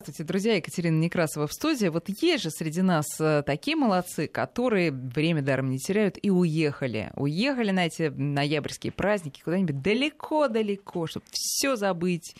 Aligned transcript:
Здравствуйте, 0.00 0.28
друзья. 0.28 0.54
Екатерина 0.54 0.96
Некрасова 0.96 1.48
в 1.48 1.52
студии. 1.52 1.88
Вот 1.88 2.08
есть 2.08 2.44
же 2.44 2.50
среди 2.50 2.82
нас 2.82 3.04
э, 3.18 3.42
такие 3.44 3.76
молодцы, 3.76 4.28
которые 4.28 4.92
время 4.92 5.42
даром 5.42 5.70
не 5.70 5.78
теряют 5.78 6.16
и 6.22 6.30
уехали. 6.30 7.10
Уехали 7.16 7.72
на 7.72 7.86
эти 7.86 8.02
ноябрьские 8.02 8.92
праздники 8.92 9.42
куда-нибудь 9.42 9.82
далеко-далеко, 9.82 11.08
чтобы 11.08 11.26
все 11.32 11.74
забыть, 11.74 12.36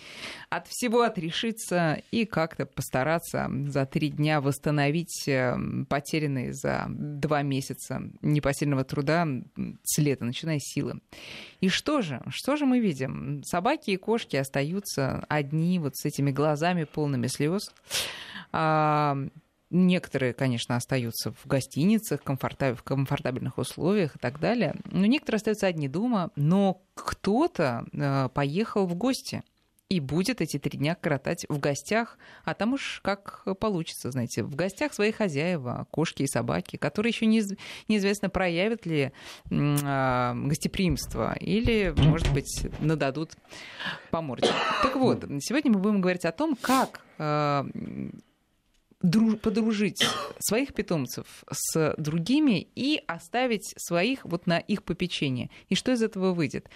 от 0.51 0.69
всего 0.69 1.03
отрешиться 1.03 2.01
и 2.13 2.27
как-то 2.27 2.65
постараться 2.65 3.51
за 3.67 3.87
три 3.87 4.11
дня 4.11 4.41
восстановить 4.41 5.27
э, 5.27 5.57
потерянные 5.89 6.53
за 6.53 6.87
два 6.89 7.43
месяца 7.43 8.01
непосильного 8.23 8.85
труда 8.85 9.27
с 9.83 9.99
лета, 9.99 10.25
начиная 10.25 10.61
силы. 10.61 11.01
И 11.61 11.69
что 11.69 12.03
же? 12.03 12.23
Что 12.29 12.55
же 12.55 12.67
мы 12.67 12.79
видим? 12.79 13.43
Собаки 13.43 13.91
и 13.91 13.97
кошки 13.97 14.37
остаются 14.37 15.27
одни 15.29 15.81
вот 15.81 15.97
с 15.97 16.05
этими 16.05 16.31
глазами 16.31 16.85
полными 16.85 17.27
слез. 17.27 17.48
А, 18.53 19.17
некоторые, 19.71 20.33
конечно, 20.33 20.77
остаются 20.77 21.33
в 21.33 21.47
гостиницах, 21.47 22.21
в 22.23 22.83
комфортабельных 22.83 23.59
условиях 23.59 24.17
и 24.17 24.19
так 24.19 24.41
далее. 24.41 24.75
Но 24.85 25.07
некоторые 25.07 25.39
остаются 25.39 25.67
одни 25.67 25.89
дома, 25.89 26.31
но 26.37 26.83
кто-то 26.95 27.87
а, 27.93 28.29
поехал 28.29 28.87
в 28.87 28.95
гости 28.95 29.43
и 29.89 30.01
будет 30.01 30.41
эти 30.41 30.59
три 30.59 30.79
дня 30.79 30.95
коротать 30.95 31.47
в 31.49 31.59
гостях, 31.59 32.19
а 32.45 32.55
там 32.55 32.75
уж 32.75 33.01
как 33.03 33.45
получится, 33.59 34.11
знаете, 34.11 34.43
в 34.43 34.55
гостях 34.55 34.93
свои 34.93 35.13
хозяева, 35.13 35.87
кошки 35.91 36.25
и 36.25 36.27
собаки, 36.27 36.77
которые 36.77 37.11
еще 37.11 37.25
не, 37.27 37.43
неизвестно, 37.89 38.29
проявят 38.29 38.85
ли 38.85 39.13
э, 39.51 40.35
гостеприимство 40.35 41.35
или, 41.39 41.95
может 41.97 42.31
быть, 42.35 42.67
нададут 42.81 43.33
по 44.11 44.21
морде. 44.21 44.51
Так 44.83 44.97
вот, 44.97 45.25
сегодня 45.41 45.73
мы 45.73 45.79
будем 45.79 46.01
говорить 46.01 46.25
о 46.27 46.33
том, 46.33 46.55
как 46.55 47.03
друж, 49.01 49.39
подружить 49.39 50.05
своих 50.39 50.75
питомцев 50.75 51.45
с 51.51 51.95
другими 51.97 52.69
и 52.75 53.03
оставить 53.07 53.73
своих 53.77 54.25
вот 54.25 54.47
на 54.47 54.59
их 54.59 54.83
попечение. 54.83 55.51
И 55.69 55.75
что 55.75 55.93
из 55.93 56.03
этого 56.03 56.33
выйдет? 56.33 56.69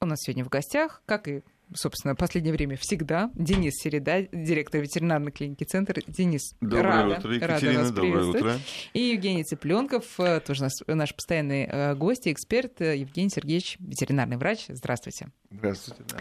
У 0.00 0.06
нас 0.06 0.20
сегодня 0.20 0.44
в 0.44 0.48
гостях, 0.48 1.02
как 1.06 1.28
и 1.28 1.42
собственно, 1.74 2.14
в 2.14 2.18
последнее 2.18 2.52
время 2.52 2.76
всегда. 2.76 3.30
Денис 3.34 3.74
Середа, 3.74 4.22
директор 4.32 4.80
ветеринарной 4.80 5.32
клиники 5.32 5.64
«Центр». 5.64 6.00
Денис, 6.06 6.54
доброе 6.60 6.82
рада, 6.82 7.18
утро, 7.18 7.34
Екатерина, 7.34 7.72
рада 7.72 7.82
вас 7.82 7.92
доброе 7.92 8.24
утро. 8.24 8.58
И 8.92 9.00
Евгений 9.00 9.44
Цыпленков, 9.44 10.04
э, 10.18 10.40
тоже 10.40 10.62
наш, 10.62 10.72
наш 10.86 11.14
постоянный 11.14 11.64
э, 11.64 11.94
гость 11.94 12.26
и 12.26 12.32
эксперт, 12.32 12.80
э, 12.80 12.96
Евгений 12.96 13.30
Сергеевич, 13.30 13.76
ветеринарный 13.78 14.36
врач. 14.36 14.66
Здравствуйте. 14.68 15.28
Здравствуйте, 15.50 16.02
да. 16.08 16.18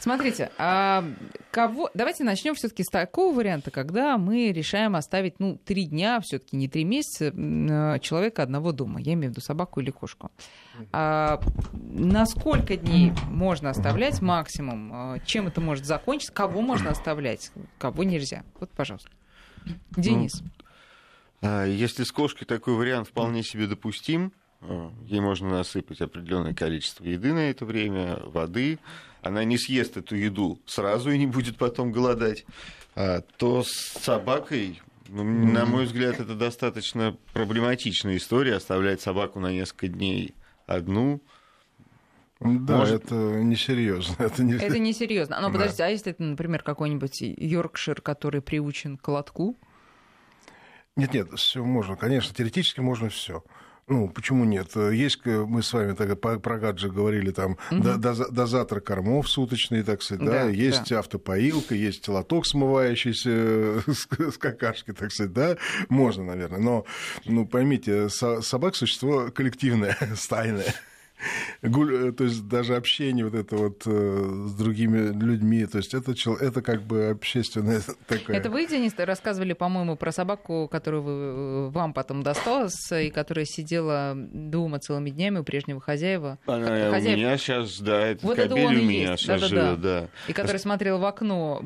Смотрите, 0.00 0.50
а 0.56 1.04
кого... 1.50 1.90
давайте 1.92 2.24
начнем 2.24 2.54
все-таки 2.54 2.82
с 2.82 2.86
такого 2.86 3.36
варианта, 3.36 3.70
когда 3.70 4.16
мы 4.16 4.50
решаем 4.50 4.96
оставить, 4.96 5.38
ну, 5.38 5.58
три 5.58 5.84
дня, 5.84 6.20
все-таки 6.20 6.56
не 6.56 6.68
три 6.68 6.84
месяца, 6.84 7.30
человека 8.00 8.42
одного 8.42 8.72
дома. 8.72 8.98
Я 9.00 9.12
имею 9.12 9.30
в 9.30 9.32
виду 9.34 9.42
собаку 9.42 9.80
или 9.80 9.90
кошку. 9.90 10.30
А, 10.92 11.38
на 11.72 12.24
сколько 12.24 12.76
дней 12.76 13.12
можно 13.28 13.68
оставлять 13.68 14.22
максимум? 14.22 14.90
А, 14.92 15.18
чем 15.20 15.48
это 15.48 15.60
может 15.60 15.84
закончиться? 15.84 16.32
Кого 16.32 16.62
можно 16.62 16.90
оставлять? 16.90 17.52
Кого 17.78 18.02
нельзя? 18.02 18.44
Вот, 18.58 18.70
пожалуйста. 18.70 19.10
Денис. 19.90 20.42
Ну, 21.42 21.64
если 21.66 22.04
с 22.04 22.12
кошкой 22.12 22.46
такой 22.46 22.74
вариант 22.74 23.08
вполне 23.08 23.42
себе 23.42 23.66
допустим, 23.66 24.32
ей 25.06 25.20
можно 25.20 25.48
насыпать 25.48 26.00
определенное 26.00 26.54
количество 26.54 27.04
еды 27.04 27.32
на 27.32 27.50
это 27.50 27.64
время, 27.64 28.20
воды, 28.24 28.78
она 29.22 29.44
не 29.44 29.58
съест 29.58 29.96
эту 29.96 30.16
еду 30.16 30.60
сразу 30.66 31.10
и 31.10 31.18
не 31.18 31.26
будет 31.26 31.56
потом 31.56 31.92
голодать, 31.92 32.44
а, 32.94 33.20
то 33.36 33.62
с 33.62 33.70
собакой, 33.70 34.80
ну, 35.08 35.24
на 35.24 35.66
мой 35.66 35.84
взгляд, 35.84 36.20
это 36.20 36.34
достаточно 36.34 37.16
проблематичная 37.32 38.16
история, 38.16 38.56
оставлять 38.56 39.00
собаку 39.00 39.40
на 39.40 39.52
несколько 39.52 39.88
дней 39.88 40.34
одну. 40.66 41.22
Да, 42.40 42.78
Может... 42.78 43.04
это 43.04 43.14
несерьезно. 43.14 44.14
Это, 44.18 44.42
не... 44.42 44.54
это 44.54 44.78
несерьезно. 44.78 45.38
Но 45.42 45.48
да. 45.48 45.52
подождите, 45.52 45.84
а 45.84 45.88
если 45.88 46.12
это, 46.12 46.22
например, 46.22 46.62
какой-нибудь 46.62 47.20
Йоркшир, 47.20 48.00
который 48.00 48.40
приучен 48.40 48.96
к 48.96 49.06
лотку? 49.08 49.58
Нет, 50.96 51.12
нет, 51.12 51.28
все 51.36 51.62
можно. 51.62 51.96
Конечно, 51.96 52.34
теоретически 52.34 52.80
можно 52.80 53.10
все. 53.10 53.44
Ну, 53.90 54.08
почему 54.08 54.44
нет? 54.44 54.76
Есть, 54.76 55.26
мы 55.26 55.64
с 55.64 55.72
вами 55.72 55.94
тогда 55.94 56.14
про 56.14 56.58
гаджет 56.58 56.92
говорили, 56.92 57.32
там, 57.32 57.58
угу. 57.72 57.82
дозатор 57.98 58.80
кормов 58.80 59.28
суточный, 59.28 59.82
так 59.82 60.00
сказать, 60.02 60.24
да, 60.24 60.44
да 60.44 60.48
есть 60.48 60.90
да. 60.90 61.00
автопоилка, 61.00 61.74
есть 61.74 62.06
лоток 62.08 62.46
смывающийся 62.46 63.82
с 63.88 64.38
какашки, 64.38 64.92
так 64.92 65.10
сказать, 65.10 65.32
да, 65.32 65.56
можно, 65.88 66.22
наверное, 66.22 66.60
но, 66.60 66.84
ну, 67.24 67.46
поймите, 67.46 68.08
собак 68.08 68.76
существо 68.76 69.32
коллективное, 69.32 69.98
стайное. 70.14 70.72
Э, 71.62 72.12
то 72.12 72.24
есть 72.24 72.48
даже 72.48 72.76
общение 72.76 73.24
вот 73.24 73.34
это 73.34 73.56
вот 73.56 73.82
э, 73.86 74.46
с 74.48 74.54
другими 74.54 75.12
людьми, 75.12 75.66
то 75.66 75.78
есть 75.78 75.94
это, 75.94 76.14
это 76.40 76.62
как 76.62 76.82
бы 76.82 77.10
общественное 77.10 77.80
такое. 78.06 78.36
Это 78.36 78.50
вы, 78.50 78.66
Денис, 78.66 78.92
рассказывали, 78.96 79.52
по-моему, 79.52 79.96
про 79.96 80.12
собаку, 80.12 80.68
которую 80.70 81.02
вы, 81.02 81.12
э, 81.12 81.68
вам 81.70 81.92
потом 81.92 82.22
досталась, 82.22 82.90
и 82.92 83.10
которая 83.10 83.44
сидела 83.44 84.14
дома 84.16 84.78
целыми 84.78 85.10
днями 85.10 85.38
у 85.38 85.44
прежнего 85.44 85.80
хозяеева. 85.80 86.38
Она 86.46 86.90
Хозяев... 86.90 87.16
у 87.16 87.20
меня 87.20 87.36
сейчас, 87.36 87.80
да, 87.80 88.06
это 88.08 88.26
вот 88.26 88.36
кабель 88.36 88.64
это 88.64 88.68
у 88.68 88.82
меня 88.82 89.10
есть. 89.12 89.22
сейчас 89.22 89.40
да, 89.40 89.46
живет, 89.46 89.80
да, 89.80 90.00
да. 90.00 90.08
И 90.28 90.32
который 90.32 90.58
смотрел 90.58 90.98
в 90.98 91.04
окно, 91.04 91.58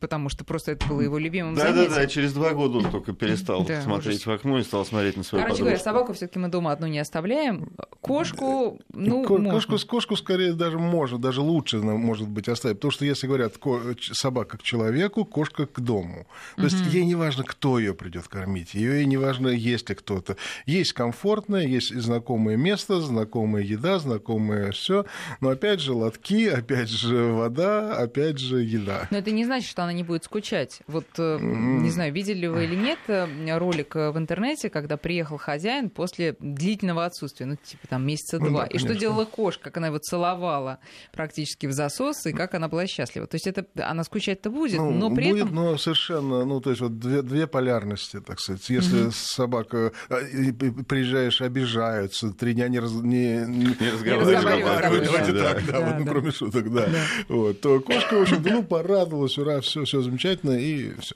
потому 0.00 0.28
что 0.28 0.44
просто 0.44 0.72
это 0.72 0.86
было 0.86 1.00
его 1.00 1.18
любимым 1.18 1.54
да, 1.54 1.62
занятием. 1.62 1.90
Да, 1.90 1.96
да, 1.96 2.06
через 2.06 2.32
два 2.32 2.52
года 2.52 2.78
он 2.78 2.90
только 2.90 3.12
перестал 3.12 3.64
да, 3.64 3.82
смотреть 3.82 4.16
ужас. 4.16 4.26
в 4.26 4.30
окно 4.30 4.58
и 4.58 4.62
стал 4.62 4.84
смотреть 4.84 5.16
на 5.16 5.22
свою 5.22 5.42
Короче 5.42 5.62
подружку. 5.62 5.64
говоря, 5.64 5.82
собаку 5.82 6.12
все 6.12 6.26
таки 6.26 6.38
мы 6.38 6.48
дома 6.48 6.72
одну 6.72 6.86
не 6.86 6.98
оставляем. 6.98 7.72
Кошку, 8.20 8.80
ну, 8.92 9.24
Ко- 9.24 9.50
кошку, 9.50 9.76
кошку 9.86 10.16
скорее 10.16 10.52
даже 10.52 10.78
может, 10.78 11.20
даже 11.20 11.40
лучше 11.40 11.78
может 11.78 12.28
быть 12.28 12.48
оставить. 12.48 12.76
Потому 12.78 12.92
что 12.92 13.04
если 13.04 13.26
говорят 13.26 13.54
собака 14.12 14.58
к 14.58 14.62
человеку, 14.62 15.24
кошка 15.24 15.66
к 15.66 15.80
дому. 15.80 16.26
То 16.56 16.64
есть 16.64 16.80
ей 16.92 17.04
не 17.04 17.14
важно, 17.14 17.44
кто 17.44 17.78
ее 17.78 17.94
придет 17.94 18.28
кормить, 18.28 18.74
ее 18.74 19.04
не 19.06 19.16
важно, 19.16 19.48
есть 19.48 19.88
ли 19.88 19.94
кто-то. 19.94 20.36
Есть 20.66 20.92
комфортное, 20.92 21.66
есть 21.66 21.94
знакомое 21.94 22.56
место, 22.56 23.00
знакомая 23.00 23.62
еда, 23.62 23.98
знакомое 23.98 24.72
все. 24.72 25.04
Но 25.40 25.50
опять 25.50 25.80
же 25.80 25.92
лотки, 25.92 26.48
опять 26.48 26.88
же 26.90 27.24
вода, 27.32 27.96
опять 27.96 28.38
же 28.38 28.62
еда. 28.62 29.08
Но 29.10 29.18
это 29.18 29.30
не 29.30 29.44
значит, 29.44 29.68
что 29.68 29.82
она 29.82 29.92
не 29.92 30.04
будет 30.04 30.24
скучать. 30.24 30.80
Вот 30.86 31.06
не 31.18 31.90
знаю, 31.90 32.12
видели 32.12 32.46
вы 32.46 32.64
или 32.64 32.74
нет 32.76 32.98
э, 33.08 33.58
ролик 33.58 33.94
в 33.94 34.16
интернете, 34.16 34.70
когда 34.70 34.96
приехал 34.96 35.36
хозяин 35.38 35.90
после 35.90 36.36
длительного 36.38 37.04
отсутствия, 37.04 37.46
ну 37.46 37.56
типа 37.56 37.86
там 37.88 38.06
месяца 38.10 38.38
ну 38.38 38.48
два. 38.48 38.62
Да, 38.62 38.66
и 38.66 38.78
что 38.78 38.94
делала 38.94 39.24
кошка, 39.24 39.64
как 39.64 39.76
она 39.78 39.88
его 39.88 39.98
целовала 39.98 40.78
практически 41.12 41.66
в 41.66 41.72
засос, 41.72 42.26
и 42.26 42.32
как 42.32 42.54
она 42.54 42.68
была 42.68 42.86
счастлива. 42.86 43.26
То 43.26 43.36
есть 43.36 43.46
это 43.46 43.66
она 43.76 44.04
скучать-то 44.04 44.50
будет, 44.50 44.78
ну, 44.78 44.90
но 44.90 45.14
при 45.14 45.30
будет, 45.30 45.44
этом... 45.44 45.54
но 45.54 45.78
совершенно, 45.78 46.44
ну, 46.44 46.60
то 46.60 46.70
есть 46.70 46.82
вот 46.82 46.98
две, 46.98 47.22
две 47.22 47.46
полярности, 47.46 48.20
так 48.20 48.40
сказать. 48.40 48.68
Если 48.68 49.04
угу. 49.04 49.10
собака, 49.12 49.92
а, 50.08 50.16
приезжаешь, 50.88 51.40
обижаются, 51.40 52.32
три 52.32 52.54
дня 52.54 52.68
не, 52.68 52.80
раз, 52.80 52.92
не, 52.92 53.44
не 53.46 53.90
разговаривают, 53.90 55.04
давайте 55.04 55.32
да, 55.32 55.54
так, 55.54 55.66
да, 55.66 55.72
да, 55.72 55.80
вот, 55.80 55.98
ну, 55.98 56.04
да. 56.04 56.10
кроме 56.10 56.30
шуток, 56.30 56.72
да. 56.72 56.86
да. 56.86 57.04
Вот, 57.28 57.60
то 57.60 57.80
кошка, 57.80 58.14
в 58.14 58.22
общем-то, 58.22 58.50
ну, 58.50 58.62
порадовалась, 58.62 59.38
ура, 59.38 59.60
все, 59.60 59.84
все 59.84 60.00
замечательно, 60.02 60.52
и 60.52 60.92
все. 61.00 61.14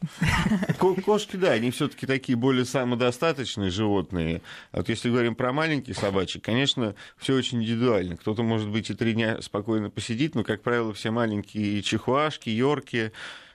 Кошки, 0.79 1.37
да, 1.37 1.53
они 1.53 1.71
все-таки 1.71 2.07
такие 2.07 2.37
более 2.37 2.65
самодостаточные 2.65 3.71
животные. 3.71 4.43
Вот 4.73 4.89
если 4.89 5.11
говорим 5.11 5.35
про 5.35 5.53
маленьких 5.53 5.97
собачек, 5.97 6.45
конечно, 6.45 6.84
все 7.17 7.35
очень 7.35 7.63
индивидуально. 7.63 8.17
Кто-то, 8.17 8.43
может 8.43 8.69
быть, 8.69 8.91
и 8.91 8.95
три 8.95 9.15
дня 9.15 9.41
спокойно 9.41 9.91
посидит, 9.91 10.35
но, 10.35 10.45
как 10.45 10.63
правило, 10.63 10.93
все 10.93 11.11
маленькие 11.11 11.83
чихуашки, 11.83 12.51
йорки, 12.51 13.13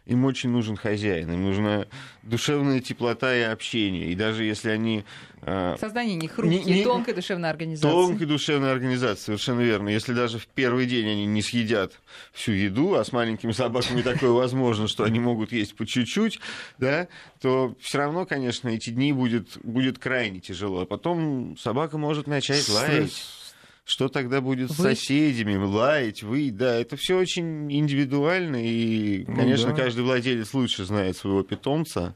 им 0.09 0.25
очень 0.25 0.49
нужен 0.49 0.75
хозяин, 0.75 1.31
им 1.31 1.43
нужна 1.43 1.85
душевная 2.23 2.79
теплота 2.79 3.35
и 3.35 3.41
общение. 3.41 4.07
И 4.11 4.15
даже 4.15 4.43
если 4.43 4.71
они... 4.71 5.05
А, 5.43 5.77
Создание 5.79 6.15
них 6.15 6.31
хрупкие, 6.31 6.63
не, 6.63 6.73
не, 6.79 6.83
тонкой 6.83 7.13
душевной 7.13 7.49
организации. 7.49 7.89
Тонкой 7.89 8.25
душевной 8.25 8.71
организации, 8.71 9.25
совершенно 9.25 9.61
верно. 9.61 9.89
Если 9.89 10.13
даже 10.13 10.39
в 10.39 10.47
первый 10.47 10.87
день 10.87 11.07
они 11.07 11.25
не 11.27 11.43
съедят 11.43 12.01
всю 12.33 12.53
еду, 12.53 12.95
а 12.95 13.05
с 13.05 13.11
маленькими 13.11 13.51
собаками 13.51 14.01
такое 14.01 14.31
возможно, 14.31 14.87
что 14.87 15.03
они 15.03 15.19
могут 15.19 15.51
есть 15.51 15.75
по 15.75 15.85
чуть-чуть, 15.85 16.39
да, 16.79 17.07
то 17.39 17.75
все 17.79 17.99
равно, 17.99 18.25
конечно, 18.25 18.67
эти 18.69 18.89
дни 18.89 19.13
будет, 19.13 19.59
будет 19.63 19.99
крайне 19.99 20.39
тяжело. 20.39 20.81
А 20.81 20.85
потом 20.87 21.55
собака 21.57 21.99
может 21.99 22.25
начать 22.25 22.67
лаять 22.67 23.38
что 23.89 24.07
тогда 24.07 24.39
будет 24.39 24.71
с 24.71 24.75
соседями, 24.75 25.55
лаять, 25.55 26.21
вы, 26.21 26.51
да, 26.51 26.75
это 26.75 26.95
все 26.95 27.17
очень 27.17 27.71
индивидуально, 27.73 28.63
и, 28.63 29.25
ну 29.27 29.35
конечно, 29.35 29.71
ну, 29.71 29.75
да. 29.75 29.83
каждый 29.83 30.03
владелец 30.03 30.53
лучше 30.53 30.85
знает 30.85 31.17
своего 31.17 31.41
питомца. 31.41 32.15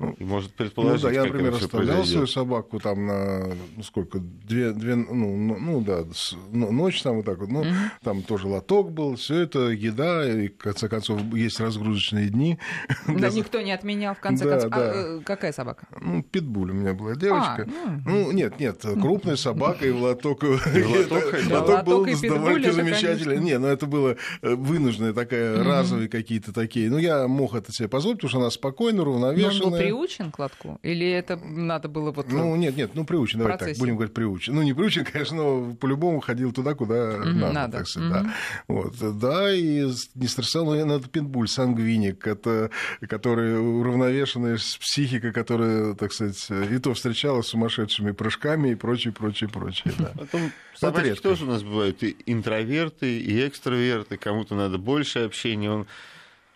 Ну, 0.00 0.14
может 0.20 0.52
предположить, 0.52 1.02
ну, 1.02 1.08
да, 1.08 1.14
я, 1.14 1.24
например, 1.24 1.54
оставлял 1.54 2.04
свою 2.04 2.28
собаку 2.28 2.78
там 2.78 3.04
на, 3.04 3.48
ну, 3.76 3.82
сколько, 3.82 4.20
две, 4.20 4.70
две 4.70 4.94
ну, 4.94 5.36
ну, 5.36 5.58
ну 5.58 5.80
да, 5.80 6.04
с, 6.14 6.36
ну, 6.52 6.70
ночь 6.70 7.02
там 7.02 7.16
вот 7.16 7.24
так 7.24 7.38
вот, 7.38 7.48
ну, 7.48 7.60
угу. 7.60 7.68
там 8.04 8.22
тоже 8.22 8.46
лоток 8.46 8.92
был, 8.92 9.16
все 9.16 9.40
это 9.40 9.70
еда, 9.70 10.24
и, 10.24 10.48
в 10.48 10.56
конце 10.56 10.88
концов, 10.88 11.20
есть 11.34 11.58
разгрузочные 11.58 12.28
дни. 12.28 12.60
Да, 13.08 13.14
для... 13.14 13.30
никто 13.30 13.60
не 13.60 13.72
отменял, 13.72 14.14
в 14.14 14.20
конце 14.20 14.44
да, 14.44 14.50
концов. 14.52 14.72
А, 14.72 14.76
да. 14.76 14.92
А 14.92 15.20
какая 15.24 15.52
собака? 15.52 15.88
Ну, 16.00 16.22
питбуль 16.22 16.70
у 16.70 16.74
меня 16.74 16.94
была 16.94 17.16
девочка. 17.16 17.66
А, 17.68 18.00
ну... 18.06 18.26
ну, 18.26 18.30
нет, 18.30 18.60
нет, 18.60 18.80
крупная 18.80 19.34
собака 19.34 19.84
и 19.84 19.90
лоток. 19.90 20.44
Лоток 20.44 21.84
был 21.84 22.06
довольно 22.06 22.72
замечательный. 22.72 23.38
Не, 23.38 23.58
ну, 23.58 23.66
это 23.66 23.86
было 23.86 24.16
э, 24.42 24.54
вынужденное 24.54 25.12
такая, 25.12 25.64
разовые 25.64 26.08
какие-то 26.08 26.52
такие. 26.52 26.88
Ну, 26.88 26.98
я 26.98 27.26
мог 27.26 27.54
это 27.54 27.72
себе 27.72 27.88
позволить, 27.88 28.18
потому 28.18 28.28
что 28.28 28.38
она 28.38 28.50
спокойно, 28.50 29.02
уравновешенная 29.02 29.87
приучен 29.88 30.30
к 30.30 30.38
лотку? 30.38 30.78
Или 30.82 31.10
это 31.10 31.36
надо 31.36 31.88
было 31.88 32.10
вот... 32.10 32.30
Ну, 32.30 32.54
нет, 32.56 32.76
нет, 32.76 32.90
ну, 32.94 33.04
приучен, 33.04 33.38
давай 33.38 33.58
так, 33.58 33.76
будем 33.78 33.96
говорить, 33.96 34.14
приучен. 34.14 34.54
Ну, 34.54 34.62
не 34.62 34.74
приучен, 34.74 35.04
конечно, 35.04 35.36
но 35.36 35.74
по-любому 35.74 36.20
ходил 36.20 36.52
туда, 36.52 36.74
куда 36.74 37.18
надо, 37.18 37.52
надо, 37.52 37.78
так 37.78 37.88
сказать, 37.88 38.12
да. 38.12 38.34
Вот, 38.66 39.18
да, 39.18 39.52
и 39.52 39.90
не 40.14 40.26
стрессовал, 40.26 40.74
но 40.74 40.96
это 40.96 41.08
пинбуль, 41.08 41.48
сангвиник, 41.48 42.26
это, 42.26 42.70
который 43.08 43.58
уравновешенная 43.58 44.56
психика, 44.56 45.32
которая, 45.32 45.94
так 45.94 46.12
сказать, 46.12 46.48
и 46.50 46.78
то 46.78 46.94
встречалась 46.94 47.46
с 47.46 47.50
сумасшедшими 47.50 48.12
прыжками 48.12 48.70
и 48.70 48.74
прочее, 48.74 49.12
прочее, 49.12 49.50
прочее, 49.50 49.94
да. 49.98 50.12
Потом 50.16 50.52
собачки 50.74 51.20
тоже 51.20 51.44
у 51.44 51.48
нас 51.48 51.62
бывают 51.62 52.02
и 52.02 52.16
интроверты, 52.26 53.18
и 53.18 53.46
экстраверты, 53.46 54.16
кому-то 54.16 54.54
надо 54.54 54.78
больше 54.78 55.20
общения, 55.20 55.70
он 55.70 55.86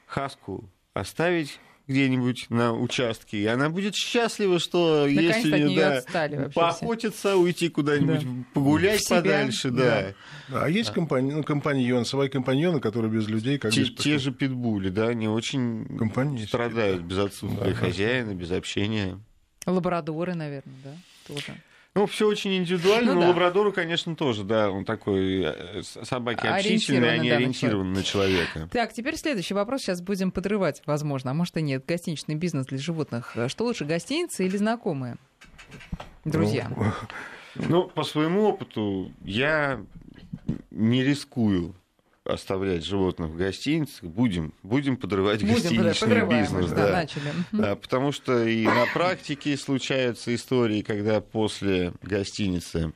хаску 0.07 0.65
оставить 0.95 1.59
где-нибудь 1.87 2.47
на 2.49 2.73
участке, 2.73 3.39
и 3.39 3.47
она 3.47 3.69
будет 3.69 3.95
счастлива, 3.95 4.59
что 4.59 5.07
если 5.07 5.75
да, 5.75 6.51
поохотиться, 6.55 7.31
все. 7.31 7.39
уйти 7.39 7.69
куда-нибудь, 7.69 8.23
да. 8.23 8.45
погулять 8.55 9.09
подальше, 9.09 9.71
да. 9.71 10.15
да. 10.49 10.63
А 10.65 10.69
есть 10.69 10.91
а. 10.91 10.93
компаньон, 10.95 11.39
ну, 11.39 11.43
компаньоны, 11.45 12.05
свои 12.05 12.29
компаньоны, 12.29 12.81
которые 12.81 13.11
без 13.11 13.29
людей 13.29 13.59
как 13.59 13.73
те, 13.73 13.85
те 13.85 14.19
же 14.19 14.33
питбули, 14.33 14.91
да, 14.91 15.09
они 15.09 15.29
очень 15.29 15.87
Компания 15.99 16.47
страдают 16.47 17.03
без 17.03 17.19
отсутствия 17.19 17.71
да. 17.71 17.75
хозяина, 17.75 18.35
без 18.35 18.51
общения. 18.51 19.19
Лабрадоры, 19.67 20.35
наверное, 20.35 20.75
да, 20.85 20.95
тоже. 21.27 21.57
Ну, 21.95 22.07
все 22.07 22.27
очень 22.27 22.57
индивидуально, 22.57 23.13
ну, 23.13 23.21
но 23.21 23.27
да. 23.27 23.29
лабрадору, 23.29 23.71
конечно, 23.71 24.17
тоже, 24.17 24.45
да, 24.45 24.71
он 24.71 24.87
такой 24.87 25.43
э, 25.45 25.83
собаки 25.83 26.47
общительные, 26.47 27.13
они 27.13 27.29
да, 27.29 27.37
ориентированы 27.37 27.97
на 27.97 28.03
человека. 28.03 28.67
Так, 28.73 28.95
теперь 28.95 29.17
следующий 29.17 29.53
вопрос, 29.53 29.83
сейчас 29.83 30.01
будем 30.01 30.31
подрывать, 30.31 30.81
возможно, 30.87 31.33
а 31.33 31.35
может 31.35 31.55
и 31.59 31.63
нет. 31.63 31.85
Гостиничный 31.87 32.35
бизнес 32.35 32.67
для 32.67 32.79
животных. 32.79 33.37
Что 33.49 33.65
лучше, 33.65 33.85
гостиницы 33.85 34.47
или 34.47 34.57
знакомые? 34.57 35.17
Друзья. 36.25 36.71
Ну, 36.75 37.67
ну 37.69 37.89
по 37.89 38.05
своему 38.05 38.45
опыту 38.45 39.13
я 39.23 39.85
не 40.71 41.05
рискую 41.05 41.75
оставлять 42.33 42.85
животных 42.85 43.31
в 43.31 43.37
гостиницах, 43.37 44.05
будем, 44.05 44.55
будем 44.63 44.97
подрывать 44.97 45.41
будем 45.41 45.55
гостиничный 45.55 46.27
бизнес. 46.27 46.71
Да, 46.71 46.77
да. 46.77 46.93
Начали. 46.93 47.33
Да, 47.53 47.77
потому 47.77 48.13
что 48.13 48.45
и 48.45 48.65
на 48.65 48.87
практике 48.93 49.57
случаются 49.57 50.35
истории, 50.35 50.83
когда 50.83 51.21
после 51.21 51.93
гостиницы 52.03 52.93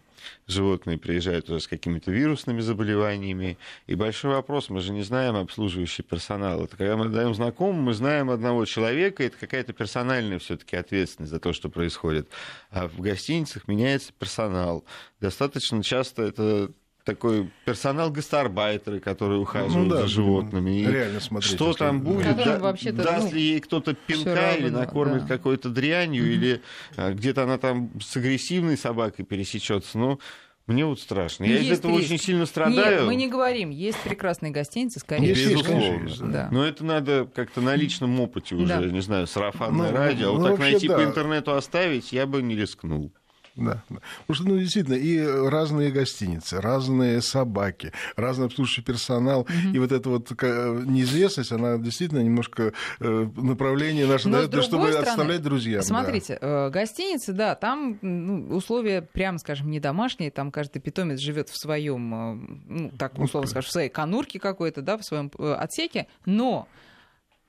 животные 0.46 0.98
приезжают 0.98 1.48
уже 1.50 1.60
с 1.60 1.68
какими-то 1.68 2.10
вирусными 2.10 2.60
заболеваниями. 2.60 3.58
И 3.86 3.94
большой 3.94 4.34
вопрос, 4.34 4.70
мы 4.70 4.80
же 4.80 4.92
не 4.92 5.02
знаем 5.02 5.36
обслуживающий 5.36 6.02
персонал. 6.02 6.64
Это 6.64 6.76
когда 6.76 6.96
мы 6.96 7.08
даем 7.08 7.34
знакомым, 7.34 7.82
мы 7.82 7.94
знаем 7.94 8.30
одного 8.30 8.64
человека, 8.64 9.24
это 9.24 9.36
какая-то 9.38 9.72
персональная 9.72 10.38
все-таки 10.38 10.76
ответственность 10.76 11.32
за 11.32 11.40
то, 11.40 11.52
что 11.52 11.68
происходит. 11.68 12.28
А 12.70 12.88
в 12.88 13.00
гостиницах 13.00 13.68
меняется 13.68 14.12
персонал. 14.18 14.84
Достаточно 15.20 15.82
часто 15.82 16.22
это 16.22 16.70
такой 17.06 17.48
персонал 17.64 18.10
гастарбайтеры, 18.10 18.98
которые 18.98 19.40
ухаживают 19.40 19.88
ну, 19.88 19.94
да, 19.94 20.00
за 20.02 20.08
животными. 20.08 20.80
И 20.80 20.86
реально 20.86 21.20
смотреть. 21.20 21.52
Что 21.54 21.72
там 21.72 22.02
будет? 22.02 22.36
Да, 22.36 22.58
даст 22.58 23.30
ну, 23.30 23.32
ли 23.32 23.40
ей 23.40 23.60
кто-то 23.60 23.94
пинка 23.94 24.34
равно, 24.34 24.58
или 24.58 24.68
накормит 24.68 25.22
да. 25.22 25.28
какой-то 25.28 25.70
дрянью, 25.70 26.24
mm-hmm. 26.24 26.34
или 26.34 26.62
а, 26.96 27.12
где-то 27.12 27.44
она 27.44 27.58
там 27.58 27.92
с 28.00 28.16
агрессивной 28.16 28.76
собакой 28.76 29.24
пересечется. 29.24 29.96
Ну, 29.96 30.18
мне 30.66 30.84
вот 30.84 30.98
страшно. 30.98 31.44
Я 31.44 31.58
есть 31.58 31.70
из 31.70 31.78
этого 31.78 31.96
риск. 31.96 32.10
очень 32.10 32.18
сильно 32.18 32.44
страдаю. 32.44 32.96
Нет, 32.96 33.06
мы 33.06 33.14
не 33.14 33.28
говорим. 33.28 33.70
Есть 33.70 33.98
прекрасные 34.00 34.50
гостиницы, 34.50 34.98
скорее 34.98 35.32
всего. 35.32 35.62
Безусловно. 35.62 36.32
Да. 36.32 36.48
Но 36.50 36.64
это 36.64 36.84
надо 36.84 37.30
как-то 37.32 37.60
на 37.60 37.76
личном 37.76 38.18
опыте 38.18 38.56
уже, 38.56 38.66
да. 38.66 38.84
не 38.84 39.00
знаю, 39.00 39.28
сарафанное 39.28 39.92
ну, 39.92 39.96
радио. 39.96 40.30
А 40.30 40.32
ну, 40.32 40.40
вот 40.40 40.50
так 40.50 40.58
найти 40.58 40.88
да. 40.88 40.96
по 40.96 41.04
интернету 41.04 41.54
оставить, 41.54 42.12
я 42.12 42.26
бы 42.26 42.42
не 42.42 42.56
рискнул. 42.56 43.12
Да, 43.56 43.82
да. 43.88 43.96
Потому 44.26 44.34
что, 44.34 44.48
ну, 44.48 44.58
действительно, 44.58 44.94
и 44.94 45.24
разные 45.48 45.90
гостиницы, 45.90 46.60
разные 46.60 47.22
собаки, 47.22 47.92
разный 48.16 48.46
обслуживающий 48.46 48.82
персонал. 48.82 49.40
Угу. 49.42 49.74
И 49.74 49.78
вот 49.78 49.92
эта 49.92 50.08
вот 50.10 50.30
неизвестность, 50.30 51.52
она 51.52 51.78
действительно 51.78 52.20
немножко 52.20 52.72
э, 53.00 53.28
направление 53.36 54.06
наше 54.06 54.28
дает, 54.28 54.48
чтобы 54.62 54.88
стороны, 54.88 54.96
отставлять 54.96 55.42
друзьям. 55.42 55.82
Смотрите, 55.82 56.38
да. 56.40 56.66
Э, 56.66 56.70
гостиницы, 56.70 57.32
да, 57.32 57.54
там 57.54 57.98
ну, 58.02 58.56
условия, 58.56 59.02
прямо 59.02 59.38
скажем, 59.38 59.70
не 59.70 59.80
домашние, 59.80 60.30
там 60.30 60.50
каждый 60.50 60.80
питомец 60.80 61.18
живет 61.20 61.48
в 61.48 61.58
своем, 61.58 62.14
э, 62.14 62.56
ну, 62.68 62.90
так 62.98 63.18
условно 63.18 63.48
скажем, 63.48 63.68
в 63.68 63.72
своей 63.72 63.88
конурке 63.88 64.38
какой-то, 64.38 64.82
да, 64.82 64.98
в 64.98 65.04
своем 65.04 65.30
отсеке, 65.38 66.06
но 66.26 66.68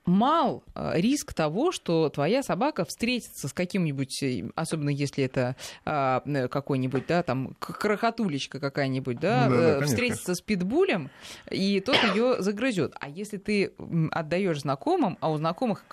мал 0.08 0.64
э, 0.74 0.94
риск 0.96 1.34
того, 1.34 1.72
что 1.72 2.10
твоя 2.10 2.42
собака 2.42 2.86
встретится 2.86 3.48
с 3.48 3.54
каким-нибудь, 3.54 4.24
э, 4.24 4.50
особенно 4.56 4.90
если 4.90 5.26
это 5.26 5.56
а, 5.86 6.24
э, 6.26 6.48
какой-нибудь, 6.48 7.06
да, 7.08 7.22
там, 7.24 7.56
крохотулечка 7.60 8.60
какая-нибудь, 8.60 9.20
да, 9.20 9.48
ну, 9.50 9.58
да, 9.58 9.80
да 9.80 9.86
встретится 9.86 10.34
с 10.34 10.42
питбулем, 10.42 11.10
и 11.52 11.82
тот 11.82 11.98
ее 12.16 12.42
загрызет. 12.42 12.96
А 13.00 13.10
если 13.10 13.38
ты 13.38 13.74
отдаешь 14.12 14.62
знакомым, 14.62 15.18
а 15.20 15.30
у 15.30 15.38
знакомых 15.38 15.84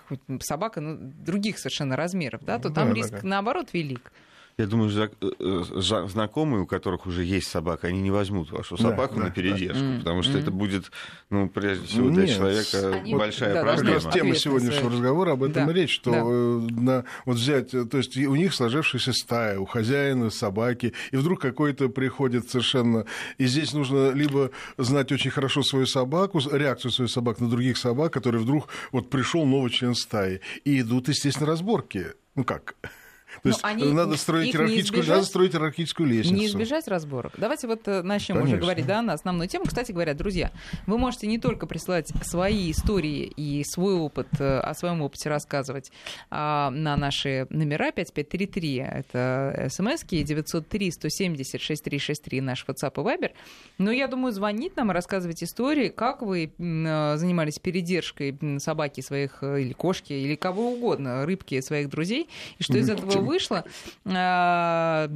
собака 0.40 0.80
ну, 0.80 0.96
других 0.96 1.58
совершенно 1.58 1.96
размеров, 1.96 2.44
да, 2.44 2.58
то 2.58 2.70
там 2.70 2.88
да, 2.88 2.94
риск, 2.94 3.10
да. 3.10 3.20
наоборот, 3.22 3.70
велик. 3.72 4.12
Я 4.56 4.66
думаю, 4.68 4.90
э, 4.90 5.08
э, 5.40 6.06
знакомые, 6.08 6.62
у 6.62 6.66
которых 6.66 7.06
уже 7.06 7.24
есть 7.24 7.48
собака, 7.48 7.88
они 7.88 8.00
не 8.00 8.12
возьмут 8.12 8.52
вашу 8.52 8.76
собаку 8.76 9.16
да, 9.16 9.24
на 9.24 9.30
передержку, 9.30 9.84
да. 9.84 9.98
потому 9.98 10.22
что 10.22 10.38
mm-hmm. 10.38 10.42
это 10.42 10.50
будет, 10.52 10.92
ну, 11.28 11.48
прежде 11.48 11.86
всего, 11.86 12.08
для 12.10 12.24
Нет. 12.24 12.36
человека 12.36 12.88
они... 12.94 13.14
большая 13.16 13.54
да, 13.54 13.62
проблема. 13.62 13.96
Как 13.96 14.04
раз 14.04 14.14
тема 14.14 14.34
сегодняшнего 14.36 14.90
разговора 14.90 15.32
об 15.32 15.42
этом 15.42 15.66
да. 15.66 15.72
и 15.72 15.74
речь, 15.74 15.94
что 15.94 16.10
да. 16.12 16.20
Э, 16.20 16.80
на, 16.80 17.04
вот 17.24 17.36
взять, 17.36 17.70
то 17.72 17.98
есть 17.98 18.16
у 18.16 18.34
них 18.36 18.54
сложившаяся 18.54 19.12
стая, 19.12 19.58
у 19.58 19.64
хозяина 19.64 20.30
собаки, 20.30 20.92
и 21.10 21.16
вдруг 21.16 21.40
какой-то 21.40 21.88
приходит 21.88 22.48
совершенно... 22.48 23.06
И 23.38 23.46
здесь 23.46 23.72
нужно 23.72 24.12
либо 24.12 24.52
знать 24.78 25.10
очень 25.10 25.32
хорошо 25.32 25.64
свою 25.64 25.86
собаку, 25.86 26.40
реакцию 26.52 26.92
своей 26.92 27.10
собак 27.10 27.40
на 27.40 27.50
других 27.50 27.76
собак, 27.76 28.12
который 28.12 28.40
вдруг 28.40 28.68
вот 28.92 29.10
пришел 29.10 29.44
новый 29.44 29.72
член 29.72 29.96
стаи, 29.96 30.40
и 30.64 30.80
идут, 30.80 31.08
естественно, 31.08 31.48
разборки. 31.48 32.12
Ну 32.36 32.44
как? 32.44 32.76
То 33.42 33.48
есть 33.48 33.60
они, 33.62 33.84
надо, 33.92 34.16
строить 34.16 34.54
иерархическую, 34.54 35.00
избежать, 35.00 35.16
надо 35.16 35.26
строить 35.26 35.54
иерархическую 35.54 36.08
лестницу. 36.08 36.34
Не 36.34 36.46
избежать 36.46 36.88
разборок. 36.88 37.32
Давайте 37.36 37.66
вот 37.66 37.86
э, 37.86 38.02
начнем 38.02 38.36
Конечно. 38.36 38.56
уже 38.56 38.62
говорить 38.62 38.86
да, 38.86 39.02
на 39.02 39.14
основную 39.14 39.48
тему. 39.48 39.64
Кстати 39.66 39.92
говоря, 39.92 40.14
друзья, 40.14 40.50
вы 40.86 40.98
можете 40.98 41.26
не 41.26 41.38
только 41.38 41.66
присылать 41.66 42.12
свои 42.22 42.70
истории 42.70 43.24
и 43.24 43.64
свой 43.64 43.94
опыт, 43.94 44.28
э, 44.38 44.58
о 44.60 44.74
своем 44.74 45.02
опыте 45.02 45.28
рассказывать 45.28 45.90
а, 46.30 46.70
на 46.70 46.96
наши 46.96 47.46
номера 47.50 47.92
5533, 47.92 48.76
это 48.76 49.68
смски 49.70 50.22
903 50.22 50.90
170 50.90 51.60
6363 51.60 52.40
наш 52.40 52.64
WhatsApp 52.66 52.92
и 52.96 53.04
Viber. 53.04 53.30
Но 53.78 53.90
я 53.90 54.08
думаю, 54.08 54.32
звонить 54.32 54.76
нам 54.76 54.90
и 54.90 54.94
рассказывать 54.94 55.42
истории, 55.42 55.88
как 55.88 56.22
вы 56.22 56.52
э, 56.56 57.16
занимались 57.16 57.58
передержкой 57.58 58.38
собаки 58.58 59.00
своих 59.00 59.42
или 59.42 59.72
кошки, 59.72 60.12
или 60.12 60.34
кого 60.34 60.72
угодно, 60.72 61.26
рыбки 61.26 61.60
своих 61.60 61.88
друзей, 61.88 62.28
и 62.58 62.62
что 62.62 62.78
из 62.78 62.88
этого 62.88 63.10
вышло. 63.24 63.64
903, 64.04 64.12
а, 64.14 65.08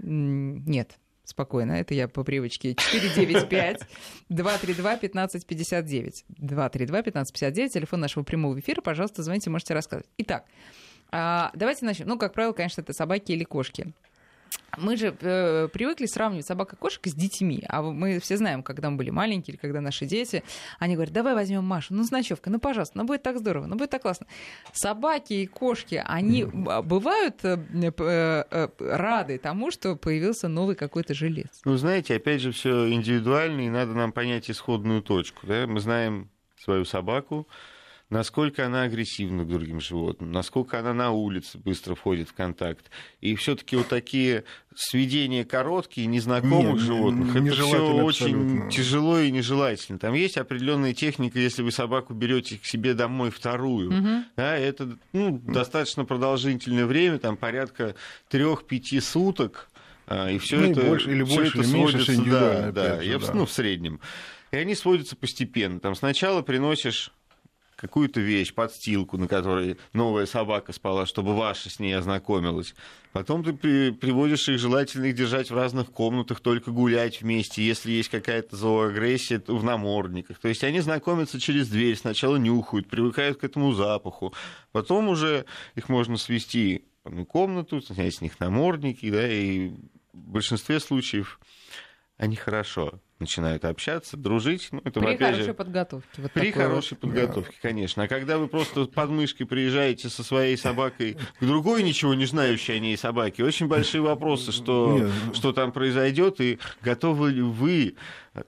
нет, 0.00 0.98
спокойно, 1.24 1.72
это 1.72 1.94
я 1.94 2.08
по 2.08 2.24
привычке. 2.24 2.74
495 2.74 3.80
232 4.28 4.92
1559. 4.92 6.24
232 6.28 6.98
1559, 6.98 7.72
телефон 7.72 8.00
нашего 8.00 8.22
прямого 8.24 8.58
эфира. 8.58 8.80
Пожалуйста, 8.80 9.22
звоните, 9.22 9.50
можете 9.50 9.74
рассказывать. 9.74 10.08
Итак, 10.18 10.44
а, 11.10 11.50
давайте 11.54 11.84
начнем. 11.84 12.08
Ну, 12.08 12.18
как 12.18 12.32
правило, 12.32 12.52
конечно, 12.52 12.80
это 12.80 12.92
собаки 12.92 13.32
или 13.32 13.44
кошки. 13.44 13.92
Мы 14.76 14.96
же 14.96 15.16
э, 15.20 15.68
привыкли 15.72 16.06
сравнивать 16.06 16.46
собак 16.46 16.72
и 16.72 16.76
кошек 16.76 17.06
с 17.06 17.14
детьми. 17.14 17.64
А 17.68 17.82
мы 17.82 18.18
все 18.20 18.36
знаем, 18.36 18.62
когда 18.62 18.90
мы 18.90 18.96
были 18.96 19.10
маленькие 19.10 19.54
или 19.54 19.60
когда 19.60 19.80
наши 19.80 20.06
дети, 20.06 20.42
они 20.78 20.94
говорят, 20.94 21.14
давай 21.14 21.34
возьмем 21.34 21.64
Машу, 21.64 21.94
ну 21.94 22.04
с 22.04 22.10
ночевкой, 22.10 22.52
ну 22.52 22.58
пожалуйста, 22.58 22.98
ну 22.98 23.04
будет 23.04 23.22
так 23.22 23.38
здорово, 23.38 23.66
ну 23.66 23.76
будет 23.76 23.90
так 23.90 24.02
классно. 24.02 24.26
Собаки 24.72 25.32
и 25.32 25.46
кошки, 25.46 26.02
они 26.04 26.44
бывают 26.44 27.44
э, 27.44 27.58
э, 27.72 28.44
э, 28.50 28.68
рады 28.78 29.38
тому, 29.38 29.70
что 29.70 29.96
появился 29.96 30.48
новый 30.48 30.76
какой-то 30.76 31.14
жилец. 31.14 31.60
Ну, 31.64 31.76
знаете, 31.76 32.16
опять 32.16 32.40
же, 32.40 32.52
все 32.52 32.92
индивидуально, 32.92 33.62
и 33.62 33.70
надо 33.70 33.92
нам 33.92 34.12
понять 34.12 34.50
исходную 34.50 35.02
точку. 35.02 35.46
Да? 35.46 35.66
Мы 35.66 35.80
знаем 35.80 36.30
свою 36.58 36.84
собаку, 36.84 37.48
насколько 38.08 38.64
она 38.64 38.82
агрессивна 38.82 39.44
к 39.44 39.48
другим 39.48 39.80
животным, 39.80 40.30
насколько 40.30 40.78
она 40.78 40.94
на 40.94 41.10
улице 41.10 41.58
быстро 41.58 41.94
входит 41.94 42.28
в 42.28 42.34
контакт. 42.34 42.90
И 43.20 43.34
все-таки 43.34 43.76
вот 43.76 43.88
такие 43.88 44.44
сведения 44.74 45.44
короткие, 45.44 46.06
незнакомых 46.06 46.74
Нет, 46.74 46.82
животных, 46.82 47.36
это 47.36 47.52
все 47.52 47.94
очень 47.96 48.68
тяжело 48.70 49.18
и 49.18 49.30
нежелательно. 49.30 49.98
Там 49.98 50.14
есть 50.14 50.36
определенная 50.36 50.94
техника, 50.94 51.38
если 51.38 51.62
вы 51.62 51.72
собаку 51.72 52.14
берете 52.14 52.58
к 52.58 52.64
себе 52.64 52.94
домой 52.94 53.30
вторую, 53.30 53.88
угу. 53.88 54.24
да, 54.36 54.56
это 54.56 54.96
ну, 55.12 55.38
достаточно 55.38 56.04
продолжительное 56.04 56.86
время, 56.86 57.18
там 57.18 57.36
порядка 57.36 57.96
трех-пяти 58.28 59.00
суток, 59.00 59.68
а, 60.06 60.30
и 60.30 60.38
все 60.38 60.58
ну, 60.58 60.70
это, 60.70 60.82
больше, 60.82 61.10
или 61.10 61.22
больше, 61.24 61.58
это 61.58 61.66
или 61.66 61.74
меньше, 61.74 62.16
да, 62.30 62.70
да, 62.70 63.02
же, 63.02 63.08
я, 63.08 63.18
да. 63.18 63.32
Ну, 63.34 63.46
в 63.46 63.50
среднем. 63.50 64.00
И 64.52 64.56
они 64.56 64.76
сводятся 64.76 65.16
постепенно. 65.16 65.80
Там 65.80 65.96
сначала 65.96 66.42
приносишь 66.42 67.12
какую-то 67.76 68.20
вещь, 68.20 68.54
подстилку, 68.54 69.18
на 69.18 69.28
которой 69.28 69.76
новая 69.92 70.26
собака 70.26 70.72
спала, 70.72 71.06
чтобы 71.06 71.36
ваша 71.36 71.70
с 71.70 71.78
ней 71.78 71.92
ознакомилась. 71.96 72.74
Потом 73.12 73.44
ты 73.44 73.52
при, 73.52 73.90
приводишь 73.90 74.48
их, 74.48 74.58
желательно 74.58 75.06
их 75.06 75.14
держать 75.14 75.50
в 75.50 75.54
разных 75.54 75.90
комнатах, 75.90 76.40
только 76.40 76.70
гулять 76.70 77.20
вместе, 77.20 77.62
если 77.62 77.92
есть 77.92 78.08
какая-то 78.08 78.56
зооагрессия 78.56 79.42
в 79.46 79.62
намордниках. 79.62 80.38
То 80.38 80.48
есть 80.48 80.64
они 80.64 80.80
знакомятся 80.80 81.38
через 81.38 81.68
дверь, 81.68 81.96
сначала 81.96 82.36
нюхают, 82.36 82.88
привыкают 82.88 83.38
к 83.38 83.44
этому 83.44 83.72
запаху. 83.72 84.34
Потом 84.72 85.08
уже 85.08 85.44
их 85.74 85.88
можно 85.88 86.16
свести 86.16 86.86
в 87.04 87.08
одну 87.08 87.26
комнату, 87.26 87.80
снять 87.80 88.14
с 88.14 88.20
них 88.20 88.40
намордники, 88.40 89.10
да, 89.10 89.30
и 89.30 89.68
в 90.12 90.30
большинстве 90.30 90.80
случаев 90.80 91.38
они 92.16 92.36
хорошо 92.36 93.00
начинают 93.18 93.64
общаться, 93.64 94.16
дружить. 94.16 94.68
Ну, 94.72 94.80
это, 94.84 95.00
при 95.00 95.16
хорошей 95.16 95.44
же, 95.44 95.54
подготовке. 95.54 96.22
Вот 96.22 96.32
при 96.32 96.52
хорошей 96.52 96.98
вот. 97.00 97.00
подготовке, 97.00 97.56
конечно. 97.62 98.02
А 98.02 98.08
когда 98.08 98.38
вы 98.38 98.48
просто 98.48 98.84
под 98.86 99.10
мышкой 99.10 99.46
приезжаете 99.46 100.08
со 100.08 100.22
своей 100.22 100.56
собакой 100.56 101.16
к 101.40 101.44
другой, 101.44 101.82
ничего 101.82 102.14
не 102.14 102.26
знающей 102.26 102.76
о 102.76 102.78
ней 102.78 102.96
собаке, 102.96 103.44
очень 103.44 103.68
большие 103.68 104.02
вопросы, 104.02 104.52
что, 104.52 105.08
что 105.32 105.52
там 105.52 105.72
произойдет, 105.72 106.40
и 106.40 106.58
готовы 106.82 107.32
ли 107.32 107.42
вы 107.42 107.96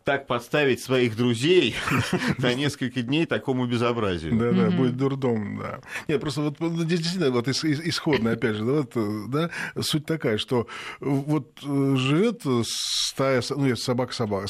так 0.04 0.26
подставить 0.26 0.80
своих 0.80 1.16
друзей 1.16 1.74
на 2.38 2.54
несколько 2.54 3.02
дней 3.02 3.26
такому 3.26 3.66
безобразию. 3.66 4.36
Да, 4.38 4.52
да, 4.52 4.70
будет 4.70 4.96
дурдом, 4.96 5.58
да. 5.58 5.80
Нет, 6.08 6.20
просто 6.20 6.42
вот 6.42 6.86
действительно 6.86 7.30
вот 7.30 7.48
исходная, 7.48 8.34
опять 8.34 8.56
же, 8.56 8.64
вот, 8.64 8.92
да, 9.30 9.50
суть 9.80 10.06
такая, 10.06 10.38
что 10.38 10.66
вот 11.00 11.48
э, 11.64 11.94
живет 11.96 12.42
стая, 12.64 13.42
ну, 13.50 13.74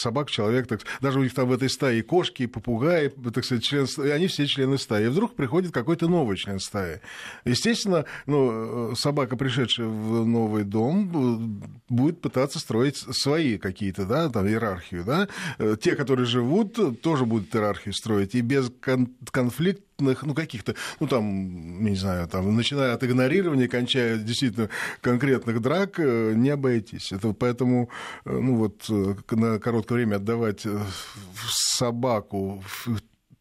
собака-собака, 0.09 0.29
собака-человек, 0.29 0.67
так, 0.67 0.81
даже 1.01 1.19
у 1.21 1.23
них 1.23 1.35
там 1.35 1.49
в 1.49 1.53
этой 1.53 1.69
стае 1.69 2.03
кошки, 2.03 2.47
попугаи, 2.47 3.09
так 3.09 3.45
сказать, 3.45 3.65
член, 3.65 3.87
они 4.13 4.27
все 4.27 4.47
члены 4.47 4.79
стаи. 4.79 5.07
И 5.07 5.09
вдруг 5.09 5.35
приходит 5.35 5.73
какой-то 5.73 6.09
новый 6.09 6.37
член 6.37 6.59
стаи. 6.61 7.01
Естественно, 7.45 8.05
ну, 8.27 8.95
собака, 8.97 9.37
пришедшая 9.37 9.87
в 9.87 10.27
новый 10.27 10.65
дом, 10.65 11.63
будет 11.89 12.21
пытаться 12.21 12.59
строить 12.59 12.97
свои 12.97 13.59
какие-то, 13.59 14.05
да, 14.05 14.29
там, 14.29 14.47
иерархию, 14.47 15.05
да, 15.05 15.29
Э, 15.59 15.77
те, 15.81 15.95
которые 15.97 16.27
живут, 16.27 17.01
тоже 17.01 17.25
будут 17.25 17.55
иерархию 17.55 17.95
строить, 17.95 18.35
и 18.35 18.41
без 18.41 18.71
кон- 18.81 19.15
конфликтных, 19.99 20.23
ну, 20.23 20.35
каких-то, 20.35 20.75
ну, 21.01 21.07
там, 21.07 21.85
не 21.85 21.97
знаю, 21.97 22.29
там, 22.29 22.55
начиная 22.57 22.95
от 22.95 23.05
игнорирования, 23.05 23.69
кончая 23.69 24.17
действительно 24.17 24.69
конкретных 25.01 25.61
драк, 25.61 25.99
э, 25.99 26.35
не 26.37 26.51
обойтись. 26.51 27.13
Это 27.13 27.33
поэтому, 27.33 27.89
э, 28.25 28.31
ну, 28.31 28.57
вот, 28.57 28.89
на 29.31 29.59
короткое 29.59 29.95
время 29.95 30.17
отдавать 30.17 30.67
собаку 31.77 32.63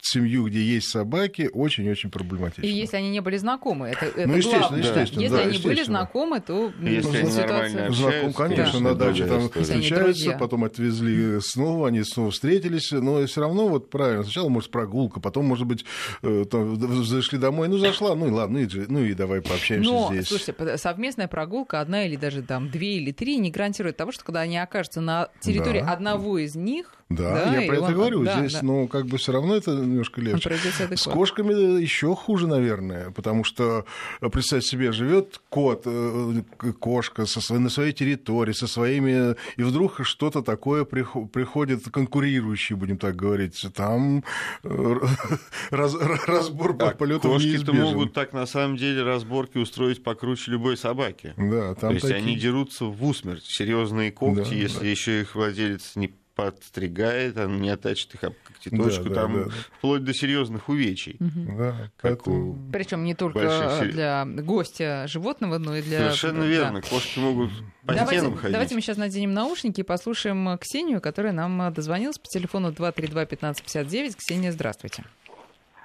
семью, 0.08 0.48
где 0.48 0.62
есть 0.62 0.90
собаки, 0.90 1.50
очень-очень 1.52 2.10
проблематично. 2.10 2.66
И 2.66 2.70
если 2.70 2.98
они 2.98 3.10
не 3.10 3.22
были 3.22 3.38
знакомы, 3.38 3.90
это, 3.90 4.06
это 4.06 4.28
ну, 4.28 4.36
естественно, 4.36 4.60
главное. 4.68 4.80
естественно. 4.80 5.22
Если 5.22 5.36
да, 5.36 5.42
они 5.44 5.58
были 5.58 5.84
знакомы, 5.84 6.42
то 6.42 6.72
если 6.82 7.18
они 7.18 7.32
ситуация... 7.32 7.92
Знаком, 7.92 8.34
конечно, 8.34 8.80
да. 8.80 8.90
на 8.90 8.96
даче 8.96 9.26
там 9.26 9.50
встречаются, 9.50 10.32
потом 10.34 10.64
отвезли 10.64 11.40
снова, 11.42 11.88
они 11.88 12.04
снова 12.04 12.32
встретились, 12.32 12.92
но 12.92 13.26
все 13.26 13.42
равно 13.42 13.68
вот 13.68 13.90
правильно, 13.90 14.24
сначала 14.24 14.50
может 14.50 14.72
прогулка, 14.72 15.20
потом 15.20 15.46
может 15.46 15.68
быть 15.68 15.86
э, 16.22 16.46
там, 16.50 17.04
зашли 17.04 17.38
домой, 17.38 17.68
ну 17.68 17.78
зашла, 17.78 18.16
ну 18.16 18.28
и 18.28 18.32
ладно, 18.32 18.60
ну 18.60 18.66
и, 18.66 18.86
ну 18.88 19.04
и 19.04 19.14
давай 19.14 19.42
пообщаемся 19.42 19.90
но, 19.90 20.10
здесь. 20.12 20.28
Слушайте, 20.28 20.78
совместная 20.78 21.28
прогулка 21.28 21.82
одна 21.82 22.06
или 22.06 22.16
даже 22.16 22.42
там 22.42 22.70
две 22.70 22.98
или 22.98 23.12
три 23.12 23.38
не 23.38 23.52
гарантирует 23.52 23.98
того, 23.98 24.12
что 24.12 24.24
когда 24.24 24.42
они 24.42 24.58
окажутся 24.58 25.02
на 25.02 25.30
территории 25.40 25.82
да. 25.82 25.92
одного 25.92 26.38
из 26.40 26.56
них, 26.56 26.97
да, 27.10 27.46
да 27.46 27.56
я 27.56 27.68
про 27.68 27.78
это 27.78 27.94
говорю. 27.94 28.24
Да, 28.24 28.40
Здесь, 28.40 28.54
да. 28.54 28.60
ну, 28.64 28.88
как 28.88 29.06
бы 29.06 29.18
все 29.18 29.32
равно 29.32 29.56
это 29.56 29.72
немножко 29.72 30.20
легче. 30.20 30.58
С 30.96 31.04
кошками 31.04 31.82
еще 31.82 32.14
хуже, 32.16 32.48
наверное, 32.48 33.12
потому 33.12 33.46
что, 33.46 33.86
представь 34.20 34.66
себе, 34.66 34.92
живет 34.92 35.40
кот, 35.50 35.84
э, 35.86 36.42
кошка 36.80 37.26
со 37.26 37.40
своей, 37.40 37.62
на 37.62 37.70
своей 37.70 37.94
территории, 37.94 38.52
со 38.52 38.68
своими, 38.68 39.36
и 39.56 39.64
вдруг 39.64 40.02
что-то 40.04 40.42
такое 40.42 40.84
приходит 40.84 41.84
конкурирующее, 41.90 42.78
будем 42.78 42.98
так 42.98 43.16
говорить. 43.16 43.66
Там 43.74 44.26
э, 44.64 44.96
раз, 45.72 45.96
разбор 45.96 46.76
по 46.76 46.92
полету 46.92 47.30
Кошки-то 47.30 47.72
могут 47.72 48.14
так, 48.14 48.34
на 48.34 48.46
самом 48.46 48.76
деле, 48.76 49.04
разборки 49.04 49.58
устроить 49.58 50.04
покруче 50.04 50.52
любой 50.52 50.76
собаки. 50.76 51.34
Да, 51.38 51.74
там 51.76 51.90
То 51.90 51.94
есть 51.94 52.02
такие... 52.02 52.18
они 52.18 52.36
дерутся 52.36 52.86
в 52.86 53.06
усмерть. 53.06 53.46
Серьезные 53.46 54.12
когти, 54.12 54.50
да, 54.50 54.56
если 54.56 54.80
да. 54.80 54.86
еще 54.88 55.22
их 55.22 55.36
владелец 55.36 55.96
не 55.96 56.14
подстригает, 56.38 57.36
он 57.36 57.60
не 57.60 57.72
оттачит 57.72 58.14
их 58.14 58.24
об 58.24 58.34
когтеточку, 58.44 59.10
да, 59.10 59.16
там 59.16 59.34
да, 59.34 59.44
да. 59.46 59.52
вплоть 59.80 60.04
до 60.04 60.14
серьезных 60.14 60.70
увечий. 60.70 61.18
Угу. 61.20 61.58
Да, 61.58 61.92
поэтому... 62.00 62.72
Причем 62.72 63.04
не 63.04 63.16
только 63.16 63.40
больших... 63.40 63.92
для 63.92 64.24
гостя 64.24 65.06
животного, 65.08 65.58
но 65.58 65.76
и 65.76 65.82
для... 65.82 65.98
Совершенно 65.98 66.44
верно. 66.44 66.82
Да. 66.82 66.88
Кошки 66.88 67.18
могут 67.18 67.50
по 67.86 67.94
давайте, 67.94 68.20
стенам 68.20 68.38
ходить. 68.38 68.54
Давайте 68.54 68.76
мы 68.76 68.82
сейчас 68.82 68.98
наденем 68.98 69.34
наушники 69.34 69.80
и 69.82 69.84
послушаем 69.84 70.58
Ксению, 70.60 71.02
которая 71.02 71.34
нам 71.34 71.74
дозвонилась 71.74 72.20
по 72.20 72.28
телефону 72.28 72.72
232 72.72 73.22
1559. 73.24 74.16
Ксения, 74.16 74.52
здравствуйте. 74.52 75.06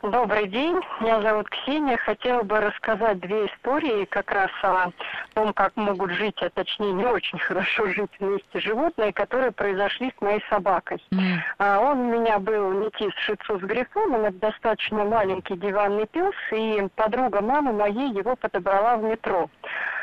Добрый 0.03 0.49
день, 0.49 0.81
меня 0.99 1.23
зовут 1.23 1.49
Ксения. 1.49 1.97
Хотела 1.97 2.43
бы 2.43 2.59
рассказать 2.59 3.21
две 3.21 3.47
истории 3.47 4.05
как 4.07 4.33
раз 4.33 4.51
о 4.63 4.91
том, 5.33 5.53
как 5.53 5.77
могут 5.77 6.11
жить, 6.11 6.43
а 6.43 6.51
точнее 6.51 6.93
не 6.93 7.05
очень 7.05 7.39
хорошо 7.39 7.87
жить 7.87 8.11
вместе 8.19 8.61
животные, 8.61 9.13
которые 9.13 9.53
произошли 9.53 10.13
с 10.19 10.21
моей 10.21 10.43
собакой. 10.51 11.01
Mm. 11.13 11.39
А, 11.59 11.79
он 11.79 12.01
у 12.01 12.21
меня 12.21 12.41
был 12.41 12.73
метис 12.73 13.15
шицу 13.15 13.61
с 13.61 13.63
грифоном, 13.63 14.23
это 14.23 14.39
достаточно 14.41 15.05
маленький 15.05 15.57
диванный 15.57 16.09
пес, 16.09 16.35
и 16.51 16.89
подруга 16.97 17.41
мамы 17.41 17.73
моей 17.73 18.13
его 18.13 18.35
подобрала 18.35 18.97
в 18.97 19.05
метро. 19.05 19.49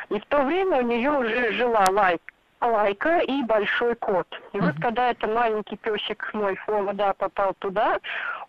И 0.08 0.18
в 0.18 0.26
то 0.28 0.44
время 0.44 0.78
у 0.78 0.82
нее 0.82 1.12
уже 1.12 1.52
жила 1.52 1.84
лайк 1.92 2.22
лайка 2.62 3.20
и 3.20 3.44
большой 3.44 3.96
кот. 3.96 4.28
И 4.54 4.58
mm-hmm. 4.58 4.62
вот 4.62 4.76
когда 4.82 5.12
это 5.12 5.28
маленький 5.28 5.78
песик 5.78 6.30
мой 6.34 6.56
Фома, 6.58 6.94
да, 6.94 7.14
попал 7.14 7.54
туда, 7.60 8.00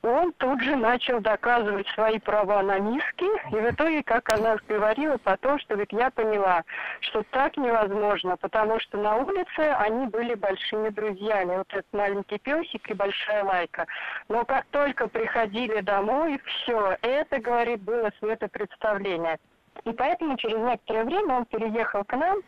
он 0.02 0.32
тут 0.34 0.60
же 0.62 0.76
начал 0.76 1.20
доказывать 1.20 1.86
свои 1.88 2.18
права 2.18 2.62
на 2.62 2.78
миски. 2.78 3.24
И 3.52 3.54
в 3.54 3.70
итоге, 3.70 4.02
как 4.02 4.32
она 4.32 4.56
говорила, 4.68 5.18
потом, 5.18 5.58
что 5.60 5.74
ведь 5.74 5.92
я 5.92 6.10
поняла, 6.10 6.64
что 7.00 7.22
так 7.30 7.56
невозможно, 7.56 8.36
потому 8.36 8.80
что 8.80 8.98
на 8.98 9.16
улице 9.16 9.60
они 9.78 10.06
были 10.06 10.34
большими 10.34 10.88
друзьями. 10.88 11.58
Вот 11.58 11.68
этот 11.70 11.92
маленький 11.92 12.38
песик 12.38 12.90
и 12.90 12.94
большая 12.94 13.44
лайка. 13.44 13.86
Но 14.28 14.44
как 14.44 14.64
только 14.66 15.08
приходили 15.08 15.80
домой, 15.80 16.40
все, 16.44 16.96
это, 17.02 17.38
говорит, 17.38 17.82
было 17.82 18.10
светопредставление. 18.18 19.38
И 19.84 19.92
поэтому 19.92 20.36
через 20.36 20.58
некоторое 20.58 21.04
время 21.04 21.34
он 21.36 21.44
переехал 21.46 22.04
к 22.04 22.16
нам, 22.16 22.40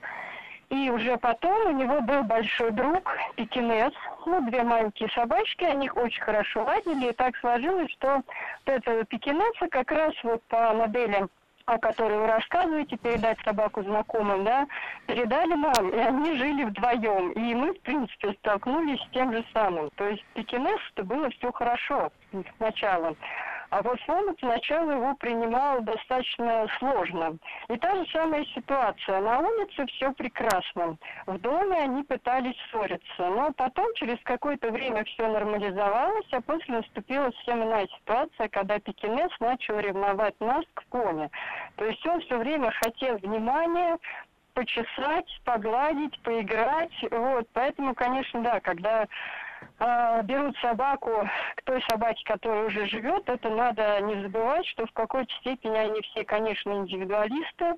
и 0.73 0.89
уже 0.89 1.19
потом 1.19 1.67
у 1.67 1.73
него 1.73 2.01
был 2.01 2.23
большой 2.23 2.71
друг, 2.71 3.15
пекинес, 3.37 3.93
ну, 4.25 4.41
две 4.49 4.63
маленькие 4.63 5.11
собачки, 5.11 5.65
они 5.65 5.85
их 5.87 5.97
очень 5.97 6.23
хорошо 6.23 6.65
ладили, 6.65 7.11
и 7.11 7.13
так 7.13 7.37
сложилось, 7.37 7.91
что 7.93 8.17
вот 8.17 8.25
этого 8.65 9.05
пекинеса 9.05 9.69
как 9.71 9.93
раз 9.93 10.15
вот 10.23 10.43
по 10.45 10.73
модели 10.73 11.29
о 11.65 11.79
которой 11.79 12.19
вы 12.19 12.27
рассказываете, 12.27 12.97
передать 12.97 13.39
собаку 13.45 13.85
знакомым, 13.85 14.43
да, 14.43 14.67
передали 15.07 15.55
нам, 15.55 15.91
и 15.91 15.97
они 15.97 16.37
жили 16.37 16.65
вдвоем. 16.65 17.31
И 17.33 17.55
мы, 17.55 17.73
в 17.73 17.81
принципе, 17.83 18.33
столкнулись 18.41 19.01
с 19.01 19.11
тем 19.13 19.33
же 19.33 19.45
самым. 19.53 19.89
То 19.95 20.09
есть 20.09 20.25
пекинес 20.35 20.81
это 20.93 21.05
было 21.05 21.31
все 21.31 21.53
хорошо 21.53 22.11
сначала. 22.57 23.15
А 23.73 23.81
вот 23.81 23.99
он 24.07 24.37
сначала 24.39 24.91
его 24.91 25.15
принимал 25.15 25.81
достаточно 25.81 26.67
сложно. 26.79 27.39
И 27.69 27.77
та 27.79 27.97
же 27.97 28.11
самая 28.13 28.45
ситуация. 28.55 29.19
На 29.23 29.39
улице 29.39 29.87
все 29.87 30.13
прекрасно. 30.13 30.99
В 31.25 31.39
доме 31.39 31.79
они 31.79 32.03
пытались 32.03 32.55
ссориться. 32.71 33.31
Но 33.31 33.51
потом, 33.57 33.87
через 33.95 34.19
какое-то 34.25 34.71
время 34.71 35.05
все 35.05 35.27
нормализовалось, 35.27 36.27
а 36.33 36.43
после 36.43 36.77
наступила 36.77 37.31
совсем 37.31 37.65
иная 37.65 37.89
ситуация, 37.99 38.49
когда 38.49 38.79
пекинес 38.79 39.31
начал 39.41 39.79
ревновать 39.79 40.39
нас 40.39 40.65
к 40.75 40.85
коне. 40.91 41.31
То 41.77 41.87
есть 41.87 42.07
он 42.07 42.21
все 42.21 42.37
время 42.37 42.71
хотел 42.73 43.17
внимания, 43.17 43.97
почесать, 44.53 45.41
погладить, 45.47 46.21
поиграть. 46.21 46.93
Вот. 47.11 47.49
Поэтому, 47.55 47.95
конечно, 47.95 48.43
да, 48.43 48.61
когда 48.61 49.07
э, 49.79 50.23
берут 50.25 50.57
собаку 50.59 51.11
к 51.57 51.63
той 51.63 51.83
собаке, 51.89 52.23
которая 52.25 52.67
уже 52.67 52.87
живет, 52.87 53.29
это 53.29 53.49
надо 53.49 54.01
не 54.01 54.23
забывать, 54.23 54.67
что 54.67 54.87
в 54.87 54.93
какой-то 54.93 55.33
степени 55.41 55.77
они 55.77 56.01
все, 56.03 56.25
конечно, 56.25 56.71
индивидуалисты, 56.71 57.75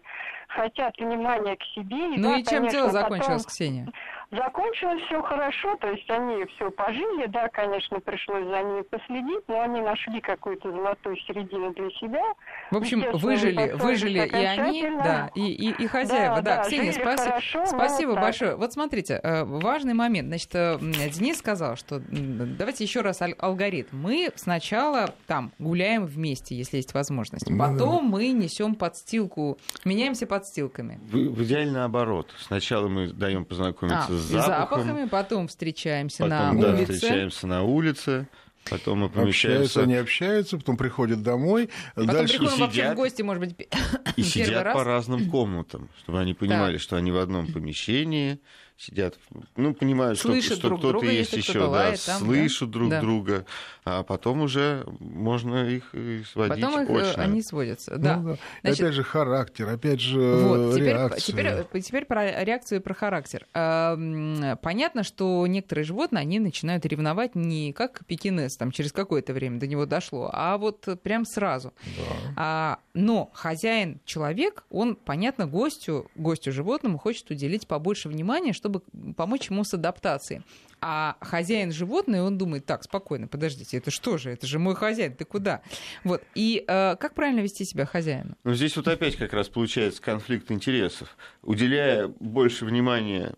хотят 0.48 0.96
внимания 0.98 1.56
к 1.56 1.62
себе. 1.74 2.14
И 2.14 2.18
ну 2.18 2.30
да, 2.30 2.38
и 2.38 2.42
чем 2.42 2.58
конечно, 2.58 2.70
дело 2.70 2.90
закончилось, 2.90 3.42
потом... 3.42 3.50
Ксения? 3.50 3.88
Закончилось 4.30 5.02
все 5.06 5.22
хорошо, 5.22 5.76
то 5.76 5.90
есть 5.90 6.10
они 6.10 6.44
все 6.56 6.70
пожили, 6.70 7.26
да, 7.26 7.48
конечно, 7.48 8.00
пришлось 8.00 8.46
за 8.46 8.62
ними 8.62 8.82
последить, 8.82 9.46
но 9.46 9.60
они 9.60 9.80
нашли 9.80 10.20
какую-то 10.20 10.72
золотую 10.72 11.16
середину 11.18 11.72
для 11.72 11.90
себя. 11.90 12.22
В 12.70 12.76
общем, 12.76 13.04
выжили, 13.12 13.72
выжили 13.72 14.26
и 14.26 14.44
они, 14.44 14.90
да, 14.98 15.30
и, 15.34 15.52
и, 15.52 15.84
и 15.84 15.86
хозяева. 15.86 16.42
Да, 16.42 16.56
да, 16.56 16.62
Ксения, 16.64 16.92
спаси... 16.92 17.28
хорошо, 17.28 17.66
спасибо 17.66 18.14
большое. 18.14 18.52
Так. 18.52 18.60
Вот 18.60 18.72
смотрите, 18.72 19.20
э, 19.22 19.44
важный 19.44 19.94
момент. 19.94 20.28
Значит, 20.28 20.54
э, 20.54 20.78
Денис 20.80 21.38
сказал, 21.38 21.74
что 21.76 22.02
давайте 22.11 22.85
еще 22.85 23.00
раз 23.00 23.21
алгоритм. 23.38 23.97
Мы 23.97 24.31
сначала 24.37 25.14
там 25.26 25.52
гуляем 25.59 26.07
вместе, 26.07 26.54
если 26.57 26.78
есть 26.78 26.95
возможность. 26.95 27.49
Ну 27.49 27.59
Потом 27.59 28.07
мы 28.07 28.28
несем 28.28 28.75
подстилку, 28.75 29.59
меняемся 29.85 30.26
подстилками. 30.26 31.00
В, 31.11 31.16
в 31.16 31.45
идеале 31.45 31.71
наоборот. 31.71 32.33
Сначала 32.40 32.88
мы 32.88 33.09
даем 33.09 33.45
познакомиться 33.45 34.07
а, 34.09 34.12
с 34.12 34.21
запахом. 34.21 34.81
запахами, 34.81 35.09
потом 35.09 35.49
встречаемся 35.49 36.25
потом, 36.25 36.57
на 36.57 36.62
да, 36.62 36.75
улице. 36.75 36.93
встречаемся 36.93 37.47
на 37.47 37.62
улице. 37.62 38.28
Потом 38.71 39.00
мы 39.00 39.09
помещаемся... 39.11 39.64
Общаются, 39.64 39.83
они 39.83 39.95
общаются, 39.97 40.57
потом 40.57 40.76
приходят 40.76 41.23
домой. 41.23 41.69
Потом 41.95 42.14
дальше... 42.14 42.38
приходим 42.38 42.54
сидят, 42.54 42.66
вообще 42.66 42.93
в 42.93 42.97
гости, 42.97 43.23
может 43.23 43.43
быть, 43.43 43.69
И 44.16 44.23
сидят 44.23 44.64
раз. 44.64 44.75
по 44.75 44.85
разным 44.85 45.31
комнатам, 45.31 45.90
чтобы 45.99 46.21
они 46.21 46.35
понимали, 46.35 46.75
да. 46.75 46.78
что 46.78 46.97
они 46.97 47.12
в 47.12 47.19
одном 47.19 47.52
помещении, 47.52 48.38
сидят, 48.76 49.19
ну, 49.57 49.73
понимают, 49.73 50.19
слышат 50.19 50.59
что, 50.59 50.69
что 50.69 50.78
кто-то 50.78 51.07
есть 51.07 51.33
еще, 51.33 51.61
да, 51.61 51.69
лает, 51.69 52.04
там, 52.04 52.19
слышат 52.19 52.71
да? 52.71 52.73
друг 52.73 52.90
да. 52.90 53.00
друга, 53.00 53.47
а 53.85 54.02
потом 54.02 54.43
уже 54.43 54.85
можно 54.99 55.69
их 55.69 55.95
сводить 56.26 56.61
Потом 56.61 56.83
их 56.83 56.90
очно. 56.90 57.23
они 57.23 57.43
сводятся, 57.43 57.97
да. 57.97 58.16
Ну, 58.16 58.31
да. 58.31 58.38
Значит, 58.62 58.81
опять 58.81 58.95
же 58.95 59.02
характер, 59.04 59.69
опять 59.69 60.00
же 60.00 60.21
вот, 60.21 60.75
теперь, 60.75 60.88
реакция. 60.88 61.21
Теперь, 61.21 61.83
теперь 61.83 62.04
про 62.04 62.45
реакцию 62.45 62.81
и 62.81 62.83
про 62.83 62.95
характер. 62.95 63.47
Понятно, 63.52 65.04
что 65.04 65.47
некоторые 65.47 65.85
животные, 65.85 66.23
они 66.23 66.40
начинают 66.40 66.85
ревновать 66.85 67.35
не 67.37 67.73
как 67.73 68.04
пекинес, 68.07 68.57
там 68.57 68.73
через 68.73 68.93
какое-то 68.93 69.33
время 69.33 69.61
до 69.61 69.66
него 69.66 69.87
дошло, 69.87 70.31
а 70.33 70.59
вот 70.59 70.88
прям 71.02 71.25
сразу. 71.25 71.73
Да. 71.97 72.02
А, 72.37 72.78
но 72.93 73.31
хозяин, 73.35 74.00
человек, 74.04 74.64
он, 74.69 74.97
понятно, 74.97 75.47
гостю, 75.47 76.11
гостю 76.16 76.52
животному 76.52 76.99
хочет 76.99 77.31
уделить 77.31 77.69
побольше 77.69 78.09
внимания, 78.09 78.52
чтобы 78.64 78.80
помочь 79.14 79.50
ему 79.50 79.62
с 79.62 79.75
адаптацией. 79.75 80.42
А 80.80 81.16
хозяин 81.21 81.71
животное, 81.71 82.23
он 82.23 82.38
думает, 82.38 82.64
так, 82.64 82.83
спокойно, 82.83 83.28
подождите, 83.28 83.76
это 83.76 83.90
что 83.90 84.16
же, 84.16 84.30
это 84.30 84.47
же 84.47 84.59
мой 84.59 84.75
хозяин, 84.75 85.14
ты 85.14 85.26
куда? 85.26 85.61
Вот. 86.02 86.23
И 86.35 86.64
э, 86.66 86.97
как 86.97 87.12
правильно 87.14 87.40
вести 87.40 87.66
себя 87.66 87.85
хозяину? 87.85 88.37
Ну, 88.42 88.54
здесь 88.54 88.75
вот 88.76 88.88
опять 88.88 89.16
как 89.16 89.35
раз 89.35 89.49
получается 89.49 90.00
конфликт 90.00 90.50
интересов. 90.50 91.14
Уделяя 91.42 92.09
больше 92.21 92.64
внимания 92.64 93.35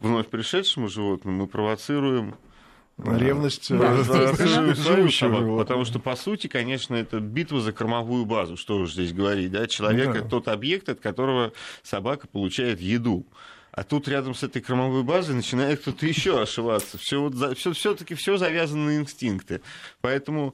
вновь 0.00 0.26
пришедшему 0.26 0.88
животному, 0.88 1.42
мы 1.42 1.46
провоцируем 1.46 2.34
Ревность 2.98 3.70
да, 3.70 3.96
э, 3.96 5.08
собаку, 5.10 5.56
потому 5.56 5.84
что, 5.84 6.00
по 6.00 6.16
сути, 6.16 6.48
конечно, 6.48 6.96
это 6.96 7.20
битва 7.20 7.60
за 7.60 7.72
кормовую 7.72 8.24
базу, 8.26 8.56
что 8.56 8.78
уж 8.78 8.94
здесь 8.94 9.12
говорить, 9.12 9.52
да, 9.52 9.68
человек 9.68 10.14
да. 10.14 10.18
это 10.18 10.28
тот 10.28 10.48
объект, 10.48 10.88
от 10.88 10.98
которого 10.98 11.52
собака 11.84 12.26
получает 12.26 12.80
еду. 12.80 13.24
А 13.78 13.84
тут 13.84 14.08
рядом 14.08 14.34
с 14.34 14.42
этой 14.42 14.60
кормовой 14.60 15.04
базой 15.04 15.36
начинает 15.36 15.82
кто-то 15.82 16.04
еще 16.04 16.42
ошиваться. 16.42 16.98
Все 16.98 17.20
вот, 17.22 17.56
все, 17.56 17.72
все-таки 17.72 18.16
все 18.16 18.36
завязано 18.36 18.86
на 18.86 18.96
инстинкты. 18.96 19.60
Поэтому 20.00 20.52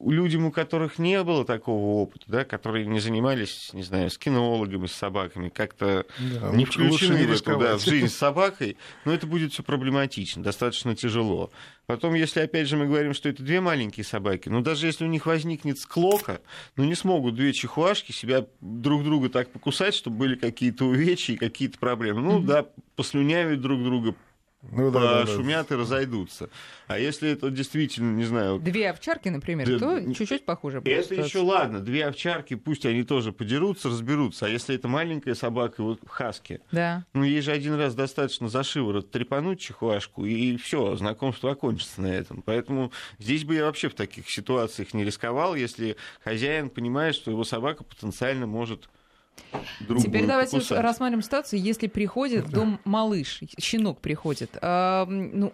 людям, 0.00 0.46
у 0.46 0.52
которых 0.52 0.98
не 0.98 1.22
было 1.22 1.44
такого 1.44 2.02
опыта, 2.02 2.24
да, 2.28 2.44
которые 2.44 2.86
не 2.86 3.00
занимались, 3.00 3.70
не 3.72 3.82
знаю, 3.82 4.10
с 4.10 4.18
кинологами, 4.18 4.86
с 4.86 4.92
собаками, 4.92 5.48
как-то 5.48 6.06
да, 6.18 6.50
не 6.50 6.64
включены 6.64 7.26
в, 7.26 7.32
эту, 7.32 7.58
да, 7.58 7.76
в 7.76 7.82
жизнь 7.82 8.08
с 8.08 8.14
собакой, 8.16 8.76
но 9.04 9.12
это 9.12 9.26
будет 9.26 9.52
все 9.52 9.62
проблематично, 9.62 10.42
достаточно 10.42 10.94
тяжело. 10.94 11.50
Потом, 11.86 12.14
если, 12.14 12.40
опять 12.40 12.68
же, 12.68 12.76
мы 12.76 12.86
говорим, 12.86 13.12
что 13.12 13.28
это 13.28 13.42
две 13.42 13.60
маленькие 13.60 14.04
собаки, 14.04 14.48
ну, 14.48 14.62
даже 14.62 14.86
если 14.86 15.04
у 15.04 15.08
них 15.08 15.26
возникнет 15.26 15.78
склока, 15.78 16.40
ну, 16.76 16.84
не 16.84 16.94
смогут 16.94 17.34
две 17.34 17.52
чихуашки 17.52 18.12
себя 18.12 18.46
друг 18.60 19.04
друга 19.04 19.28
так 19.28 19.50
покусать, 19.50 19.94
чтобы 19.94 20.18
были 20.18 20.34
какие-то 20.36 20.86
увечья 20.86 21.34
и 21.34 21.36
какие-то 21.36 21.78
проблемы. 21.78 22.22
Ну, 22.22 22.40
mm-hmm. 22.40 22.46
да, 22.46 22.66
послюнявят 22.96 23.60
друг 23.60 23.82
друга, 23.82 24.14
ну, 24.72 24.90
да, 24.90 25.22
пошумят 25.22 25.66
да, 25.68 25.68
да. 25.68 25.74
и 25.74 25.78
разойдутся. 25.78 26.50
А 26.86 26.98
если 26.98 27.30
это 27.30 27.50
действительно, 27.50 28.14
не 28.14 28.24
знаю... 28.24 28.58
Две 28.58 28.90
овчарки, 28.90 29.28
например, 29.28 29.66
да, 29.66 29.78
то 29.78 30.14
чуть-чуть 30.14 30.44
похуже 30.44 30.80
будет. 30.80 30.92
Это 30.92 31.14
еще 31.14 31.38
ладно, 31.38 31.80
две 31.80 32.06
овчарки, 32.06 32.54
пусть 32.54 32.84
они 32.84 33.04
тоже 33.04 33.32
подерутся, 33.32 33.88
разберутся. 33.88 34.46
А 34.46 34.48
если 34.48 34.74
это 34.74 34.88
маленькая 34.88 35.34
собака, 35.34 35.82
вот 35.82 36.00
хаски, 36.06 36.60
да. 36.72 37.04
ну 37.14 37.24
ей 37.24 37.40
же 37.40 37.52
один 37.52 37.74
раз 37.74 37.94
достаточно 37.94 38.48
за 38.48 38.62
шиворот 38.62 39.10
трепануть 39.10 39.60
чихуашку, 39.60 40.24
и 40.24 40.56
все, 40.56 40.96
знакомство 40.96 41.52
окончится 41.52 42.02
на 42.02 42.08
этом. 42.08 42.42
Поэтому 42.42 42.92
здесь 43.18 43.44
бы 43.44 43.54
я 43.54 43.64
вообще 43.64 43.88
в 43.88 43.94
таких 43.94 44.30
ситуациях 44.30 44.92
не 44.94 45.04
рисковал, 45.04 45.54
если 45.54 45.96
хозяин 46.22 46.68
понимает, 46.68 47.14
что 47.14 47.30
его 47.30 47.44
собака 47.44 47.84
потенциально 47.84 48.46
может 48.46 48.88
Теперь 50.00 50.26
давайте 50.26 50.58
покусать. 50.58 50.80
рассмотрим 50.80 51.22
ситуацию, 51.22 51.60
если 51.60 51.86
приходит 51.86 52.46
в 52.46 52.50
дом 52.50 52.80
малыш, 52.84 53.40
щенок 53.58 54.00
приходит. 54.00 54.50
А, 54.60 55.06
ну, 55.06 55.52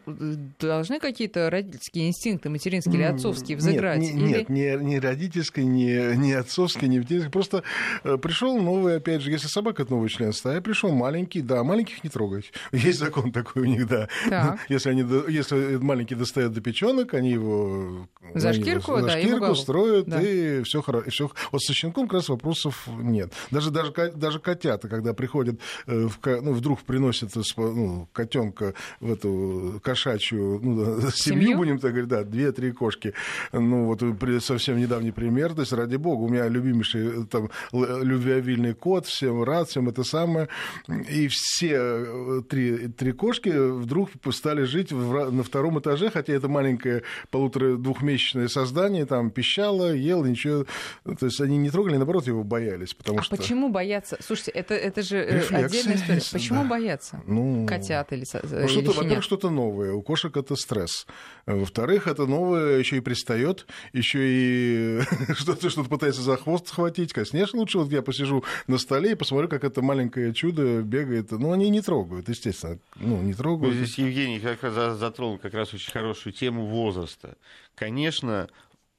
должны 0.59 1.01
какие-то 1.01 1.51
родительские 1.51 2.09
инстинкты, 2.09 2.49
материнские 2.49 2.95
или 2.95 3.03
отцовские 3.03 3.57
взыграть? 3.57 4.01
Нет, 4.01 4.15
не, 4.15 4.23
или... 4.23 4.29
нет 4.29 4.49
не, 4.49 4.77
не 4.77 5.01
родительские, 5.01 5.67
не, 5.67 6.17
не 6.17 6.33
отцовские, 6.33 6.89
не 6.89 6.99
материнские. 6.99 7.31
Просто 7.31 7.63
э, 8.05 8.17
пришел 8.17 8.59
новый, 8.61 8.97
опять 8.97 9.23
же, 9.23 9.31
если 9.31 9.49
собака 9.49 9.83
это 9.83 9.93
новый 9.93 10.09
член 10.09 10.33
стаи, 10.33 10.61
пришел 10.61 10.93
маленький, 10.93 11.41
да, 11.41 11.63
маленьких 11.65 12.03
не 12.05 12.11
трогать. 12.11 12.53
Есть 12.73 12.99
закон 12.99 13.33
такой 13.33 13.63
у 13.63 13.67
них, 13.67 13.87
да. 13.87 14.09
Так. 14.29 14.61
Если, 14.69 14.91
они, 14.91 15.03
если 15.29 15.77
маленький 15.77 16.15
достает 16.15 16.53
до 16.53 16.61
печенок, 16.61 17.15
они 17.15 17.31
его 17.31 18.09
за 18.35 18.53
шкирку, 18.53 18.93
его, 18.93 19.01
да, 19.01 19.13
за 19.13 19.21
шкирку 19.21 19.55
строят, 19.55 20.07
да. 20.07 20.23
и 20.23 20.63
все 20.63 20.83
хорошо. 20.83 21.33
Вот 21.53 21.63
со 21.63 21.73
щенком 21.73 22.07
как 22.07 22.15
раз 22.15 22.29
вопросов 22.29 22.89
нет. 23.01 23.33
Даже 23.51 23.70
даже, 23.71 23.93
даже, 23.93 24.13
даже 24.13 24.39
котята, 24.39 24.89
когда 24.89 25.15
приходят, 25.15 25.59
э, 25.87 26.09
в, 26.09 26.19
ну, 26.25 26.53
вдруг 26.53 26.81
приносят 26.83 27.31
ну, 27.57 28.09
котенка 28.13 28.75
в 29.01 29.13
эту 29.13 29.81
кошачью 29.83 30.61
ну, 30.63 31.01
семью, 31.15 31.43
семью, 31.43 31.57
будем 31.57 31.79
так 31.79 31.93
говорить, 31.93 32.09
да, 32.09 32.25
две-три 32.25 32.73
кошки. 32.73 33.15
Ну, 33.53 33.87
вот 33.87 34.03
совсем 34.43 34.79
недавний 34.79 35.13
пример, 35.13 35.55
то 35.55 35.61
есть, 35.61 35.73
ради 35.73 35.97
бога, 35.97 36.23
у 36.23 36.29
меня 36.29 36.49
любимейший 36.49 37.27
там 37.27 37.51
любвеобильный 37.73 38.75
кот, 38.75 39.07
всем 39.07 39.43
рад, 39.43 39.69
всем 39.69 39.89
это 39.89 40.05
самое. 40.05 40.49
И 40.89 41.29
все 41.29 41.77
э, 41.77 42.43
три, 42.49 42.89
три 42.89 43.13
кошки 43.13 43.49
вдруг 43.49 44.11
стали 44.33 44.65
жить 44.65 44.93
в, 44.93 45.31
на 45.31 45.43
втором 45.43 45.79
этаже, 45.79 46.11
хотя 46.11 46.33
это 46.33 46.49
маленькое 46.49 47.03
полутора-двухмесячное 47.31 48.49
создание, 48.49 49.07
там 49.07 49.31
пищало, 49.31 49.95
ел, 49.95 50.25
ничего. 50.25 50.65
То 51.05 51.27
есть 51.27 51.41
они 51.41 51.57
не 51.59 51.71
трогали, 51.71 51.97
наоборот, 51.97 52.27
его 52.27 52.45
боялись, 52.45 52.95
потому 52.95 53.21
а 53.21 53.23
что... 53.23 53.37
почему 53.37 53.60
боятся? 53.69 54.17
Слушайте, 54.21 54.53
это, 54.53 54.75
это 54.75 55.03
же 55.03 55.19
э, 55.19 55.39
Рефлексы 55.39 55.67
отдельная 55.67 55.97
история. 55.97 56.23
Почему 56.33 56.63
да. 56.63 56.69
боятся? 56.69 57.23
Ну, 57.27 57.67
Котят 57.67 58.13
или, 58.13 58.25
ну, 58.33 58.59
или 58.59 58.67
что 58.67 58.93
Во-первых, 58.93 59.25
что-то 59.25 59.51
новое. 59.51 59.93
У 59.93 60.03
кошек 60.03 60.37
это 60.37 60.57
стресс. 60.57 61.07
Во-вторых, 61.47 62.07
это 62.07 62.27
новое 62.27 62.79
еще 62.79 62.97
и 62.97 63.01
пристает, 63.01 63.67
еще 63.93 64.19
и 64.23 65.01
что-то 65.35 65.71
что 65.71 65.85
пытается 65.85 66.23
за 66.23 66.37
хвост 66.37 66.69
схватить. 66.69 67.13
Конечно, 67.13 67.59
лучше 67.59 67.79
вот 67.79 67.91
я 67.93 68.03
посижу 68.03 68.45
на 68.67 68.79
столе 68.79 69.13
и 69.13 69.15
посмотрю, 69.15 69.49
как 69.49 69.65
это 69.65 69.83
маленькое 69.83 70.33
чудо 70.33 70.83
бегает. 70.83 71.31
Ну, 71.33 71.53
они 71.53 71.69
не 71.71 71.81
трогают, 71.81 72.29
естественно. 72.29 72.79
Ну, 72.97 73.21
не 73.23 73.35
трогают. 73.35 73.75
Здесь 73.75 73.99
Евгений 73.99 74.41
как 74.41 74.63
раз 74.63 74.97
затронул 74.99 75.39
как 75.39 75.55
раз 75.55 75.75
очень 75.75 75.93
хорошую 75.93 76.33
тему 76.33 76.67
возраста. 76.67 77.37
Конечно, 77.75 78.49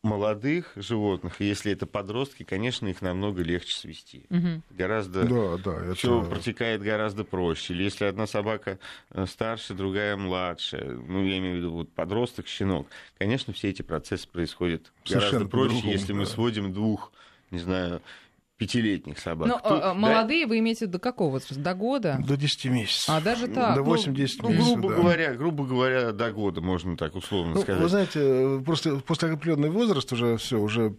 молодых 0.04 0.72
животных, 0.76 1.42
и 1.42 1.46
если 1.46 1.72
это 1.72 1.86
подростки, 1.86 2.44
конечно, 2.44 2.88
их 2.88 3.02
намного 3.02 3.44
легче 3.44 3.76
свести. 3.76 4.26
Угу. 4.30 4.62
Гораздо 4.72 5.24
да, 5.24 5.58
да, 5.58 5.94
все 5.94 6.22
это... 6.22 6.30
протекает 6.30 6.82
гораздо 6.82 7.24
проще. 7.24 7.74
Или 7.74 7.84
если 7.84 8.06
одна 8.06 8.26
собака 8.26 8.80
э, 9.12 9.26
старше, 9.28 9.76
другая 9.76 10.18
младше, 10.18 11.00
ну, 11.08 11.24
я 11.24 11.38
имею 11.38 11.56
в 11.56 11.58
виду 11.58 11.72
вот 11.72 11.92
подросток, 11.92 12.48
щенок, 12.48 12.88
конечно, 13.20 13.54
все 13.54 13.70
эти 13.70 13.84
процессы 13.84 14.28
происходят 14.28 14.92
Совершенно 15.04 15.46
гораздо 15.46 15.50
проще, 15.50 15.92
если 15.92 16.14
да. 16.14 16.20
мы 16.20 16.26
сводим 16.26 16.74
двух, 16.74 17.12
не 17.52 17.60
знаю, 17.60 18.02
пятилетних 18.62 19.18
собак. 19.18 19.48
Но 19.48 19.56
Тут, 19.56 19.64
а, 19.84 19.94
молодые 19.96 20.46
вы 20.46 20.60
имеете 20.60 20.86
до 20.86 21.00
какого 21.00 21.32
возраста? 21.32 21.60
До 21.60 21.74
года? 21.74 22.20
До 22.26 22.38
10 22.38 22.66
месяцев. 22.66 23.10
А 23.10 23.20
даже 23.20 23.48
так? 23.48 23.74
До 23.76 23.82
8-10 23.82 23.88
ну, 23.88 24.14
месяцев, 24.14 24.40
ну, 24.44 24.56
грубо 24.76 24.90
да. 24.90 24.96
говоря, 24.96 25.34
грубо 25.34 25.66
говоря, 25.66 26.12
до 26.12 26.32
года, 26.32 26.62
можно 26.62 26.96
так 26.96 27.16
условно 27.16 27.56
Ну, 27.56 27.62
сказать. 27.62 27.82
вы 27.82 27.90
знаете, 27.90 28.62
просто 28.64 28.98
после 28.98 29.32
определенный 29.32 29.72
возраст 29.72 30.14
уже 30.14 30.38
все, 30.38 30.60
уже 30.60 30.96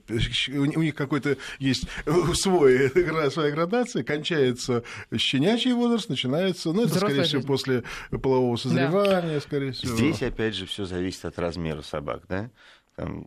у 0.48 0.82
них 0.82 0.96
какой-то 0.96 1.36
есть 1.60 1.86
свой, 2.34 2.90
своя 3.30 3.52
градация, 3.52 4.02
кончается 4.02 4.82
щенячий 5.16 5.72
возраст, 5.72 6.08
начинается, 6.08 6.72
ну, 6.72 6.80
это, 6.82 6.88
Взрослая 6.88 7.10
скорее 7.10 7.22
всего, 7.28 7.38
жизнь. 7.38 7.46
после 7.48 7.82
полового 8.20 8.56
созревания, 8.56 9.38
скорее 9.38 9.70
всего. 9.70 9.94
Здесь, 9.94 10.20
опять 10.22 10.56
же, 10.56 10.66
все 10.66 10.84
зависит 10.84 11.24
от 11.24 11.38
размера 11.38 11.82
собак, 11.82 12.22
да? 12.28 12.50
Там, 12.96 13.26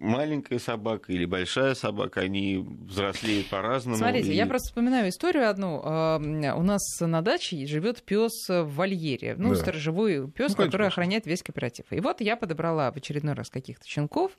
маленькая 0.00 0.58
собака 0.58 1.12
или 1.12 1.24
большая 1.24 1.74
собака, 1.74 2.20
они 2.20 2.64
взрослеют 2.86 3.48
по-разному. 3.48 3.96
Смотрите, 3.96 4.32
и- 4.32 4.36
я 4.36 4.46
просто 4.46 4.68
вспоминаю 4.68 5.08
историю 5.08 5.48
одну. 5.48 5.80
А, 5.84 6.18
У 6.56 6.62
нас 6.62 6.82
на 7.00 7.22
даче 7.22 7.66
живет 7.66 8.02
пес 8.02 8.48
в 8.48 8.64
вольере, 8.64 9.34
ну, 9.38 9.50
Да. 9.50 9.56
сторожевой 9.56 10.30
пес, 10.30 10.56
Ну, 10.56 10.64
который 10.64 10.86
охраняет 10.86 11.26
весь 11.26 11.42
кооператив. 11.42 11.86
И 11.90 12.00
вот 12.00 12.20
я 12.20 12.36
подобрала 12.36 12.90
в 12.92 12.96
очередной 12.96 13.34
раз 13.34 13.50
каких-то 13.50 13.86
щенков. 13.86 14.32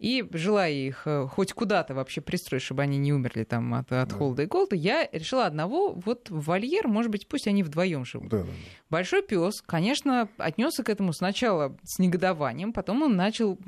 И 0.00 0.26
желая 0.32 0.72
их 0.72 1.02
э, 1.04 1.26
хоть 1.30 1.52
куда-то 1.52 1.92
вообще 1.94 2.22
пристроить, 2.22 2.62
чтобы 2.62 2.80
они 2.80 2.96
не 2.96 3.12
умерли 3.12 3.44
там 3.44 3.74
от, 3.74 3.92
от 3.92 4.08
Да. 4.08 4.16
холода 4.16 4.42
и 4.42 4.46
голода, 4.46 4.74
я 4.74 5.06
решила 5.12 5.44
одного 5.44 5.92
вот 5.92 6.30
в 6.30 6.40
вольер, 6.46 6.88
может 6.88 7.12
быть, 7.12 7.28
пусть 7.28 7.46
они 7.46 7.62
вдвоем 7.62 8.06
живут. 8.06 8.30
Да, 8.30 8.44
да. 8.44 8.48
Большой 8.88 9.22
пес, 9.22 9.62
конечно, 9.64 10.30
отнесся 10.38 10.82
к 10.84 10.88
этому 10.88 11.12
сначала 11.12 11.76
с 11.84 11.98
негодованием, 11.98 12.72
потом 12.72 13.02
он 13.02 13.14
начал 13.14 13.58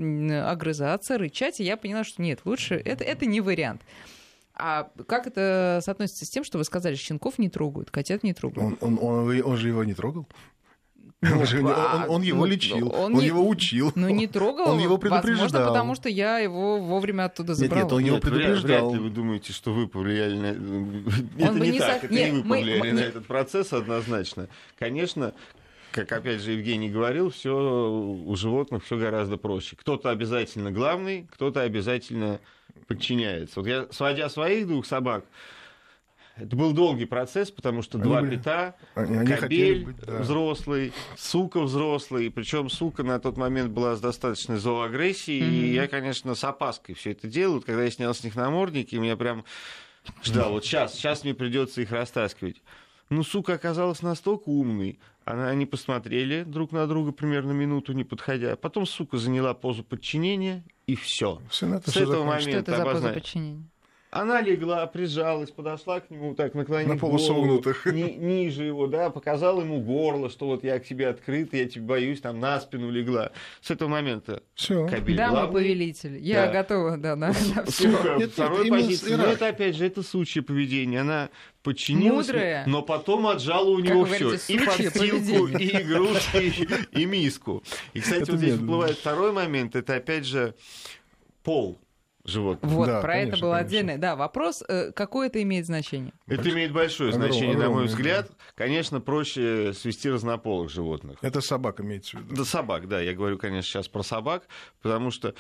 огрызаться, 0.49 1.19
рычать, 1.19 1.61
и 1.61 1.65
я 1.65 1.77
поняла, 1.77 2.03
что 2.03 2.23
нет, 2.23 2.41
лучше 2.47 2.77
это, 2.77 3.05
это 3.05 3.27
не 3.27 3.43
вариант. 3.43 3.83
А 4.55 4.91
как 5.07 5.27
это 5.27 5.81
соотносится 5.83 6.25
с 6.25 6.31
тем, 6.31 6.45
что 6.45 6.57
вы 6.57 6.65
сказали, 6.65 6.95
щенков 6.95 7.39
не 7.39 7.51
трогают, 7.51 7.91
котят 7.91 8.23
не 8.23 8.33
трогают? 8.33 8.83
Он, 8.83 8.99
он, 8.99 9.05
он, 9.29 9.43
он 9.45 9.57
же 9.59 9.69
его 9.69 9.85
не 9.85 9.93
трогал. 9.93 10.27
Ну, 11.23 11.39
Он, 11.41 11.67
а, 11.69 12.07
он 12.09 12.23
его 12.23 12.41
ну, 12.41 12.47
лечил, 12.47 12.89
он 12.93 13.15
он, 13.15 13.21
не- 13.21 13.27
его 13.27 13.47
учил. 13.49 13.93
Ну, 13.95 14.09
не 14.09 14.27
трогал, 14.27 14.71
Он 14.71 14.81
его 14.81 14.97
возможно, 14.97 15.21
предупреждал. 15.23 15.69
потому 15.69 15.95
что 15.95 16.09
я 16.09 16.39
его 16.39 16.81
вовремя 16.81 17.27
оттуда 17.27 17.51
Нет, 17.53 17.59
забрала. 17.59 17.83
нет, 17.85 17.93
он 17.93 17.99
его 18.05 18.15
Нет, 18.17 18.23
предупреждал. 18.25 18.91
Вряд 18.91 18.93
ли 19.01 19.09
вы 19.09 19.15
думаете, 19.15 19.53
что 19.53 19.73
вы 19.73 19.87
повлияли 19.87 20.35
на... 20.37 20.47
Это 21.41 21.53
бы 21.53 21.61
не 21.61 21.71
не 21.71 21.79
так, 21.79 22.01
со- 22.01 22.07
это 22.07 22.13
нет, 22.15 22.33
не 22.33 22.41
вы 22.43 22.49
повлияли 22.49 22.81
мы- 22.81 22.93
на 22.93 23.01
этот 23.01 23.27
процесс 23.27 23.73
однозначно. 23.73 24.49
Конечно, 24.79 25.33
как 25.93 26.11
опять 26.11 26.41
же 26.41 26.53
Евгений 26.53 26.91
говорил, 26.91 27.31
все 27.31 27.53
у 27.55 28.35
животных 28.35 28.85
все 28.85 28.99
гораздо 28.99 29.37
проще. 29.37 29.77
Кто-то 29.77 30.11
обязательно 30.11 30.73
главный, 30.73 31.29
кто-то 31.33 31.61
обязательно 31.61 32.41
подчиняется. 32.89 33.61
Вот 33.61 33.69
я, 33.69 33.87
сводя 33.91 34.29
своих 34.29 34.67
двух 34.67 34.87
собак, 34.87 35.25
это 36.43 36.57
был 36.57 36.73
долгий 36.73 37.05
процесс, 37.07 37.51
потому 37.51 37.83
что 37.83 37.99
Они 37.99 38.05
два 38.09 38.21
были- 38.21 38.37
пита, 38.37 38.75
Они, 38.95 39.17
они 39.17 39.33
кобель 39.35 39.85
быть, 39.87 39.97
да. 39.99 40.19
взрослый, 40.21 40.93
сука 41.17 41.61
взрослый, 41.61 42.31
причем 42.31 42.69
сука 42.71 43.03
на 43.03 43.19
тот 43.19 43.37
момент 43.37 43.71
была 43.73 43.97
с 43.97 44.01
достаточной 44.01 44.57
зооагрессией, 44.59 45.43
Мгм. 45.45 45.55
и 45.55 45.67
я, 45.73 45.89
конечно, 45.89 46.35
с 46.35 46.45
опаской 46.45 46.95
все 46.95 47.13
это 47.13 47.29
делал. 47.29 47.55
Вот 47.57 47.65
Когда 47.65 47.83
я 47.85 47.91
снял 47.91 48.15
с 48.15 48.25
них 48.25 48.35
намордники, 48.37 48.97
меня 48.97 49.17
прям 49.17 49.45
ждал, 50.25 50.53
вот 50.53 50.65
сейчас, 50.65 50.95
сейчас 50.95 51.25
мне 51.25 51.35
придется 51.35 51.81
их 51.81 51.93
растаскивать. 51.93 52.63
Ну, 53.11 53.23
сука 53.23 53.55
оказалась 53.55 54.01
настолько 54.03 54.49
умной, 54.49 54.99
она, 55.25 55.49
они 55.51 55.67
посмотрели 55.67 56.45
друг 56.45 56.73
на 56.73 56.87
друга 56.87 57.13
примерно 57.13 57.53
минуту, 57.53 57.93
не 57.93 58.05
подходя. 58.05 58.57
Потом 58.57 58.87
сука 58.87 59.19
заняла 59.19 59.53
позу 59.55 59.85
подчинения, 59.85 60.65
и 60.87 60.97
все. 60.97 61.41
С 61.51 61.63
этого 61.63 61.79
закончилось. 61.85 62.07
Что 62.11 62.25
момента 62.25 62.59
это 62.73 62.77
за 62.77 62.85
поза 62.85 63.09
подчинения? 63.13 63.65
Она 64.15 64.43
легла, 64.43 64.87
прижалась, 64.87 65.51
подошла 65.51 66.01
к 66.01 66.11
нему, 66.11 66.35
так 66.35 66.53
наклонив 66.53 66.87
На 66.91 66.99
полусогнутых. 66.99 67.85
голову, 67.85 67.99
ни- 67.99 68.13
ниже 68.13 68.65
его, 68.65 68.87
да, 68.87 69.09
показала 69.09 69.63
ему 69.63 69.81
горло, 69.81 70.29
что 70.29 70.49
вот 70.49 70.65
я 70.65 70.79
к 70.81 70.85
тебе 70.85 71.09
открыт, 71.09 71.55
я 71.55 71.67
тебя 71.67 71.87
боюсь, 71.87 72.21
там 72.21 72.39
на 72.39 72.61
спину 72.61 72.91
легла. 72.91 73.31
С 73.63 73.71
этого 73.71 73.89
момента 73.89 74.43
Все. 74.55 74.87
кабель 74.87 75.17
Дама 75.17 75.33
главный, 75.33 75.53
повелитель. 75.55 76.19
Я 76.19 76.45
Да. 76.47 76.53
готова, 76.53 76.99
да, 76.99 77.17
на, 77.17 77.29
на. 77.29 77.67
Сука, 77.67 78.17
Нет, 78.19 78.33
второй 78.33 78.69
нет. 78.69 79.01
Но 79.09 79.25
это, 79.25 79.49
опять 79.49 79.77
же, 79.77 79.87
это 79.87 80.03
сучье 80.03 80.43
поведение. 80.43 81.01
Она 81.01 81.31
подчинилась, 81.63 82.27
Мудрая. 82.27 82.65
но 82.67 82.83
потом 82.83 83.27
отжала 83.27 83.71
у 83.71 83.79
него 83.79 84.05
все. 84.05 84.35
И 84.49 84.59
подстилку, 84.59 85.47
и 85.57 85.69
игрушки, 85.69 86.53
и 86.99 87.07
миску. 87.07 87.63
И, 87.95 88.01
кстати, 88.01 88.31
вот 88.31 88.39
здесь 88.41 88.57
всплывает 88.57 88.99
второй 88.99 89.33
момент. 89.33 89.75
Это, 89.75 89.95
опять 89.95 90.27
же, 90.27 90.55
пол 91.43 91.79
животного. 92.25 92.73
Вот, 92.73 92.87
Да, 92.87 93.01
про 93.01 93.15
это 93.17 93.25
конечно, 93.31 93.47
был 93.47 93.53
конечно. 93.53 93.67
отдельный. 93.69 93.99
Да, 93.99 94.17
вопрос, 94.17 94.63
э, 94.69 94.93
какое 94.93 95.27
это 95.27 95.43
имеет 95.43 95.67
значение? 95.67 96.13
Это 96.27 96.51
имеет 96.51 96.73
большое 96.73 97.11
Огром- 97.11 97.15
значение, 97.17 97.53
на 97.55 97.65
мой 97.65 97.65
огромное, 97.67 97.87
взгляд. 97.89 98.31
Конечно, 98.55 99.01
проще 99.01 99.73
свести 99.73 100.11
разнополых 100.11 100.71
животных. 100.71 101.19
Это 101.23 101.41
собака 101.41 101.83
имеется 101.83 102.17
в 102.17 102.21
виду. 102.21 102.37
Да, 102.37 102.45
собак, 102.45 102.89
да, 102.89 103.01
я 103.01 103.13
говорю, 103.15 103.39
конечно, 103.39 103.63
сейчас 103.69 103.89
про 103.89 104.03
собак, 104.03 104.45
потому 104.83 105.11
что 105.11 105.35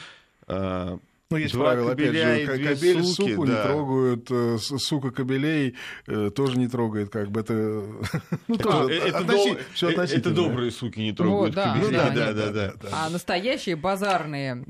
э, 0.48 0.98
Ну, 1.32 1.38
есть 1.38 1.54
Два 1.54 1.70
правило, 1.70 1.92
опять 1.92 2.06
кобеля 2.08 2.34
же, 2.34 2.42
и 2.42 2.46
ко- 2.46 2.54
две 2.54 2.74
кобель 2.74 3.04
суки, 3.04 3.30
суку 3.30 3.46
да. 3.46 3.52
не 3.52 3.62
трогают, 3.68 4.30
э, 4.30 4.58
сука 4.58 5.10
кобелей 5.10 5.76
э, 6.06 6.30
тоже 6.34 6.58
не 6.58 6.68
трогает, 6.68 7.10
как 7.10 7.30
бы 7.30 7.40
это... 7.40 7.52
Ну, 8.48 8.56
тоже 8.58 8.94
это, 8.94 9.18
относи- 9.18 9.58
э, 9.58 9.88
относительно. 9.88 10.20
это 10.20 10.30
добрые 10.30 10.70
суки 10.70 11.00
не 11.00 11.12
трогают 11.12 11.54
да, 11.54 11.72
кобелей. 11.72 11.86
ну 11.86 11.92
да, 11.92 12.10
да, 12.10 12.26
нет, 12.26 12.52
да, 12.52 12.72
да. 12.82 12.88
А 12.92 13.08
настоящие 13.08 13.76
базарные 13.76 14.62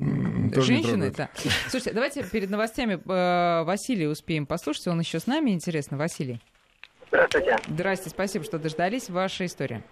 женщины, 0.55 1.11
да. 1.11 1.31
Слушайте, 1.69 1.93
давайте 1.95 2.23
перед 2.23 2.49
новостями 2.49 2.95
э, 2.95 3.65
Василия 3.65 4.09
успеем 4.09 4.47
послушать. 4.47 4.87
Он 4.87 5.01
еще 5.01 5.19
с 5.19 5.27
нами, 5.27 5.51
интересно. 5.51 5.97
Василий. 5.97 6.41
Здравствуйте. 7.09 7.57
Здрасте, 7.67 8.11
спасибо, 8.11 8.45
что 8.45 8.59
дождались. 8.59 9.11
Ваша 9.11 9.47
история. 9.47 9.83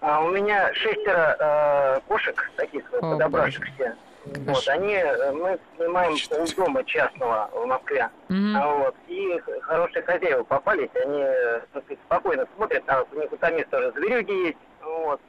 А, 0.00 0.20
у 0.22 0.30
меня 0.30 0.72
шестеро 0.74 1.36
э, 1.96 2.00
кошек, 2.06 2.50
таких 2.56 2.84
О, 2.92 3.12
подобравшихся. 3.12 3.96
Вот, 4.46 4.68
они, 4.68 4.94
э, 4.94 5.32
мы 5.32 5.58
снимаем 5.76 6.14
у 6.14 6.56
дома 6.56 6.84
частного 6.84 7.48
в 7.52 7.66
Москве. 7.66 8.08
А 8.56 8.74
вот, 8.74 8.94
и 9.06 9.40
хорошие 9.62 10.02
хозяева 10.02 10.42
попались, 10.44 10.90
они 11.04 11.22
э, 11.22 11.60
так 11.72 11.84
сказать, 11.84 11.98
спокойно 12.06 12.46
смотрят, 12.56 12.82
а 12.88 13.04
у 13.10 13.16
них 13.20 13.30
там 13.40 13.56
есть 13.56 13.70
тоже 13.70 13.92
зверюги 13.92 14.46
есть, 14.46 14.58
вот, 14.82 15.20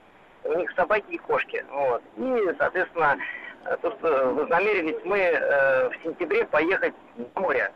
у 0.44 0.54
них 0.54 0.72
собаки 0.76 1.06
и 1.10 1.18
кошки, 1.18 1.64
вот. 1.72 2.02
И, 2.18 2.56
соответственно, 2.58 3.18
э, 3.66 3.78
то, 3.82 3.92
что 3.92 4.32
вознамерились 4.34 4.98
мы 5.04 5.18
э, 5.20 5.90
в 5.90 6.04
сентябре 6.04 6.46
поехать 6.46 6.94
на 7.36 7.42
море. 7.42 7.72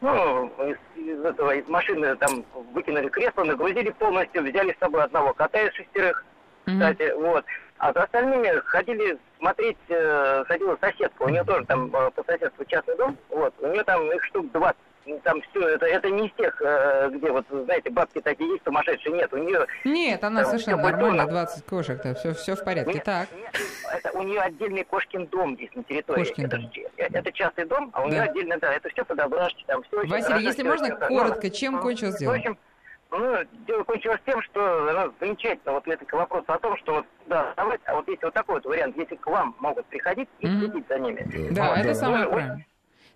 Ну, 0.00 0.46
из, 0.66 0.78
из 0.96 1.22
этого, 1.22 1.54
из 1.54 1.68
машины 1.68 2.16
там 2.16 2.42
выкинули 2.72 3.08
кресло, 3.10 3.44
нагрузили 3.44 3.90
полностью, 3.90 4.42
взяли 4.42 4.72
с 4.72 4.78
собой 4.78 5.02
одного 5.02 5.34
кота 5.34 5.60
из 5.60 5.74
шестерых, 5.74 6.24
Мгм. 6.66 6.80
кстати, 6.80 7.12
вот. 7.16 7.44
А 7.80 7.94
за 7.94 8.02
остальными 8.02 8.60
ходили 8.66 9.18
смотреть, 9.38 9.78
э, 9.88 10.44
ходила 10.46 10.76
соседка, 10.82 11.22
у 11.22 11.28
нее 11.30 11.42
тоже 11.44 11.64
там 11.64 11.86
э, 11.96 12.10
по 12.10 12.22
соседству 12.24 12.62
частный 12.66 12.94
дом, 12.96 13.16
вот, 13.30 13.54
у 13.58 13.68
нее 13.68 13.82
там 13.84 14.12
их 14.12 14.22
штук 14.26 14.52
20, 14.52 14.76
Ну, 15.06 15.18
там 15.24 15.40
все, 15.40 15.66
это, 15.66 15.86
это 15.86 16.10
не 16.10 16.26
из 16.28 16.32
тех, 16.34 16.60
э, 16.60 17.08
где 17.10 17.30
вот, 17.32 17.46
знаете, 17.50 17.88
бабки 17.88 18.20
такие 18.20 18.50
есть 18.50 18.64
сумасшедшие, 18.64 19.14
нет, 19.16 19.32
у 19.32 19.38
нее... 19.38 19.66
Нет, 19.84 20.22
она 20.22 20.42
Там 20.42 20.50
совершенно 20.50 20.76
нормально, 20.76 21.22
культурно. 21.24 21.26
20 21.46 21.64
кошек, 21.64 22.00
да, 22.04 22.14
все, 22.16 22.34
все 22.34 22.54
в 22.54 22.62
порядке. 22.62 22.92
Нет, 22.92 23.04
Так, 23.04 23.28
нет, 23.32 23.54
это 23.90 24.10
у 24.18 24.22
нее 24.24 24.40
отдельный 24.42 24.84
кошкин 24.84 25.26
дом 25.28 25.54
здесь 25.54 25.70
на 25.74 25.82
территории. 25.84 26.24
Кошкин 26.24 26.44
это, 26.46 26.56
дом. 26.58 26.70
ж- 26.74 26.80
это 26.98 27.32
частный 27.32 27.64
дом, 27.64 27.90
а 27.94 28.02
у 28.02 28.08
нее 28.08 28.18
Да. 28.24 28.30
отдельно, 28.30 28.58
да, 28.58 28.74
это 28.74 28.90
все 28.90 29.06
подобрашки, 29.06 29.64
там 29.66 29.82
все 29.84 30.04
Василий, 30.04 30.44
если 30.44 30.64
можно, 30.64 30.94
коротко, 30.96 31.48
чем 31.48 31.80
кончилось 31.80 32.16
дело? 32.18 32.34
В 32.34 32.36
общем, 32.36 32.58
ну, 33.10 33.36
дело 33.66 33.84
кончилось 33.84 34.20
тем, 34.26 34.40
что 34.42 34.90
ну, 34.92 35.12
замечательно, 35.20 35.72
вот 35.72 35.86
это 35.88 36.04
к 36.04 36.12
вопросу 36.12 36.44
о 36.48 36.58
том, 36.58 36.76
что 36.78 36.94
вот, 36.94 37.06
да, 37.26 37.52
давайте, 37.56 37.82
а 37.86 37.94
вот 37.96 38.08
если 38.08 38.24
вот 38.24 38.34
такой 38.34 38.54
вот 38.56 38.64
вариант, 38.64 38.96
если 38.96 39.16
к 39.16 39.26
вам 39.26 39.54
могут 39.60 39.86
приходить 39.86 40.28
и 40.40 40.46
Мгм. 40.46 40.60
следить 40.60 40.84
за 40.88 40.98
ними. 40.98 41.50
да, 41.52 41.72
А, 41.74 41.78
это 41.78 41.88
да. 41.88 41.94
самое 41.94 42.24
Вот. 42.26 42.32
правильное. 42.34 42.66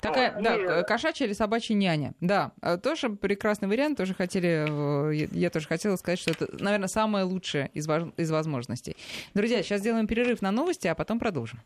Такая, 0.00 0.38
да, 0.42 0.58
к- 0.82 0.86
кошачья 0.86 1.24
или 1.24 1.32
собачья 1.32 1.74
няня. 1.74 2.12
Да, 2.20 2.52
э, 2.60 2.76
тоже 2.76 3.08
прекрасный 3.08 3.68
вариант. 3.68 3.96
Тоже 3.96 4.12
хотели, 4.12 4.66
э, 4.68 5.14
я- 5.32 5.48
тоже 5.48 5.66
хотела 5.66 5.96
сказать, 5.96 6.18
что 6.18 6.30
это, 6.32 6.46
наверное, 6.62 6.88
самое 6.88 7.24
лучшее 7.24 7.70
из 7.72 8.30
возможностей. 8.30 8.96
Друзья, 9.32 9.62
сейчас 9.62 9.80
сделаем 9.80 10.06
перерыв 10.06 10.42
на 10.42 10.50
новости, 10.50 10.86
а 10.88 10.94
потом 10.94 11.18
продолжим. 11.18 11.60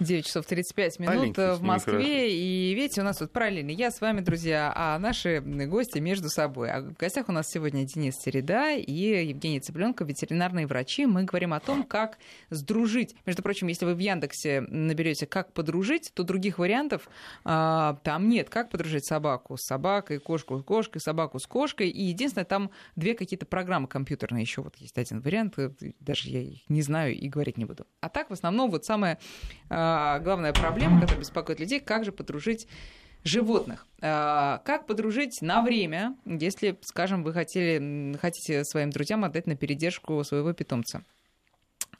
9 0.00 0.26
часов 0.26 0.46
35 0.46 0.98
минут 0.98 1.14
Маленький, 1.14 1.40
э, 1.40 1.54
в 1.54 1.62
Москве. 1.62 1.92
хорошо. 1.92 2.08
И 2.08 2.74
видите, 2.74 3.00
у 3.00 3.04
нас 3.04 3.18
тут 3.18 3.30
параллельно. 3.32 3.70
Я 3.70 3.90
с 3.90 4.00
вами, 4.00 4.20
друзья, 4.20 4.72
а 4.74 4.98
наши 4.98 5.40
гости 5.40 5.98
между 5.98 6.28
собой. 6.28 6.70
А 6.70 6.80
в 6.80 6.94
гостях 6.94 7.28
у 7.28 7.32
нас 7.32 7.48
сегодня 7.48 7.84
Денис 7.84 8.16
Середа 8.16 8.72
и 8.74 8.92
Евгений 9.28 9.60
Цыпленко, 9.60 10.04
ветеринарные 10.04 10.66
врачи. 10.66 11.06
Мы 11.06 11.24
говорим 11.24 11.52
о 11.52 11.60
том, 11.60 11.84
как 11.84 12.18
сдружить. 12.50 13.14
Между 13.26 13.42
прочим, 13.42 13.68
если 13.68 13.84
вы 13.84 13.94
в 13.94 13.98
Яндексе 13.98 14.62
наберете 14.62 15.26
«как 15.26 15.52
подружить», 15.52 16.10
то 16.14 16.24
других 16.24 16.58
вариантов 16.58 17.08
а, 17.44 17.98
там 18.02 18.28
нет. 18.28 18.50
Как 18.50 18.70
подружить 18.70 19.04
собаку 19.04 19.56
с 19.56 19.62
собакой, 19.62 20.18
кошку 20.18 20.58
с 20.58 20.64
кошкой, 20.64 21.00
собаку 21.00 21.38
с 21.38 21.46
кошкой. 21.46 21.90
И 21.90 22.02
единственное, 22.04 22.44
там 22.44 22.70
две 22.96 23.14
какие-то 23.14 23.46
программы 23.46 23.86
компьютерные. 23.86 24.42
Еще 24.42 24.62
вот 24.62 24.76
есть 24.76 24.98
один 24.98 25.20
вариант. 25.20 25.58
э, 25.58 25.70
Даже 26.00 26.28
я 26.28 26.40
их 26.40 26.68
не 26.68 26.82
знаю 26.82 27.14
и 27.14 27.28
говорить 27.28 27.56
не 27.58 27.64
буду. 27.66 27.86
А 28.00 28.08
так, 28.08 28.30
в 28.30 28.32
основном, 28.32 28.70
вот 28.70 28.84
самая 28.84 29.18
а, 29.68 29.81
главная 30.22 30.52
проблема, 30.52 31.00
которая 31.00 31.20
беспокоит 31.20 31.60
людей, 31.60 31.80
как 31.80 32.04
же 32.04 32.12
подружить 32.12 32.66
животных. 33.24 33.86
А, 34.00 34.58
как 34.64 34.86
подружить 34.86 35.42
на 35.42 35.62
время, 35.62 36.16
если, 36.24 36.78
скажем, 36.82 37.22
вы 37.22 37.32
хотели, 37.32 38.16
хотите 38.18 38.64
своим 38.64 38.90
друзьям 38.90 39.24
отдать 39.24 39.46
на 39.46 39.56
передержку 39.56 40.22
своего 40.24 40.52
питомца? 40.52 41.04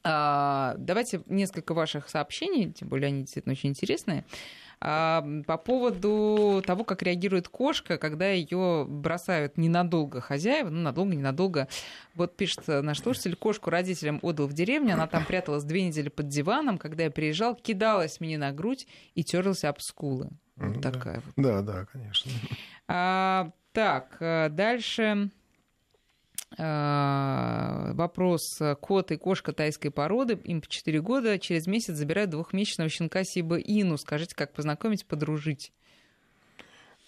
А, 0.04 0.74
давайте 0.78 1.22
несколько 1.26 1.74
ваших 1.74 2.08
сообщений, 2.08 2.72
тем 2.72 2.88
более 2.88 3.08
они 3.08 3.20
действительно 3.20 3.52
очень 3.52 3.70
интересные. 3.70 4.24
А, 4.84 5.24
по 5.46 5.58
поводу 5.58 6.60
того, 6.66 6.82
как 6.82 7.02
реагирует 7.02 7.46
кошка, 7.46 7.98
когда 7.98 8.28
ее 8.28 8.84
бросают 8.88 9.56
ненадолго 9.56 10.20
хозяева, 10.20 10.70
ну, 10.70 10.80
надолго, 10.80 11.14
ненадолго. 11.14 11.68
Вот 12.16 12.36
пишет 12.36 12.66
наш 12.66 13.00
слушатель, 13.00 13.36
кошку 13.36 13.70
родителям 13.70 14.18
отдал 14.22 14.48
в 14.48 14.54
деревню, 14.54 14.94
она 14.94 15.06
там 15.06 15.24
пряталась 15.24 15.62
две 15.62 15.84
недели 15.84 16.08
под 16.08 16.26
диваном, 16.26 16.78
когда 16.78 17.04
я 17.04 17.12
приезжал, 17.12 17.54
кидалась 17.54 18.18
мне 18.18 18.36
на 18.38 18.50
грудь 18.50 18.88
и 19.14 19.22
терлась 19.22 19.62
об 19.62 19.80
скулы. 19.80 20.30
Вот 20.56 20.80
да. 20.80 20.90
такая 20.90 21.22
вот. 21.24 21.34
Да, 21.36 21.62
да, 21.62 21.86
конечно. 21.86 22.32
А, 22.88 23.52
так, 23.72 24.16
э, 24.18 24.48
дальше 24.50 25.30
вопрос. 26.58 28.60
Кот 28.80 29.12
и 29.12 29.16
кошка 29.16 29.52
тайской 29.52 29.90
породы, 29.90 30.38
им 30.44 30.60
по 30.60 30.68
4 30.68 31.00
года, 31.00 31.38
через 31.38 31.66
месяц 31.66 31.94
забирают 31.94 32.30
двухмесячного 32.30 32.90
щенка 32.90 33.24
Сиба 33.24 33.58
Ину. 33.58 33.96
Скажите, 33.96 34.34
как 34.34 34.52
познакомить, 34.52 35.06
подружить? 35.06 35.72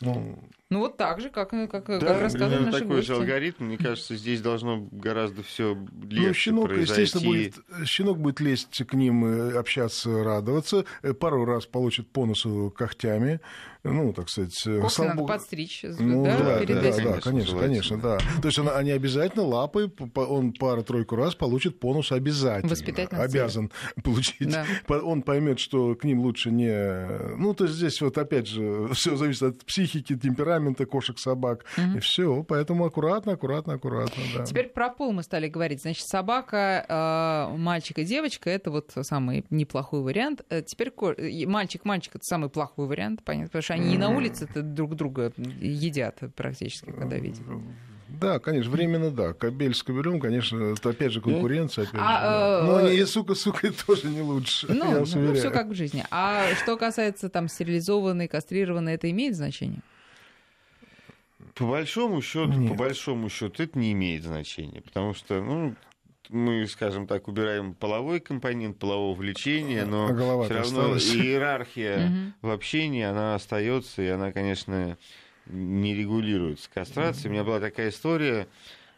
Ну, 0.00 0.38
Ну 0.70 0.80
вот 0.80 0.96
так 0.96 1.20
же, 1.20 1.28
как, 1.28 1.50
как, 1.50 1.70
как 1.70 1.86
Да, 2.00 2.18
рассказывали 2.18 2.38
примерно 2.56 2.66
наши 2.66 2.78
такой 2.80 2.96
гости. 2.96 3.08
же 3.08 3.14
алгоритм. 3.16 3.64
Мне 3.66 3.76
кажется, 3.76 4.16
здесь 4.16 4.40
должно 4.40 4.88
гораздо 4.90 5.42
все 5.42 5.74
легче 6.08 6.26
ну, 6.28 6.32
щенок, 6.34 6.66
произойти. 6.68 7.02
естественно, 7.02 7.26
будет, 7.26 7.54
щенок 7.86 8.18
будет 8.18 8.40
лезть 8.40 8.82
к 8.86 8.94
ним, 8.94 9.24
э, 9.26 9.58
общаться, 9.58 10.24
радоваться. 10.24 10.84
Э, 11.02 11.12
Пару 11.12 11.44
раз 11.44 11.66
получит 11.66 12.10
по 12.10 12.24
носу 12.24 12.72
когтями. 12.76 13.40
Ну, 13.86 14.14
так 14.14 14.30
сказать... 14.30 14.54
э, 14.66 14.80
Когти 14.80 14.94
слава 14.94 15.10
надо 15.10 15.24
подстричь, 15.26 15.84
Ну, 15.98 16.24
да, 16.24 16.38
да, 16.38 16.58
перед 16.60 16.80
да, 16.82 16.88
этим. 16.88 17.04
да, 17.04 17.20
Конечно, 17.20 17.58
конечно, 17.60 17.98
да. 17.98 18.18
То 18.40 18.48
есть 18.48 18.58
он, 18.58 18.70
они 18.70 18.90
обязательно 18.92 19.44
лапой, 19.44 19.90
п- 19.90 20.20
он 20.22 20.54
пару-тройку 20.54 21.16
раз 21.16 21.34
получит 21.34 21.78
бонус 21.78 22.10
обязательно. 22.10 22.70
Воспитательных 22.70 23.22
Обязан 23.22 23.70
получить. 24.02 24.50
Да. 24.50 24.64
По- 24.86 24.94
Он 24.94 25.20
поймет, 25.20 25.58
что 25.60 25.94
к 25.94 26.04
ним 26.04 26.20
лучше 26.20 26.50
не... 26.50 27.36
Ну, 27.36 27.52
то 27.52 27.64
есть 27.64 27.76
здесь 27.76 28.00
вот 28.00 28.16
опять 28.16 28.48
же 28.48 28.88
все 28.94 29.16
зависит 29.16 29.42
от 29.42 29.64
психики, 29.66 30.16
темперамента 30.16 30.63
кошек, 30.72 31.18
собак. 31.18 31.64
И 31.94 31.98
все. 31.98 32.42
Поэтому 32.44 32.86
аккуратно, 32.86 33.32
аккуратно, 33.32 33.74
аккуратно, 33.74 34.22
да. 34.36 34.44
Теперь 34.44 34.68
про 34.68 34.88
пол 34.90 35.12
мы 35.12 35.22
стали 35.22 35.48
говорить. 35.48 35.82
Значит, 35.82 36.06
собака, 36.06 36.84
э, 37.52 37.56
мальчик 37.58 37.98
и 37.98 38.04
девочка 38.04 38.48
это 38.48 38.70
вот 38.70 38.92
самый 39.02 39.44
неплохой 39.50 40.00
вариант. 40.02 40.42
Э, 40.48 40.62
Теперь 40.62 40.90
ко- 40.90 41.12
и 41.12 41.44
мальчик-мальчик 41.46 42.16
это 42.16 42.24
самый 42.24 42.48
плохой 42.48 42.86
вариант, 42.86 43.22
понятно, 43.24 43.48
потому 43.48 43.62
что 43.62 43.74
они 43.74 43.94
и 43.94 43.98
на 43.98 44.08
улице 44.10 44.46
друг 44.54 44.94
друга 44.94 45.32
едят 45.60 46.20
практически, 46.36 46.90
когда 46.90 47.16
видят. 47.16 47.42
Да, 48.08 48.38
конечно, 48.38 48.70
временно 48.70 49.10
да. 49.10 49.32
Кобель 49.32 49.74
с 49.74 49.82
кобелем, 49.82 50.20
конечно, 50.20 50.72
это 50.74 50.90
опять 50.90 51.10
же 51.10 51.20
конкуренция. 51.20 51.82
Опять 51.84 52.00
А, 52.00 52.60
же, 52.62 52.68
да. 52.68 52.78
э, 52.78 52.82
Но 52.84 52.88
и 52.88 53.04
сука, 53.06 53.34
сука 53.34 53.72
тоже 53.86 54.06
не 54.06 54.20
лучше. 54.20 54.68
Ну, 54.72 55.00
уверяю. 55.00 55.34
все 55.34 55.50
как 55.50 55.66
в 55.68 55.74
жизни. 55.74 56.04
А 56.12 56.44
что 56.62 56.76
касается 56.76 57.28
там 57.28 57.48
стерилизованной, 57.48 58.28
кастрированной, 58.28 58.94
это 58.94 59.10
имеет 59.10 59.34
значение? 59.34 59.80
По 61.54 61.64
большому 61.66 62.20
счету, 62.20 62.52
по 62.52 62.56
Нет. 62.56 62.76
большому 62.76 63.28
счету, 63.28 63.62
это 63.62 63.78
не 63.78 63.92
имеет 63.92 64.24
значения, 64.24 64.80
потому 64.80 65.14
что, 65.14 65.40
ну, 65.40 65.74
мы, 66.30 66.66
скажем 66.66 67.06
так, 67.06 67.28
убираем 67.28 67.74
половой 67.74 68.18
компонент, 68.20 68.78
полового 68.78 69.14
влечения, 69.14 69.84
но 69.84 70.06
А 70.06 70.44
все 70.44 70.54
равно 70.54 70.80
осталась. 70.94 71.14
иерархия 71.14 72.32
в 72.42 72.50
общении, 72.50 73.02
она 73.02 73.34
остается, 73.34 74.02
и 74.02 74.08
она, 74.08 74.32
конечно, 74.32 74.96
не 75.46 75.94
регулируется. 75.94 76.68
Кастрация. 76.72 77.28
У 77.28 77.32
меня 77.32 77.44
была 77.44 77.60
такая 77.60 77.90
история. 77.90 78.48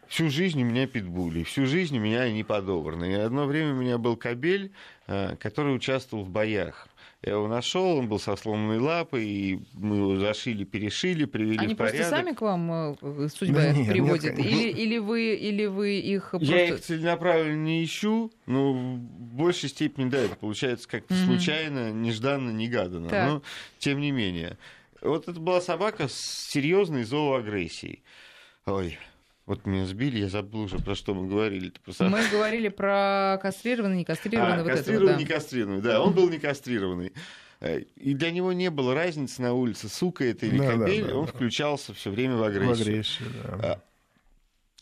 Всю 0.07 0.29
жизнь 0.29 0.61
у 0.61 0.65
меня 0.65 0.87
питбули, 0.87 1.43
всю 1.43 1.65
жизнь 1.65 1.97
у 1.97 1.99
меня 1.99 2.21
они 2.21 2.45
подобраны. 2.45 3.11
И 3.11 3.15
одно 3.15 3.45
время 3.45 3.73
у 3.73 3.75
меня 3.75 3.97
был 3.97 4.15
кобель, 4.15 4.71
э, 5.07 5.35
который 5.37 5.75
участвовал 5.75 6.23
в 6.23 6.29
боях. 6.29 6.87
Я 7.27 7.33
его 7.33 7.47
нашел, 7.47 7.97
он 7.97 8.07
был 8.07 8.19
со 8.19 8.35
сломанной 8.35 8.79
лапой, 8.79 9.25
и 9.25 9.59
мы 9.73 9.97
его 9.97 10.15
зашили, 10.17 10.63
перешили, 10.63 11.25
привели 11.25 11.57
Они 11.59 11.73
в 11.73 11.77
порядок. 11.77 11.99
просто 11.99 12.15
сами 12.17 12.33
к 12.33 12.41
вам 12.41 12.71
э, 12.71 13.27
судьба 13.29 13.59
Да 13.61 13.69
их 13.71 13.77
нет, 13.77 13.87
приводит? 13.89 14.37
нет, 14.37 14.45
или, 14.47 14.69
или, 14.69 14.97
вы, 14.97 15.35
или 15.35 15.65
вы 15.65 15.99
их 15.99 16.29
Я 16.33 16.39
просто... 16.39 16.55
их 16.55 16.81
целенаправленно 16.81 17.63
не 17.63 17.83
ищу, 17.83 18.31
но 18.45 18.73
в 18.73 18.97
большей 18.97 19.69
степени, 19.69 20.09
да, 20.09 20.17
это 20.19 20.35
получается 20.35 20.87
как-то 20.87 21.13
Мгм. 21.13 21.25
случайно, 21.25 21.91
нежданно, 21.91 22.49
негаданно. 22.51 23.09
Так. 23.09 23.27
Но 23.29 23.41
тем 23.79 23.99
не 23.99 24.11
менее. 24.11 24.57
Вот 25.01 25.27
это 25.27 25.39
была 25.39 25.61
собака 25.61 26.07
с 26.07 26.49
серьезной 26.49 27.03
зооагрессией. 27.03 28.03
Ой, 28.65 28.97
вот 29.47 29.65
меня 29.65 29.85
сбили, 29.87 30.19
я 30.19 30.29
забыл 30.29 30.61
уже, 30.61 30.77
про 30.77 30.93
что 30.93 31.15
мы 31.15 31.27
говорили. 31.27 31.71
Про 31.83 31.93
со- 31.93 32.03
Мы 32.09 32.21
говорили 32.31 32.67
про 32.69 33.39
кастрированный, 33.41 33.97
не 33.97 34.05
кастрированный, 34.05 34.61
А, 34.61 34.63
вот 34.63 34.71
кастрированный, 34.71 35.13
да. 35.13 35.17
не 35.19 35.25
кастрированный, 35.25 35.81
да, 35.81 36.01
он 36.03 36.13
был 36.13 36.29
не 36.29 36.37
кастрированный. 36.37 37.13
Э, 37.59 37.79
И 37.95 38.13
для 38.13 38.29
него 38.29 38.53
не 38.53 38.69
было 38.69 38.93
разницы 38.93 39.41
на 39.41 39.53
улице, 39.53 39.89
сука 39.89 40.23
это 40.25 40.45
или 40.45 40.59
Да, 40.59 40.75
да, 40.75 40.85
кобель, 40.85 41.05
да, 41.07 41.15
он 41.15 41.25
да. 41.25 41.31
включался 41.31 41.93
все 41.95 42.11
время 42.11 42.35
в 42.35 42.39
В 42.39 42.43
агрессию. 42.43 42.71
агрессию, 42.87 43.29
да. 43.33 43.59
А, 43.63 43.81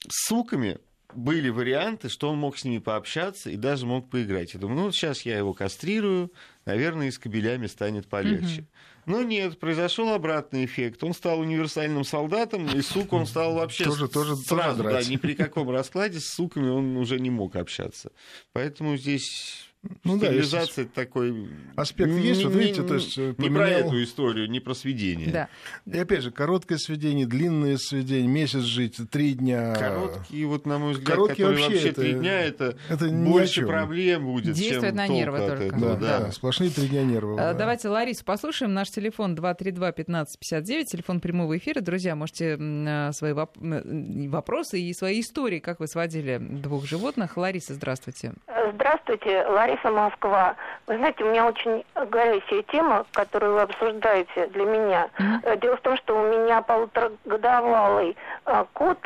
с 0.10 0.28
суками 0.28 0.78
были 1.14 1.48
варианты, 1.50 2.10
что 2.10 2.30
он 2.30 2.38
мог 2.38 2.58
с 2.58 2.66
ними 2.66 2.80
пообщаться 2.80 3.50
и 3.50 3.56
даже 3.56 3.86
мог 3.86 4.10
поиграть. 4.10 4.54
Я 4.54 4.60
думаю, 4.60 4.82
ну, 4.82 4.92
сейчас 4.92 5.22
я 5.22 5.38
его 5.38 5.54
кастрирую, 5.54 6.34
наверное, 6.66 7.08
и 7.08 7.12
с 7.12 7.18
кобелями 7.18 7.68
станет 7.68 8.08
полегче. 8.08 8.66
Но 9.06 9.22
нет, 9.22 9.60
произошел 9.60 10.10
обратный 10.14 10.66
эффект. 10.66 11.04
Он 11.04 11.14
стал 11.14 11.40
универсальным 11.40 12.04
солдатом, 12.04 12.68
и 12.68 12.82
сук 12.82 13.14
он 13.14 13.26
стал 13.28 13.54
вообще 13.54 13.84
Тоже- 13.84 14.08
тоже- 14.08 14.36
сразу, 14.36 14.84
тоже 14.84 14.96
да, 14.96 15.04
ни 15.04 15.18
при 15.18 15.34
каком 15.36 15.70
раскладе 15.70 16.20
с 16.20 16.28
суками 16.28 16.70
он 16.70 16.98
уже 16.98 17.20
не 17.20 17.30
мог 17.30 17.56
общаться. 17.56 18.12
Поэтому 18.54 18.98
здесь 18.98 19.70
Ну 20.04 20.18
да, 20.20 20.28
стерилизация 20.28 20.86
это 20.86 20.94
такой... 20.94 21.50
аспект 21.76 22.10
не- 22.10 22.22
есть, 22.22 22.44
вот 22.44 22.54
не- 22.54 22.60
видите, 22.60 22.84
то 22.84 22.96
есть, 22.96 23.18
э, 23.18 23.34
Не 23.38 23.50
про 23.50 23.60
поменял- 23.66 23.88
эту 23.88 24.04
историю, 24.04 24.50
не 24.50 24.60
про 24.60 24.74
сведение. 24.74 25.28
Да. 25.32 25.48
И 25.86 25.98
опять 25.98 26.22
же, 26.22 26.32
короткое 26.32 26.78
сведение, 26.78 27.26
длинное 27.26 27.78
сведение, 27.78 28.28
месяц 28.28 28.62
жить, 28.62 28.98
три 29.12 29.34
дня. 29.34 29.76
Короткие, 29.76 30.46
вот, 30.48 30.66
на 30.66 30.78
мой 30.80 30.94
взгляд, 30.94 31.16
Короткие 31.16 31.36
которые 31.48 31.58
вообще 31.64 31.74
вообще 31.76 31.90
это- 31.90 32.02
три 32.02 32.14
дня, 32.14 32.42
это, 32.42 32.78
это 32.90 33.08
больше 33.10 33.66
проблем 33.66 34.26
будет, 34.26 34.54
Действует 34.56 34.82
чем 34.90 34.96
на 34.96 35.08
нервы 35.08 35.38
только. 35.48 35.76
Да, 35.80 35.96
да. 35.96 36.20
да, 36.20 36.32
сплошные 36.32 36.70
три 36.70 36.88
дня 36.88 37.04
нервов. 37.04 37.40
Э, 37.40 37.42
да. 37.44 37.54
Давайте 37.54 37.90
Ларису 37.90 38.24
послушаем. 38.26 38.74
Наш 38.74 38.90
телефон 38.90 39.36
232-1559, 39.36 40.86
телефон 40.86 41.20
прямого 41.20 41.58
эфира. 41.58 41.82
Друзья, 41.82 42.16
можете 42.16 42.58
э, 42.60 43.12
свои 43.14 43.34
воп- 43.34 44.30
вопросы 44.30 44.80
и 44.82 44.94
свои 44.94 45.22
истории, 45.22 45.60
как 45.60 45.80
вы 45.80 45.88
сводили 45.88 46.38
двух 46.40 46.86
животных. 46.86 47.38
Лариса, 47.38 47.74
здравствуйте. 47.74 48.34
Здравствуйте, 48.76 49.46
Лариса 49.48 49.75
Москва. 49.84 50.56
Вы 50.88 50.98
знаете, 50.98 51.24
у 51.24 51.30
меня 51.30 51.48
очень 51.48 51.86
горячая 51.96 52.64
тема, 52.64 53.06
которую 53.14 53.54
вы 53.54 53.62
обсуждаете 53.62 54.48
для 54.48 54.66
меня. 54.66 55.10
Э, 55.44 55.58
Дело 55.58 55.78
в 55.78 55.82
том, 55.82 55.98
что 55.98 56.18
у 56.18 56.28
меня 56.28 56.62
полуторагодовалый 56.62 58.16
э, 58.46 58.66
кот, 58.74 59.00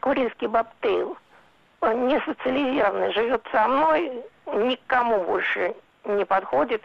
курильский 0.00 0.46
бобтейл, 0.46 1.16
э, 1.82 1.94
не 1.94 2.20
социализированный, 2.20 3.12
живет 3.12 3.42
со 3.52 3.68
мной, 3.68 4.24
никому 4.46 5.24
больше 5.24 5.74
не 6.04 6.24
подходит, 6.24 6.82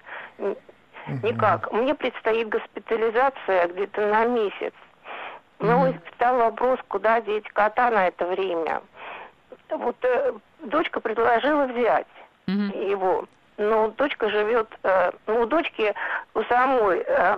никак. 1.23 1.71
Мне 1.71 1.93
предстоит 1.95 2.49
госпитализация 2.49 3.67
где-то 3.67 4.07
на 4.07 4.25
месяц. 4.25 4.73
Ну, 5.59 5.87
и 5.87 5.93
встал 6.09 6.37
вопрос, 6.37 6.79
куда 6.87 7.21
деть 7.21 7.47
кота 7.49 7.91
на 7.91 8.07
это 8.07 8.25
время. 8.25 8.81
Вот 9.69 9.95
э, 10.01 10.33
дочка 10.63 10.99
предложила 10.99 11.65
взять 11.65 12.07
Мгм. 12.51 12.89
его. 12.89 13.25
Но 13.57 13.89
дочка 13.89 14.29
живет, 14.29 14.67
э, 14.83 15.11
ну, 15.27 15.41
у 15.41 15.45
дочки 15.45 15.93
у 16.33 16.43
самой 16.43 17.03
э, 17.05 17.37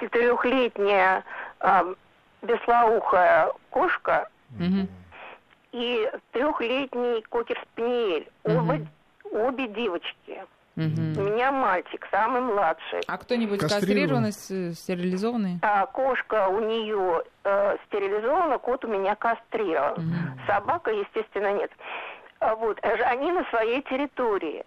четырехлетняя 0.00 1.24
э, 1.60 1.94
беслоухая 2.42 3.52
кошка 3.70 4.28
Мгм. 4.58 4.88
и 5.72 6.10
трехлетний 6.32 7.22
кокер 7.28 7.60
спаниель. 7.72 8.28
Мгм. 8.44 8.58
Оба, 8.58 9.46
обе 9.48 9.68
девочки. 9.68 10.44
Мгм. 10.76 11.16
У 11.18 11.22
меня 11.22 11.52
мальчик, 11.52 12.04
самый 12.10 12.40
младший. 12.40 13.00
А 13.06 13.16
кто-нибудь 13.16 13.60
Кастрирован? 13.60 14.24
кастрированный, 14.24 14.32
с- 14.32 14.74
стерилизованный? 14.80 15.58
А 15.62 15.86
кошка 15.86 16.48
у 16.48 16.58
нее 16.60 17.22
э, 17.44 17.76
стерилизована, 17.86 18.58
кот 18.58 18.84
у 18.84 18.88
меня 18.88 19.14
кастрирован. 19.14 19.94
Мгм. 20.04 20.40
Собака, 20.48 20.90
естественно, 20.90 21.52
нет. 21.52 21.70
Вот, 22.52 22.78
э, 22.82 22.88
они 23.04 23.32
на 23.32 23.44
своей 23.44 23.82
территории. 23.82 24.64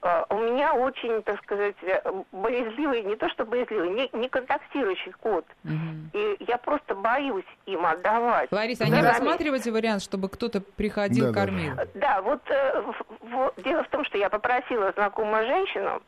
А, 0.00 0.24
У 0.30 0.36
меня 0.38 0.74
очень, 0.74 1.22
так 1.22 1.42
сказать, 1.42 1.74
э, 1.82 2.00
боязливый, 2.30 3.02
не 3.02 3.16
то 3.16 3.28
что 3.30 3.44
боязливый, 3.44 3.90
не, 3.90 4.08
не 4.12 4.28
контактирующий 4.28 5.12
кот. 5.20 5.44
Мгм. 5.64 6.10
И 6.12 6.36
я 6.46 6.56
просто 6.56 6.94
боюсь 6.94 7.44
им 7.66 7.84
отдавать. 7.84 8.50
Лариса, 8.52 8.84
а 8.84 8.86
не 8.88 9.02
Да. 9.02 9.08
рассматриваете 9.08 9.72
вариант, 9.72 10.02
чтобы 10.02 10.28
кто-то 10.28 10.60
приходил, 10.60 11.26
Да, 11.26 11.32
да, 11.32 11.40
кормил? 11.40 11.72
Да, 11.94 12.22
вот, 12.22 12.40
э, 12.48 12.80
в- 12.80 13.04
в- 13.22 13.52
дело 13.62 13.82
в 13.82 13.88
том, 13.88 14.04
что 14.04 14.18
я 14.18 14.30
попросила 14.30 14.92
знакомую 14.92 15.44
женщину, 15.46 16.00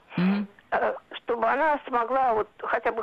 э, 0.71 0.95
чтобы 1.14 1.49
она 1.49 1.81
смогла 1.88 2.35
вот 2.35 2.49
хотя 2.62 2.93
бы 2.93 3.03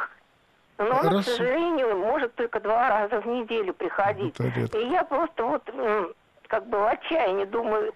Но 0.80 0.86
он, 1.00 1.08
Раз... 1.08 1.26
к 1.26 1.30
сожалению, 1.30 1.98
может 1.98 2.34
только 2.36 2.60
два 2.60 2.90
раза 2.90 3.20
в 3.20 3.26
неделю 3.28 3.74
приходить. 3.74 4.40
И 4.74 4.78
я 4.88 5.04
просто 5.04 5.44
вот 5.44 5.68
как 6.48 6.68
бы 6.68 6.78
в 6.78 6.88
отчаянии 6.88 7.46
думаю, 7.46 7.94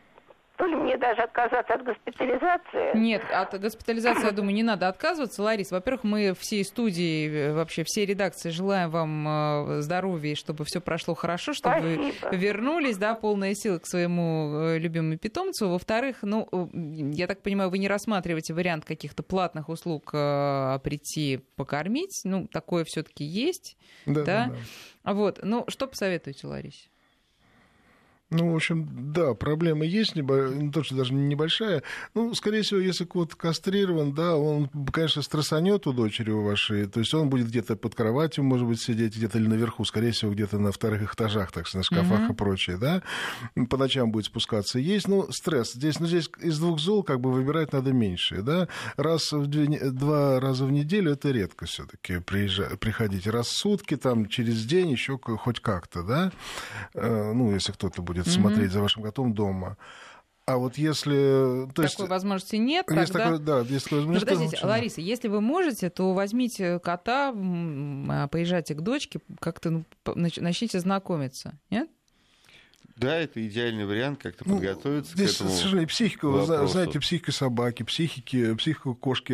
то 0.62 0.68
ли 0.68 0.76
мне 0.76 0.96
даже 0.96 1.24
отказаться 1.24 1.74
от 1.74 1.84
госпитализации. 1.84 2.96
Нет, 2.96 3.24
от 3.32 3.60
госпитализации, 3.60 4.26
я 4.26 4.32
думаю, 4.32 4.54
не 4.54 4.62
надо 4.62 4.88
отказываться. 4.90 5.42
Ларис, 5.42 5.72
во-первых, 5.72 6.04
мы 6.04 6.36
всей 6.36 6.64
студии, 6.64 7.28
э, 7.32 7.54
вообще 7.54 7.84
всей 7.84 8.06
редакции 8.06 8.52
желаем 8.52 8.92
вам 8.92 9.28
э, 9.28 9.82
здоровья, 9.82 10.36
чтобы 10.36 10.64
все 10.66 10.80
прошло 10.80 11.16
хорошо, 11.16 11.54
чтобы 11.54 11.80
Спасибо. 11.80 12.30
вы 12.30 12.38
вернулись, 12.38 12.98
да, 12.98 13.16
полная 13.16 13.56
сила 13.56 13.80
к 13.80 13.88
своему 13.88 14.54
э, 14.54 14.78
любимому 14.78 15.18
питомцу. 15.18 15.68
Во-вторых, 15.68 16.18
ну, 16.22 16.48
я 16.74 17.26
так 17.26 17.42
понимаю, 17.42 17.72
вы 17.72 17.80
не 17.80 17.88
рассматриваете 17.88 18.54
вариант 18.54 18.86
каких-то 18.86 19.24
платных 19.24 19.68
услуг 19.68 20.12
прийти 20.12 21.44
покормить. 21.56 22.22
Ну, 22.24 22.46
такое 22.46 22.84
все-таки 22.84 23.24
есть. 23.24 23.78
Да, 24.06 24.14
да? 24.14 24.24
да, 24.26 24.56
да. 25.06 25.14
Вот. 25.14 25.40
Ну, 25.42 25.66
что 25.70 25.88
посоветуете, 25.88 26.46
Ларисе? 26.46 26.91
Ну, 28.32 28.54
в 28.54 28.56
общем, 28.56 28.88
да, 29.12 29.34
проблема 29.34 29.86
есть, 29.86 30.16
не 30.16 30.72
то, 30.72 30.84
что 30.84 30.96
даже 30.96 31.14
небольшая. 31.14 31.84
Ну, 32.14 32.34
скорее 32.34 32.62
всего, 32.62 32.80
если 32.80 33.04
кот 33.04 33.36
кастрирован, 33.36 34.14
да, 34.14 34.38
он, 34.38 34.70
конечно, 34.94 35.22
стрессанет 35.22 35.86
у 35.86 35.92
дочери 35.92 36.32
у 36.32 36.42
вашей, 36.42 36.86
то 36.86 37.02
есть 37.02 37.14
он 37.14 37.30
будет 37.30 37.48
где-то 37.48 37.76
под 37.76 37.94
кроватью, 37.94 38.46
может 38.46 38.66
быть, 38.66 38.82
сидеть 38.82 39.18
где-то 39.18 39.38
или 39.38 39.48
наверху, 39.48 39.84
скорее 39.84 40.12
всего, 40.12 40.32
где-то 40.32 40.60
на 40.60 40.72
вторых 40.72 41.14
этажах, 41.14 41.52
так 41.52 41.68
сказать, 41.68 41.92
на 41.92 41.98
шкафах 41.98 42.22
mm-hmm. 42.22 42.34
и 42.34 42.36
прочее, 42.36 42.78
да, 42.78 43.04
по 43.70 43.76
ночам 43.76 44.12
будет 44.12 44.28
спускаться. 44.28 44.80
Есть, 44.80 45.10
ну, 45.10 45.30
стресс. 45.32 45.74
Здесь, 45.74 46.00
ну, 46.00 46.08
здесь 46.08 46.30
из 46.40 46.58
двух 46.58 46.80
зол 46.80 47.04
как 47.04 47.20
бы 47.20 47.34
выбирать 47.34 47.74
надо 47.74 47.92
меньше, 47.92 48.42
да. 48.42 48.70
Раз 48.96 49.34
в 49.34 49.48
две, 49.48 49.92
два 49.92 50.40
раза 50.40 50.66
в 50.66 50.72
неделю 50.72 51.12
это 51.12 51.32
редко 51.32 51.66
все 51.66 51.86
таки 51.86 52.20
приходить. 52.20 53.28
Раз 53.28 53.48
в 53.48 53.58
сутки, 53.58 53.98
там, 53.98 54.28
через 54.28 54.64
день 54.64 54.92
еще 54.92 55.18
хоть 55.18 55.60
как-то, 55.60 56.04
да, 56.04 56.32
э, 56.94 57.34
ну, 57.34 57.54
если 57.54 57.74
кто-то 57.74 58.02
будет 58.02 58.21
будет 58.24 58.34
mm-hmm. 58.34 58.42
смотреть 58.42 58.72
за 58.72 58.82
вашим 58.82 59.04
котом 59.04 59.34
дома. 59.34 59.78
А 60.46 60.58
вот 60.58 60.78
если... 60.78 61.68
То 61.68 61.84
такой 61.84 61.86
есть, 61.86 62.00
возможности 62.00 62.56
нет, 62.56 62.90
есть 62.90 63.14
тогда... 63.14 63.38
Такой, 63.38 63.40
да, 63.46 63.60
если 63.62 63.96
возможность... 63.96 64.26
Ну, 64.26 64.34
подождите, 64.34 64.66
Лариса, 64.66 65.02
если 65.02 65.28
вы 65.28 65.40
можете, 65.40 65.90
то 65.90 66.14
возьмите 66.14 66.80
кота, 66.80 67.34
а, 67.34 68.28
поезжайте 68.28 68.74
к 68.74 68.82
дочке, 68.82 69.20
как-то 69.40 69.70
ну, 69.72 69.86
начните 70.06 70.80
знакомиться, 70.80 71.60
нет? 71.70 71.90
Да, 73.02 73.18
это 73.18 73.44
идеальный 73.46 73.86
вариант 73.88 74.20
как-то 74.22 74.44
ну, 74.48 74.58
подготовиться 74.58 75.14
здесь, 75.16 75.32
к 75.32 75.36
этому. 75.38 75.50
К 75.50 75.54
сожалению, 75.54 75.88
психика, 75.88 76.28
вопросу. 76.28 76.68
знаете, 76.68 77.00
психика 77.00 77.32
собаки, 77.32 77.82
психики, 77.82 78.54
психика 78.54 78.94
кошки, 78.94 79.34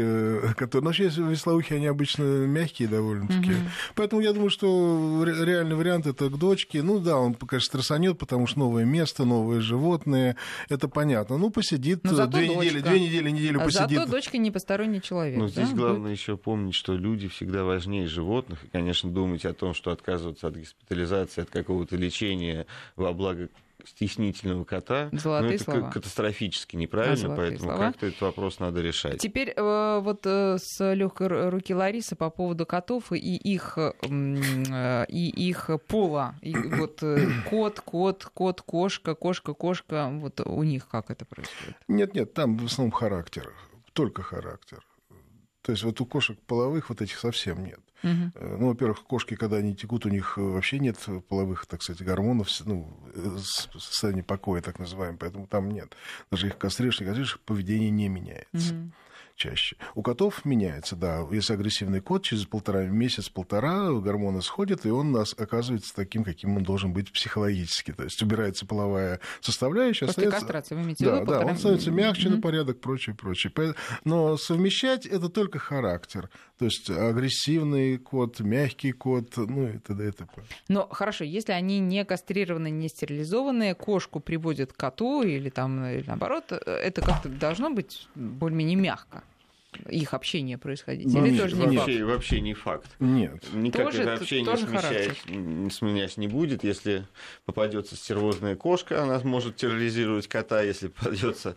которые. 0.56 0.84
Ну, 0.84 0.88
вообще, 0.88 1.10
веслоухи, 1.10 1.74
они 1.74 1.88
обычно 1.88 2.24
мягкие 2.24 2.88
довольно-таки. 2.88 3.52
Угу. 3.52 3.60
Поэтому 3.96 4.22
я 4.22 4.32
думаю, 4.32 4.52
что 4.52 5.22
реальный 5.26 5.76
вариант 5.76 6.08
это 6.08 6.30
к 6.30 6.38
дочке. 6.38 6.82
Ну 6.82 7.00
да, 7.00 7.18
он, 7.18 7.34
конечно, 7.34 7.68
стрессанет, 7.68 8.18
потому 8.18 8.48
что 8.48 8.60
новое 8.60 8.86
место, 8.86 9.26
новые 9.26 9.60
животные. 9.60 10.38
Это 10.70 10.88
понятно. 10.88 11.38
Ну, 11.38 11.50
посидит 11.50 12.04
две 12.04 12.16
дочка. 12.16 12.40
недели, 12.40 12.80
две 12.80 13.00
недели, 13.02 13.30
неделю 13.30 13.60
а 13.60 13.66
посидит. 13.66 14.00
Зато 14.00 14.12
дочка 14.12 14.38
не 14.38 14.50
посторонний 14.50 15.02
человек. 15.02 15.38
Но 15.38 15.48
да? 15.48 15.52
здесь 15.52 15.74
главное 15.74 16.14
еще 16.14 16.38
помнить, 16.38 16.74
что 16.74 16.94
люди 16.94 17.28
всегда 17.28 17.66
важнее 17.66 18.08
животных. 18.08 18.64
И, 18.64 18.68
конечно, 18.70 19.10
думать 19.10 19.44
о 19.44 19.54
том, 19.54 19.74
что 19.74 19.92
отказываться 19.92 20.48
от 20.48 20.58
госпитализации, 20.58 21.42
от 21.42 21.50
какого-то 21.50 21.98
лечения 21.98 22.66
во 22.96 23.12
благо 23.12 23.50
стеснительного 23.88 24.64
кота, 24.64 25.10
Золотые 25.12 25.50
ну, 25.50 25.56
это 25.56 25.64
слова. 25.64 25.90
катастрофически 25.92 26.76
неправильно, 26.76 27.36
поэтому 27.36 27.72
слова. 27.72 27.78
как-то 27.78 28.08
этот 28.08 28.22
вопрос 28.22 28.60
надо 28.60 28.82
решать. 28.82 29.20
Теперь 29.20 29.54
э, 29.56 30.00
вот 30.02 30.22
э, 30.26 30.58
с 30.60 30.94
легкой 30.94 31.50
руки 31.50 31.74
Ларисы 31.74 32.16
по 32.16 32.30
поводу 32.30 32.66
котов 32.66 33.12
и 33.12 33.18
их, 33.18 33.78
э, 33.78 35.06
и 35.10 35.50
их 35.50 35.70
пола. 35.88 36.36
И 36.42 36.56
вот 36.56 37.04
кот, 37.50 37.80
кот, 37.82 38.26
кот, 38.34 38.62
кошка, 38.62 39.16
кошка, 39.16 39.54
кошка, 39.54 40.10
вот 40.12 40.42
у 40.42 40.64
них 40.64 40.88
как 40.88 41.12
это 41.12 41.26
происходит? 41.26 41.76
Нет, 41.88 42.14
нет, 42.14 42.34
там 42.34 42.58
в 42.58 42.66
основном 42.66 42.92
характер, 42.92 43.54
только 43.94 44.22
характер. 44.22 44.84
То 45.68 45.74
есть 45.74 45.84
вот 45.84 46.00
у 46.00 46.06
кошек 46.06 46.40
половых 46.48 46.88
вот 46.88 47.02
этих 47.02 47.20
совсем 47.20 47.62
нет. 47.66 47.82
Угу. 48.02 48.58
Ну, 48.58 48.68
во-первых, 48.70 49.04
кошки, 49.04 49.36
когда 49.36 49.58
они 49.58 49.76
текут, 49.76 50.06
у 50.06 50.10
них 50.10 50.38
вообще 50.38 50.80
нет 50.80 50.98
половых, 51.28 51.66
так 51.66 51.84
сказать, 51.84 52.02
гормонов, 52.04 52.48
ну, 52.64 52.90
состояние 53.44 54.24
покоя, 54.24 54.62
так 54.62 54.80
называемое, 54.80 55.18
поэтому 55.18 55.46
там 55.46 55.70
нет. 55.70 55.94
Даже 56.32 56.48
их 56.48 56.58
кастрируешь, 56.58 57.00
кастрируешь, 57.00 57.38
поведение 57.42 57.90
не 57.90 58.08
меняется. 58.08 58.76
Угу 58.76 58.92
чаще. 59.38 59.78
У 59.96 60.02
котов 60.02 60.44
меняется, 60.44 60.96
да. 60.96 61.26
Если 61.32 61.54
агрессивный 61.54 62.02
кот, 62.02 62.24
через 62.24 62.46
полтора 62.46 62.86
месяц-полтора 62.86 63.92
гормоны 63.92 64.42
сходят, 64.42 64.86
и 64.86 64.90
он 64.90 65.12
нас 65.12 65.36
оказывается 65.38 65.96
таким, 65.96 66.24
каким 66.24 66.58
он 66.58 66.64
должен 66.64 66.92
быть 66.92 67.12
психологически. 67.14 67.94
То 67.94 68.04
есть 68.04 68.22
убирается 68.22 68.66
половая 68.66 69.20
составляющая. 69.40 70.08
После 70.08 70.28
остается... 70.28 70.40
кастрации 70.40 70.76
вы 70.76 70.82
имеете 70.82 71.06
Да, 71.06 71.24
да, 71.24 71.40
он 71.46 71.58
становится 71.58 71.92
мягче 71.92 72.28
mm-hmm. 72.28 72.36
на 72.36 72.42
порядок, 72.42 72.82
прочее, 72.82 73.16
прочее. 73.16 73.54
Но 74.04 74.36
совмещать 74.38 75.06
это 75.06 75.30
только 75.30 75.60
характер. 75.60 76.30
То 76.58 76.66
есть 76.66 76.90
агрессивный 76.90 78.00
кот, 78.00 78.40
мягкий 78.40 78.92
кот, 78.92 79.38
ну 79.38 79.68
и 79.68 79.78
т.д. 79.78 80.08
и 80.08 80.12
т.п. 80.12 80.42
Но 80.68 80.88
хорошо, 80.88 81.24
если 81.24 81.52
они 81.52 81.80
не 81.80 82.04
кастрированы, 82.04 82.72
не 82.72 82.90
стерилизованные, 82.90 83.76
кошку 83.76 84.20
приводят 84.20 84.74
к 84.74 84.76
коту 84.76 85.22
или 85.22 85.52
там 85.52 85.86
или 85.86 86.04
наоборот, 86.08 86.52
это 86.52 87.02
как-то 87.02 87.30
должно 87.30 87.70
быть 87.70 88.08
более-менее 88.16 88.76
мягко 88.76 89.24
их 89.90 90.14
общение 90.14 90.58
происходить? 90.58 91.08
Ну, 91.14 91.26
Или 91.26 91.38
тоже 91.38 91.56
не 91.56 91.78
вообще, 91.78 91.98
факт? 92.00 92.06
Вообще 92.06 92.42
не 92.42 92.54
факт. 92.54 92.90
Нет. 93.00 93.44
Никак 93.54 93.86
тоже, 93.86 94.04
это 94.04 94.14
общение 94.14 94.46
тоже 94.46 94.68
смещать, 94.68 95.18
сменять 95.74 96.18
не 96.18 96.28
будет. 96.28 96.64
Если 96.64 97.06
попадется 97.46 97.96
стервозная 97.96 98.56
кошка, 98.56 99.04
она 99.04 99.20
может 99.24 99.56
терроризировать 99.56 100.28
кота, 100.28 100.62
если 100.62 100.88
попадется 100.88 101.56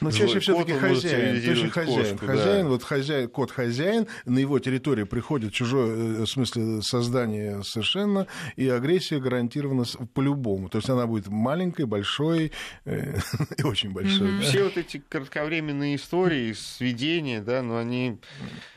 Но 0.00 0.10
чаще 0.10 0.40
все 0.40 0.56
таки 0.56 0.72
хозяин. 0.72 1.42
Чаще 1.42 1.68
хозяин. 1.68 2.18
Кошку, 2.18 2.26
хозяин, 2.26 2.64
да. 2.64 2.70
вот 2.70 2.82
хозяин, 2.82 3.28
кот 3.28 3.50
хозяин, 3.50 4.06
на 4.24 4.38
его 4.38 4.58
территории 4.58 5.04
приходит 5.04 5.52
чужое, 5.52 6.20
э, 6.20 6.22
в 6.22 6.26
смысле, 6.26 6.82
создание 6.82 7.62
совершенно, 7.64 8.26
и 8.56 8.68
агрессия 8.68 9.18
гарантирована 9.18 9.84
по-любому. 10.14 10.68
То 10.68 10.78
есть 10.78 10.88
она 10.88 11.06
будет 11.06 11.28
маленькой, 11.28 11.86
большой 11.86 12.52
э, 12.84 13.16
и 13.56 13.62
очень 13.62 13.92
большой. 13.92 14.40
Все 14.40 14.64
вот 14.64 14.76
эти 14.76 15.02
кратковременные 15.08 15.96
истории, 15.96 16.52
сведения, 16.52 17.40
да, 17.48 17.62
но 17.62 17.78
они, 17.78 18.18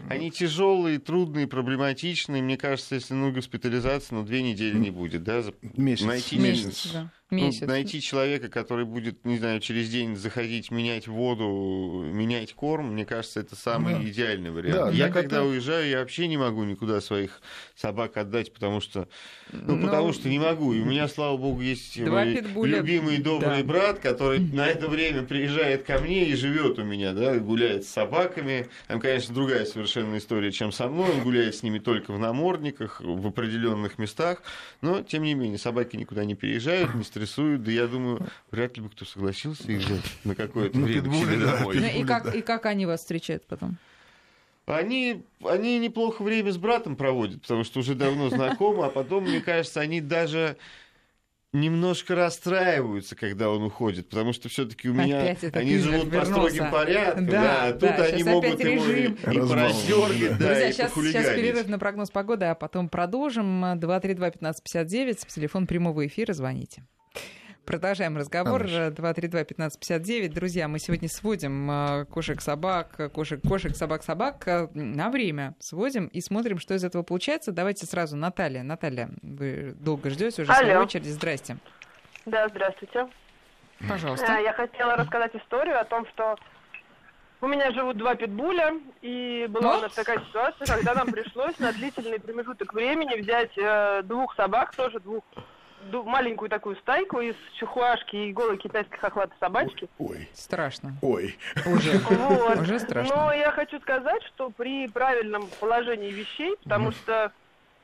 они 0.07 0.31
тяжелые, 0.31 0.97
трудные, 0.97 1.45
проблематичные. 1.45 2.41
Мне 2.41 2.57
кажется, 2.57 2.95
если 2.95 3.13
ну 3.13 3.31
госпитализация, 3.33 4.15
ну 4.15 4.23
две 4.23 4.41
недели 4.41 4.77
не 4.77 4.91
будет, 4.91 5.23
да, 5.23 5.43
месяц. 5.61 6.05
найти 6.05 6.37
месяц. 6.37 6.65
месяц 6.65 6.91
да. 6.93 7.11
Ну, 7.31 7.37
месяц. 7.37 7.61
Ну, 7.61 7.67
найти 7.67 8.01
человека, 8.01 8.49
который 8.49 8.83
будет, 8.83 9.23
не 9.23 9.37
знаю, 9.37 9.61
через 9.61 9.89
день 9.89 10.17
заходить, 10.17 10.69
менять 10.69 11.07
воду, 11.07 12.03
менять 12.11 12.53
корм, 12.53 12.91
мне 12.91 13.05
кажется, 13.05 13.39
это 13.39 13.55
самый 13.55 13.93
да. 13.93 14.03
идеальный 14.03 14.51
вариант. 14.51 14.91
Да, 14.91 14.91
я 14.91 15.07
когда 15.07 15.37
это... 15.37 15.45
уезжаю, 15.45 15.89
я 15.89 15.99
вообще 15.99 16.27
не 16.27 16.35
могу 16.35 16.65
никуда 16.65 16.99
своих 16.99 17.41
собак 17.73 18.17
отдать, 18.17 18.51
потому 18.51 18.81
что, 18.81 19.07
ну, 19.53 19.77
Но... 19.77 19.87
потому 19.87 20.11
что 20.11 20.27
не 20.27 20.39
могу. 20.39 20.73
И 20.73 20.81
у 20.81 20.85
меня, 20.85 21.07
слава 21.07 21.37
богу, 21.37 21.61
есть 21.61 22.03
Два 22.03 22.25
мой 22.25 22.35
питбуля... 22.35 22.79
любимый 22.79 23.17
добрый 23.19 23.59
да. 23.59 23.63
брат, 23.63 23.99
который 23.99 24.39
на 24.53 24.67
это 24.67 24.89
время 24.89 25.23
приезжает 25.23 25.83
ко 25.83 25.99
мне 25.99 26.25
и 26.25 26.35
живет 26.35 26.79
у 26.79 26.83
меня, 26.83 27.13
да, 27.13 27.37
гуляет 27.37 27.85
с 27.85 27.87
собаками. 27.87 28.67
Там, 28.89 28.99
конечно, 28.99 29.33
другая 29.33 29.63
совершенно 29.63 30.17
история, 30.17 30.51
чем 30.51 30.73
со 30.73 30.89
мной. 30.89 31.09
Он 31.11 31.21
гуляет 31.21 31.55
с 31.55 31.63
ними 31.63 31.79
только 31.79 32.11
в 32.11 32.19
намордниках, 32.19 32.99
в 32.99 33.25
определенных 33.25 33.97
местах. 33.99 34.43
Но, 34.81 35.01
тем 35.01 35.23
не 35.23 35.33
менее, 35.33 35.57
собаки 35.57 35.95
никуда 35.95 36.25
не 36.25 36.35
переезжают, 36.35 36.93
не 36.93 37.05
стрессуют. 37.21 37.63
Да 37.63 37.71
я 37.71 37.87
думаю, 37.87 38.27
вряд 38.51 38.77
ли 38.77 38.83
бы 38.83 38.89
кто 38.89 39.05
согласился 39.05 39.71
их 39.71 39.79
взять 39.79 40.01
на 40.23 40.35
какое-то 40.35 40.77
ну, 40.77 40.85
время 40.85 41.01
питбули, 41.01 41.35
да, 41.37 41.57
домой. 41.57 41.79
Ну, 41.79 41.85
и, 41.85 42.03
как, 42.03 42.35
и 42.35 42.41
как 42.41 42.65
они 42.65 42.85
вас 42.85 43.01
встречают 43.01 43.45
потом? 43.45 43.77
Они, 44.65 45.23
они 45.43 45.79
неплохо 45.79 46.21
время 46.21 46.51
с 46.51 46.57
братом 46.57 46.95
проводят, 46.95 47.41
потому 47.41 47.63
что 47.63 47.79
уже 47.79 47.95
давно 47.95 48.29
знакомы, 48.29 48.85
а 48.85 48.89
потом, 48.89 49.23
мне 49.23 49.41
кажется, 49.41 49.81
они 49.81 49.99
даже 49.99 50.55
немножко 51.51 52.15
расстраиваются, 52.15 53.15
когда 53.15 53.49
он 53.49 53.63
уходит, 53.63 54.07
потому 54.07 54.31
что 54.31 54.47
все-таки 54.47 54.87
у 54.87 54.93
меня 54.93 55.35
они 55.53 55.77
живут 55.79 56.05
вернулся. 56.05 56.19
по 56.19 56.25
строгим 56.25 56.71
порядкам, 56.71 57.25
да, 57.25 57.41
да, 57.41 57.65
а 57.65 57.71
тут 57.73 57.81
да, 57.81 58.03
они 58.05 58.23
могут 58.23 58.59
его 58.59 58.85
и, 58.85 59.05
и 59.05 59.09
продергать, 59.09 60.37
да, 60.39 60.45
Друзья, 60.45 60.69
и 60.69 60.71
сейчас, 60.71 60.93
сейчас 60.93 61.35
перерыв 61.35 61.67
на 61.67 61.77
прогноз 61.77 62.09
погоды, 62.09 62.45
а 62.45 62.55
потом 62.55 62.87
продолжим. 62.87 63.65
232-1559, 63.65 65.27
телефон 65.27 65.67
прямого 65.67 66.05
эфира, 66.07 66.33
звоните. 66.33 66.83
Продолжаем 67.65 68.17
разговор. 68.17 68.63
232-1559. 68.63 70.29
Друзья, 70.29 70.67
мы 70.67 70.79
сегодня 70.79 71.07
сводим 71.07 71.69
э, 71.69 72.05
кошек-собак, 72.05 73.11
кошек-кошек, 73.13 73.75
собак-собак 73.75 74.47
э, 74.47 74.67
на 74.73 75.09
время. 75.09 75.55
Сводим 75.59 76.07
и 76.07 76.21
смотрим, 76.21 76.57
что 76.59 76.73
из 76.73 76.83
этого 76.83 77.03
получается. 77.03 77.51
Давайте 77.51 77.85
сразу 77.85 78.17
Наталья. 78.17 78.63
Наталья, 78.63 79.09
вы 79.21 79.75
долго 79.79 80.09
ждете 80.09 80.41
уже 80.41 80.51
Алло. 80.51 80.61
своей 80.61 80.77
очереди. 80.77 81.09
Здрасте. 81.09 81.57
Да, 82.25 82.47
здравствуйте. 82.49 83.07
Пожалуйста. 83.87 84.25
Э, 84.39 84.43
я 84.43 84.53
хотела 84.53 84.95
рассказать 84.95 85.35
историю 85.35 85.79
о 85.79 85.83
том, 85.83 86.07
что 86.07 86.37
У 87.41 87.47
меня 87.47 87.71
живут 87.71 87.97
два 87.97 88.13
питбуля, 88.13 88.73
и 89.01 89.47
была 89.49 89.77
у 89.77 89.81
нас 89.81 89.93
такая 89.93 90.19
ситуация, 90.19 90.65
когда 90.67 90.93
нам 90.93 91.11
пришлось 91.11 91.57
на 91.57 91.71
длительный 91.73 92.19
промежуток 92.19 92.73
времени 92.73 93.19
взять 93.19 93.57
э, 93.57 94.01
двух 94.03 94.35
собак, 94.35 94.75
тоже 94.75 94.99
двух 94.99 95.23
маленькую 96.03 96.49
такую 96.49 96.75
стайку 96.77 97.19
из 97.19 97.35
чехуашки 97.59 98.15
и 98.15 98.33
голой 98.33 98.57
китайской 98.57 98.97
хохлатой 98.97 99.35
собачки. 99.39 99.89
Ой. 99.97 100.29
Страшно. 100.33 100.93
Ой. 101.01 101.37
Уже. 101.65 101.99
Вот. 102.09 102.59
Уже 102.59 102.79
страшно. 102.79 103.15
Но 103.15 103.33
я 103.33 103.51
хочу 103.51 103.79
сказать, 103.79 104.23
что 104.23 104.49
при 104.49 104.87
правильном 104.87 105.43
положении 105.59 106.11
вещей, 106.11 106.55
потому 106.63 106.89
mm. 106.89 106.93
что 106.93 107.31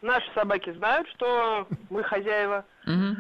наши 0.02 0.30
собаки 0.34 0.72
знают, 0.74 1.08
что 1.10 1.68
мы 1.90 2.04
хозяева. 2.04 2.66
Mm-hmm. 2.86 3.16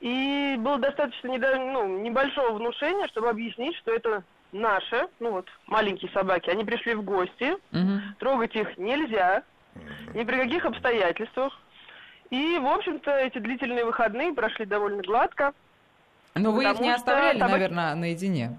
И 0.00 0.56
было 0.58 0.78
достаточно 0.78 1.28
недо... 1.28 1.56
ну, 1.56 2.00
небольшого 2.00 2.56
внушения, 2.56 3.06
чтобы 3.08 3.30
объяснить, 3.30 3.76
что 3.76 3.92
это 3.92 4.22
наши, 4.52 5.08
ну 5.20 5.32
вот, 5.32 5.48
маленькие 5.66 6.10
собаки. 6.12 6.50
Они 6.50 6.64
пришли 6.64 6.94
в 6.94 7.02
гости, 7.02 7.56
mm-hmm. 7.72 8.00
трогать 8.18 8.54
их 8.54 8.76
нельзя, 8.78 9.42
ни 10.14 10.24
при 10.24 10.36
каких 10.36 10.64
обстоятельствах. 10.64 11.58
И, 12.30 12.58
в 12.58 12.66
общем-то, 12.66 13.10
эти 13.10 13.38
длительные 13.38 13.84
выходные 13.84 14.32
прошли 14.32 14.66
довольно 14.66 15.02
гладко. 15.02 15.52
Но 16.34 16.52
вы 16.52 16.64
их 16.64 16.80
не 16.80 16.92
оставляли, 16.92 17.38
собаки... 17.38 17.52
наверное, 17.52 17.94
наедине? 17.94 18.58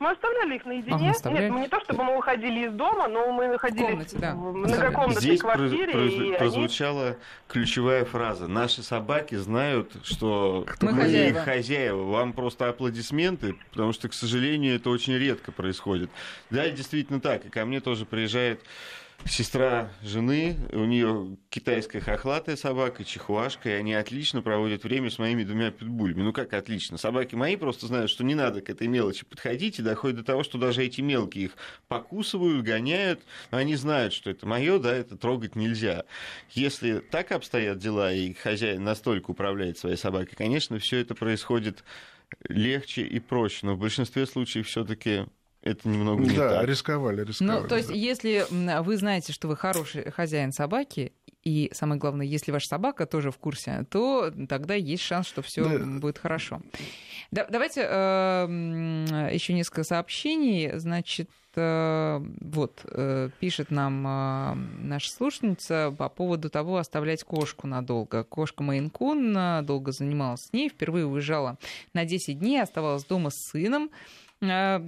Мы 0.00 0.10
оставляли 0.10 0.56
их 0.56 0.64
наедине. 0.64 0.94
Ага, 0.94 1.30
Нет, 1.30 1.50
мы 1.50 1.60
не 1.60 1.68
то 1.68 1.80
чтобы 1.80 2.04
мы 2.04 2.16
уходили 2.16 2.66
из 2.66 2.72
дома, 2.72 3.08
но 3.08 3.30
мы 3.32 3.46
находились 3.48 3.86
в, 3.86 3.90
комнате, 3.90 4.18
да. 4.18 4.34
в 4.34 4.52
многокомнатной 4.52 5.20
Здесь 5.20 5.40
квартире. 5.40 5.92
Проз, 5.92 6.12
и 6.12 6.36
прозвучала 6.36 7.06
они... 7.06 7.16
ключевая 7.48 8.04
фраза. 8.04 8.48
Наши 8.48 8.82
собаки 8.82 9.36
знают, 9.36 9.92
что 10.02 10.66
мы, 10.80 10.92
мы 10.92 11.02
хозяева. 11.02 11.38
их 11.38 11.44
хозяева. 11.44 12.02
Вам 12.10 12.32
просто 12.32 12.68
аплодисменты, 12.68 13.54
потому 13.70 13.92
что, 13.92 14.08
к 14.08 14.14
сожалению, 14.14 14.76
это 14.76 14.90
очень 14.90 15.14
редко 15.14 15.52
происходит. 15.52 16.10
Да, 16.50 16.68
действительно 16.68 17.20
так. 17.20 17.46
И 17.46 17.48
ко 17.48 17.64
мне 17.64 17.80
тоже 17.80 18.04
приезжает 18.04 18.60
сестра 19.26 19.90
жены, 20.02 20.56
у 20.72 20.84
нее 20.84 21.36
китайская 21.48 22.00
хохлатая 22.00 22.56
собака, 22.56 23.04
чихуашка, 23.04 23.70
и 23.70 23.72
они 23.72 23.94
отлично 23.94 24.42
проводят 24.42 24.84
время 24.84 25.10
с 25.10 25.18
моими 25.18 25.44
двумя 25.44 25.70
питбулями. 25.70 26.22
Ну 26.22 26.32
как 26.32 26.52
отлично? 26.52 26.98
Собаки 26.98 27.34
мои 27.34 27.56
просто 27.56 27.86
знают, 27.86 28.10
что 28.10 28.24
не 28.24 28.34
надо 28.34 28.60
к 28.60 28.70
этой 28.70 28.86
мелочи 28.86 29.24
подходить, 29.24 29.78
и 29.78 29.82
доходит 29.82 30.18
до 30.18 30.24
того, 30.24 30.42
что 30.42 30.58
даже 30.58 30.84
эти 30.84 31.00
мелкие 31.00 31.46
их 31.46 31.56
покусывают, 31.88 32.64
гоняют, 32.64 33.20
но 33.50 33.58
они 33.58 33.76
знают, 33.76 34.12
что 34.12 34.30
это 34.30 34.46
мое, 34.46 34.78
да, 34.78 34.94
это 34.94 35.16
трогать 35.16 35.56
нельзя. 35.56 36.04
Если 36.50 36.98
так 36.98 37.32
обстоят 37.32 37.78
дела, 37.78 38.12
и 38.12 38.34
хозяин 38.34 38.84
настолько 38.84 39.30
управляет 39.30 39.78
своей 39.78 39.96
собакой, 39.96 40.34
конечно, 40.36 40.78
все 40.78 40.98
это 40.98 41.14
происходит 41.14 41.84
легче 42.48 43.02
и 43.02 43.20
проще, 43.20 43.66
но 43.66 43.74
в 43.74 43.78
большинстве 43.78 44.26
случаев 44.26 44.66
все-таки 44.66 45.26
это 45.64 45.88
немного 45.88 46.22
не 46.22 46.36
да, 46.36 46.60
так. 46.60 46.68
рисковали, 46.68 47.24
рисковали. 47.24 47.62
Ну, 47.62 47.68
то 47.68 47.76
есть, 47.76 47.88
да. 47.88 47.94
если 47.94 48.44
вы 48.82 48.96
знаете, 48.98 49.32
что 49.32 49.48
вы 49.48 49.56
хороший 49.56 50.10
хозяин 50.10 50.52
собаки, 50.52 51.12
и 51.42 51.70
самое 51.72 51.98
главное, 51.98 52.26
если 52.26 52.52
ваша 52.52 52.68
собака 52.68 53.06
тоже 53.06 53.30
в 53.30 53.38
курсе, 53.38 53.86
то 53.90 54.30
тогда 54.48 54.74
есть 54.74 55.02
шанс, 55.02 55.26
что 55.26 55.40
все 55.40 55.66
да. 55.66 55.84
будет 55.84 56.18
хорошо. 56.18 56.60
Да, 57.30 57.46
давайте 57.50 57.86
э, 57.88 59.30
еще 59.32 59.54
несколько 59.54 59.84
сообщений. 59.84 60.78
Значит, 60.78 61.30
э, 61.56 62.24
вот 62.40 62.80
э, 62.84 63.30
пишет 63.40 63.70
нам 63.70 64.06
э, 64.06 64.54
наша 64.82 65.10
слушательница 65.10 65.94
по 65.96 66.08
поводу 66.08 66.48
того, 66.50 66.76
оставлять 66.76 67.24
кошку 67.24 67.66
надолго. 67.66 68.22
Кошка 68.24 68.62
Мейнкун 68.62 69.36
э, 69.36 69.62
долго 69.62 69.92
занималась 69.92 70.42
с 70.42 70.52
ней, 70.52 70.68
впервые 70.68 71.06
уезжала 71.06 71.58
на 71.94 72.04
10 72.04 72.38
дней, 72.38 72.60
оставалась 72.60 73.04
дома 73.04 73.30
с 73.30 73.50
сыном. 73.50 73.90
А, 74.50 74.84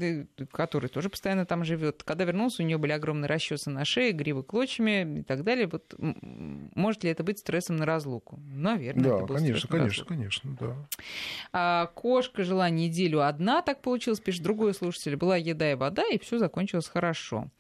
который 0.53 0.89
тоже 0.89 1.09
постоянно 1.09 1.47
там 1.47 1.65
живет. 1.65 2.03
Когда 2.03 2.25
вернулся, 2.25 2.63
у 2.63 2.67
нее 2.67 2.79
были 2.79 2.93
огромные 2.93 3.29
расчесы 3.29 3.71
на 3.71 3.85
шее, 3.85 4.13
гривы 4.13 4.43
клочьями 4.43 5.21
и 5.21 5.23
так 5.23 5.45
далее. 5.45 5.67
Вот 5.67 5.95
может 5.99 7.05
ли 7.05 7.11
это 7.11 7.25
быть 7.25 7.39
стрессом 7.39 7.77
на 7.77 7.87
разлуку? 7.87 8.41
Наверное. 8.47 9.05
Да, 9.05 9.17
это 9.17 9.27
был 9.27 9.37
конечно, 9.37 9.69
конечно, 9.69 10.05
конечно, 10.05 10.57
да. 10.59 10.77
А, 11.53 11.87
кошка 11.95 12.45
жила 12.45 12.69
неделю 12.71 13.27
одна, 13.27 13.63
так 13.63 13.83
получилось, 13.83 14.21
пишет 14.21 14.43
другой 14.43 14.75
слушатель. 14.75 15.17
Была 15.17 15.37
еда 15.37 15.71
и 15.71 15.75
вода, 15.75 16.05
и 16.09 16.19
все 16.19 16.39
закончилось 16.39 16.89
хорошо. 16.89 17.51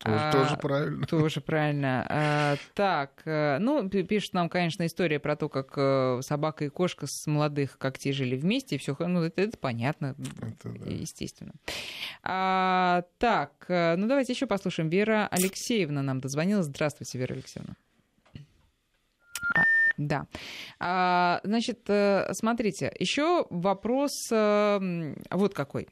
Тоже, 0.00 0.18
а, 0.18 0.32
тоже 0.32 0.56
правильно. 0.56 1.06
Тоже 1.06 1.40
правильно. 1.42 2.06
А, 2.08 2.56
так, 2.72 3.20
э, 3.26 3.58
ну, 3.58 3.86
пишет 3.90 4.32
нам, 4.32 4.48
конечно, 4.48 4.86
история 4.86 5.20
про 5.20 5.36
то, 5.36 5.50
как 5.50 5.74
э, 5.76 6.20
собака 6.22 6.64
и 6.64 6.70
кошка 6.70 7.06
с 7.06 7.26
молодых 7.26 7.76
когтей 7.76 8.14
жили 8.14 8.34
вместе, 8.36 8.76
и 8.76 8.78
все, 8.78 8.96
ну, 8.98 9.22
это, 9.22 9.42
это 9.42 9.58
понятно, 9.58 10.16
это, 10.40 10.70
да. 10.70 10.90
естественно. 10.90 11.52
А, 12.22 13.04
так, 13.18 13.66
э, 13.68 13.96
ну, 13.96 14.08
давайте 14.08 14.32
еще 14.32 14.46
послушаем. 14.46 14.88
Вера 14.88 15.28
Алексеевна 15.30 16.00
нам 16.00 16.20
дозвонилась. 16.20 16.66
Здравствуйте, 16.66 17.18
Вера 17.18 17.34
Алексеевна. 17.34 17.74
А, 19.54 19.64
да. 19.98 20.26
А, 20.78 21.40
значит, 21.44 21.80
смотрите, 22.32 22.90
еще 22.98 23.46
вопрос 23.50 24.12
вот 24.30 25.54
какой. 25.54 25.88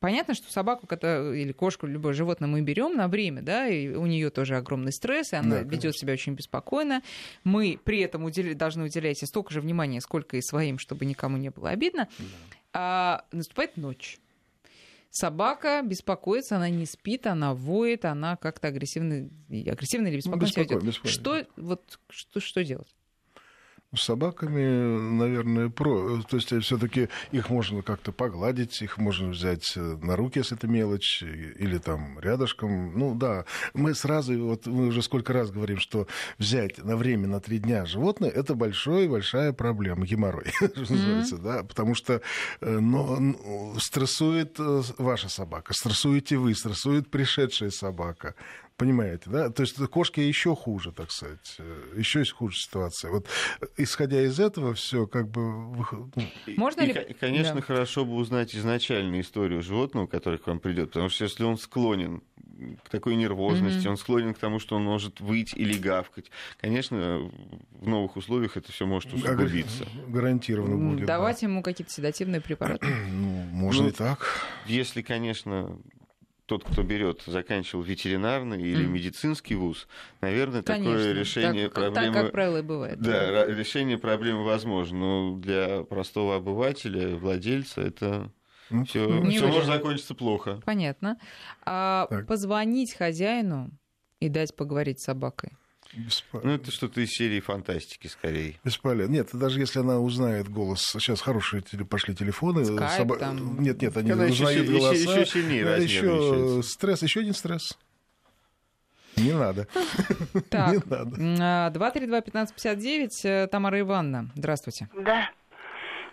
Понятно, 0.00 0.34
что 0.34 0.50
собаку 0.52 0.86
или 0.86 1.50
кошку, 1.52 1.86
любое 1.86 2.12
животное 2.12 2.48
мы 2.48 2.60
берем 2.60 2.94
на 2.94 3.08
время, 3.08 3.42
да, 3.42 3.66
и 3.66 3.88
у 3.88 4.06
нее 4.06 4.30
тоже 4.30 4.56
огромный 4.56 4.92
стресс, 4.92 5.32
и 5.32 5.36
она 5.36 5.56
да, 5.56 5.62
ведет 5.62 5.96
себя 5.96 6.12
очень 6.12 6.34
беспокойно. 6.34 7.02
Мы 7.42 7.80
при 7.82 8.00
этом 8.00 8.24
удел... 8.24 8.54
должны 8.54 8.84
уделять 8.84 9.18
столько 9.26 9.52
же 9.52 9.60
внимания, 9.60 10.00
сколько 10.00 10.36
и 10.36 10.42
своим, 10.42 10.78
чтобы 10.78 11.04
никому 11.04 11.36
не 11.36 11.50
было 11.50 11.70
обидно. 11.70 12.08
Да. 12.18 12.24
А 12.74 13.24
наступает 13.32 13.76
ночь. 13.76 14.18
Собака 15.10 15.82
беспокоится, 15.84 16.56
она 16.56 16.68
не 16.68 16.86
спит, 16.86 17.26
она 17.26 17.54
воет, 17.54 18.04
она 18.04 18.36
как-то 18.36 18.68
агрессивно, 18.68 19.28
агрессивно 19.48 20.08
или 20.08 20.16
беспокойно 20.16 20.46
ну, 20.46 20.52
себя 20.52 20.62
ведет. 20.64 20.94
Что, 21.06 21.46
вот, 21.56 21.98
что, 22.08 22.40
что 22.40 22.62
делать? 22.62 22.94
С 23.94 24.04
собаками, 24.04 24.98
наверное, 25.12 25.70
про. 25.70 26.22
То 26.22 26.36
есть 26.36 26.52
все-таки 26.62 27.08
их 27.32 27.48
можно 27.48 27.82
как-то 27.82 28.12
погладить, 28.12 28.82
их 28.82 28.98
можно 28.98 29.30
взять 29.30 29.64
на 29.76 30.14
руки, 30.14 30.40
если 30.40 30.58
это 30.58 30.66
мелочь, 30.66 31.22
или 31.22 31.78
там 31.78 32.18
рядышком. 32.20 32.98
Ну 32.98 33.14
да, 33.14 33.46
мы 33.72 33.94
сразу, 33.94 34.38
вот 34.44 34.66
мы 34.66 34.88
уже 34.88 35.00
сколько 35.00 35.32
раз 35.32 35.50
говорим, 35.50 35.78
что 35.78 36.06
взять 36.38 36.84
на 36.84 36.96
время 36.96 37.28
на 37.28 37.40
три 37.40 37.58
дня 37.58 37.86
животное 37.86 38.28
это 38.28 38.54
большая 38.54 39.08
большая 39.08 39.52
проблема, 39.52 40.06
геморрой, 40.06 40.52
называется, 40.60 41.38
да, 41.38 41.62
потому 41.62 41.94
что 41.94 42.20
э, 42.60 42.78
но, 42.78 43.18
стрессует 43.78 44.56
э, 44.58 44.82
ваша 44.98 45.28
собака, 45.28 45.72
стрессуете 45.72 46.36
вы, 46.36 46.54
стрессует 46.54 47.10
пришедшая 47.10 47.70
собака. 47.70 48.34
Понимаете, 48.78 49.28
да? 49.28 49.50
То 49.50 49.62
есть 49.62 49.76
кошки 49.88 50.20
еще 50.20 50.54
хуже, 50.54 50.92
так 50.92 51.10
сказать, 51.10 51.56
э, 51.58 51.94
еще 51.96 52.20
есть 52.20 52.30
хуже 52.30 52.56
ситуация. 52.56 53.10
Вот 53.10 53.26
исходя 53.76 54.22
из 54.22 54.38
этого, 54.38 54.72
все 54.74 55.08
как 55.08 55.28
бы. 55.28 55.40
Ну, 55.40 56.10
Можно 56.56 56.82
и, 56.82 56.86
ли? 56.86 57.06
И, 57.08 57.12
конечно, 57.12 57.56
да. 57.56 57.60
хорошо 57.60 58.04
бы 58.04 58.14
узнать 58.14 58.54
изначальную 58.54 59.22
историю 59.22 59.62
животного, 59.62 60.06
который 60.06 60.38
к 60.38 60.46
вам 60.46 60.60
придет, 60.60 60.90
потому 60.90 61.08
что 61.08 61.24
если 61.24 61.42
он 61.42 61.58
склонен 61.58 62.22
к 62.84 62.88
такой 62.88 63.16
нервозности, 63.16 63.86
mm-hmm. 63.86 63.90
он 63.90 63.96
склонен 63.96 64.34
к 64.34 64.38
тому, 64.38 64.60
что 64.60 64.76
он 64.76 64.84
может 64.84 65.20
выть 65.20 65.54
или 65.54 65.76
гавкать. 65.76 66.30
Конечно, 66.60 67.30
в 67.72 67.88
новых 67.88 68.16
условиях 68.16 68.56
это 68.56 68.70
все 68.70 68.86
может 68.86 69.12
усугубиться. 69.12 69.88
Гарантированно 70.06 70.76
будет. 70.76 71.06
Давать 71.06 71.40
да. 71.40 71.48
ему 71.48 71.62
какие-то 71.62 71.92
седативные 71.92 72.40
препараты. 72.40 72.86
Ну, 72.86 73.42
можно 73.50 73.84
ну, 73.84 73.88
и 73.88 73.92
так. 73.92 74.24
Если, 74.66 75.02
конечно, 75.02 75.78
тот, 76.48 76.64
кто 76.64 76.82
берет, 76.82 77.22
заканчивал 77.26 77.82
ветеринарный 77.82 78.60
или 78.62 78.86
mm. 78.86 78.88
медицинский 78.88 79.54
вуз, 79.54 79.86
наверное, 80.22 80.62
Конечно, 80.62 80.94
такое 80.94 81.12
решение 81.12 81.68
так, 81.68 81.74
проблемы... 81.74 82.14
Так, 82.14 82.22
как 82.24 82.32
правило, 82.32 82.62
бывает. 82.62 82.98
Да, 82.98 83.44
решение 83.44 83.98
проблемы 83.98 84.44
возможно, 84.44 84.98
но 84.98 85.36
для 85.36 85.82
простого 85.84 86.36
обывателя, 86.36 87.16
владельца, 87.16 87.82
это 87.82 88.32
ну, 88.70 88.86
все, 88.86 89.22
все 89.28 89.46
может 89.46 89.66
закончиться 89.66 90.14
плохо. 90.14 90.62
Понятно. 90.64 91.18
А 91.66 92.08
позвонить 92.26 92.94
хозяину 92.94 93.70
и 94.18 94.30
дать 94.30 94.56
поговорить 94.56 95.00
с 95.00 95.04
собакой? 95.04 95.50
Бесполезно. 95.98 96.50
Ну, 96.50 96.56
это 96.56 96.70
что-то 96.70 97.00
из 97.00 97.10
серии 97.10 97.40
фантастики, 97.40 98.06
скорее. 98.06 98.54
Бесполезно. 98.64 99.12
Нет, 99.12 99.30
даже 99.32 99.58
если 99.60 99.80
она 99.80 99.98
узнает 99.98 100.48
голос, 100.48 100.80
сейчас 100.80 101.20
хорошие 101.20 101.62
пошли 101.88 102.14
телефоны. 102.14 102.60
Skype, 102.60 102.96
Соба... 102.96 103.16
там. 103.16 103.60
Нет, 103.60 103.82
нет, 103.82 103.96
они 103.96 104.10
Когда 104.10 104.26
узнают 104.26 104.68
еще, 104.68 104.72
голоса. 104.72 104.94
Еще, 104.94 105.20
еще 105.20 105.26
сильнее 105.26 105.82
еще 105.82 106.62
стресс, 106.62 107.02
еще 107.02 107.20
один 107.20 107.34
стресс. 107.34 107.76
Не 109.16 109.32
надо. 109.32 109.66
Так, 110.48 110.76
232-1559, 110.86 113.10
а, 113.24 113.28
э, 113.28 113.48
Тамара 113.48 113.80
Ивановна, 113.80 114.30
здравствуйте. 114.36 114.88
Да. 114.96 115.28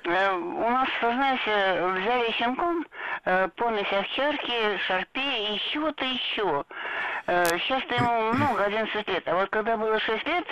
Э, 0.06 0.34
у 0.36 0.70
нас, 0.70 0.88
знаете, 1.02 1.84
взяли 1.88 2.32
щенком 2.32 2.86
э, 3.26 3.48
помесь 3.56 3.92
овчарки, 3.92 4.78
шарпи 4.88 5.56
и 5.56 5.60
чего-то 5.72 6.06
еще. 6.06 6.66
Сейчас-то 7.28 7.96
ему 7.96 8.34
много, 8.34 8.66
11 8.66 9.08
лет. 9.08 9.28
А 9.28 9.34
вот 9.34 9.50
когда 9.50 9.78
было 9.78 10.00
6 10.00 10.28
лет, 10.28 10.46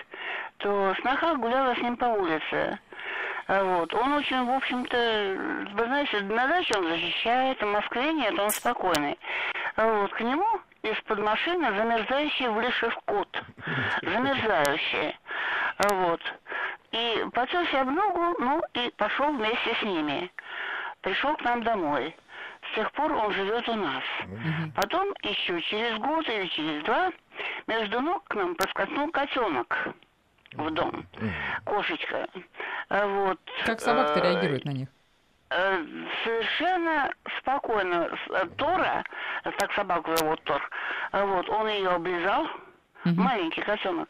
то 0.58 0.96
сноха 1.02 1.36
гуляла 1.36 1.76
с 1.76 1.78
ним 1.78 1.96
по 1.98 2.06
улице. 2.06 2.80
А 3.48 3.64
вот. 3.64 3.94
Он 3.94 4.14
очень, 4.14 4.44
в 4.46 4.52
общем-то, 4.52 5.38
вы 5.74 5.86
знаете, 5.86 6.22
на 6.22 6.48
даче 6.48 6.74
он 6.78 6.88
защищает, 6.88 7.62
в 7.62 7.66
Москве 7.68 8.12
нет, 8.14 8.38
он 8.40 8.50
спокойный. 8.50 9.20
Вот, 9.76 10.12
к 10.14 10.22
нему 10.22 10.48
из-под 10.82 11.20
машины 11.20 11.76
замерзающий 11.78 12.48
вылезший 12.48 12.92
кот. 13.06 13.44
Замерзающий. 14.02 15.18
Вот. 15.90 16.22
И 16.94 17.26
потерся 17.34 17.82
об 17.82 17.90
ногу, 17.90 18.36
ну 18.40 18.62
и 18.74 18.90
пошел 18.98 19.32
вместе 19.34 19.76
с 19.80 19.82
ними. 19.82 20.32
Пришел 21.02 21.36
к 21.36 21.42
нам 21.42 21.64
домой. 21.64 22.16
С 22.72 22.76
тех 22.76 22.92
пор 22.94 23.12
он 23.12 23.34
живет 23.34 23.68
у 23.68 23.74
нас. 23.74 24.04
Потом 24.76 25.08
еще 25.24 25.60
через 25.64 25.98
год 25.98 26.28
или 26.30 26.46
через 26.48 26.84
два 26.84 27.12
между 27.68 28.00
ног 28.00 28.24
к 28.28 28.36
нам 28.36 28.56
проскользнул 28.56 29.10
котенок 29.12 29.90
в 30.54 30.70
дом. 30.72 31.06
Кошечка. 31.66 32.28
Вот. 32.90 33.40
Как 33.66 33.82
собака-то 33.82 34.20
Э, 34.20 34.32
реагирует 34.32 34.66
на 34.66 34.70
них? 34.72 34.88
э, 35.50 35.86
совершенно 36.24 37.12
спокойно. 37.40 38.10
С- 38.28 38.32
э, 38.32 38.46
Тора, 38.56 39.04
так 39.58 39.74
собаку 39.74 40.16
зовут 40.16 40.42
Тор, 40.44 40.62
вот, 41.12 41.50
он 41.50 41.68
ее 41.68 41.90
облизал, 41.90 42.48
маленький 43.06 43.62
котенок, 43.62 44.08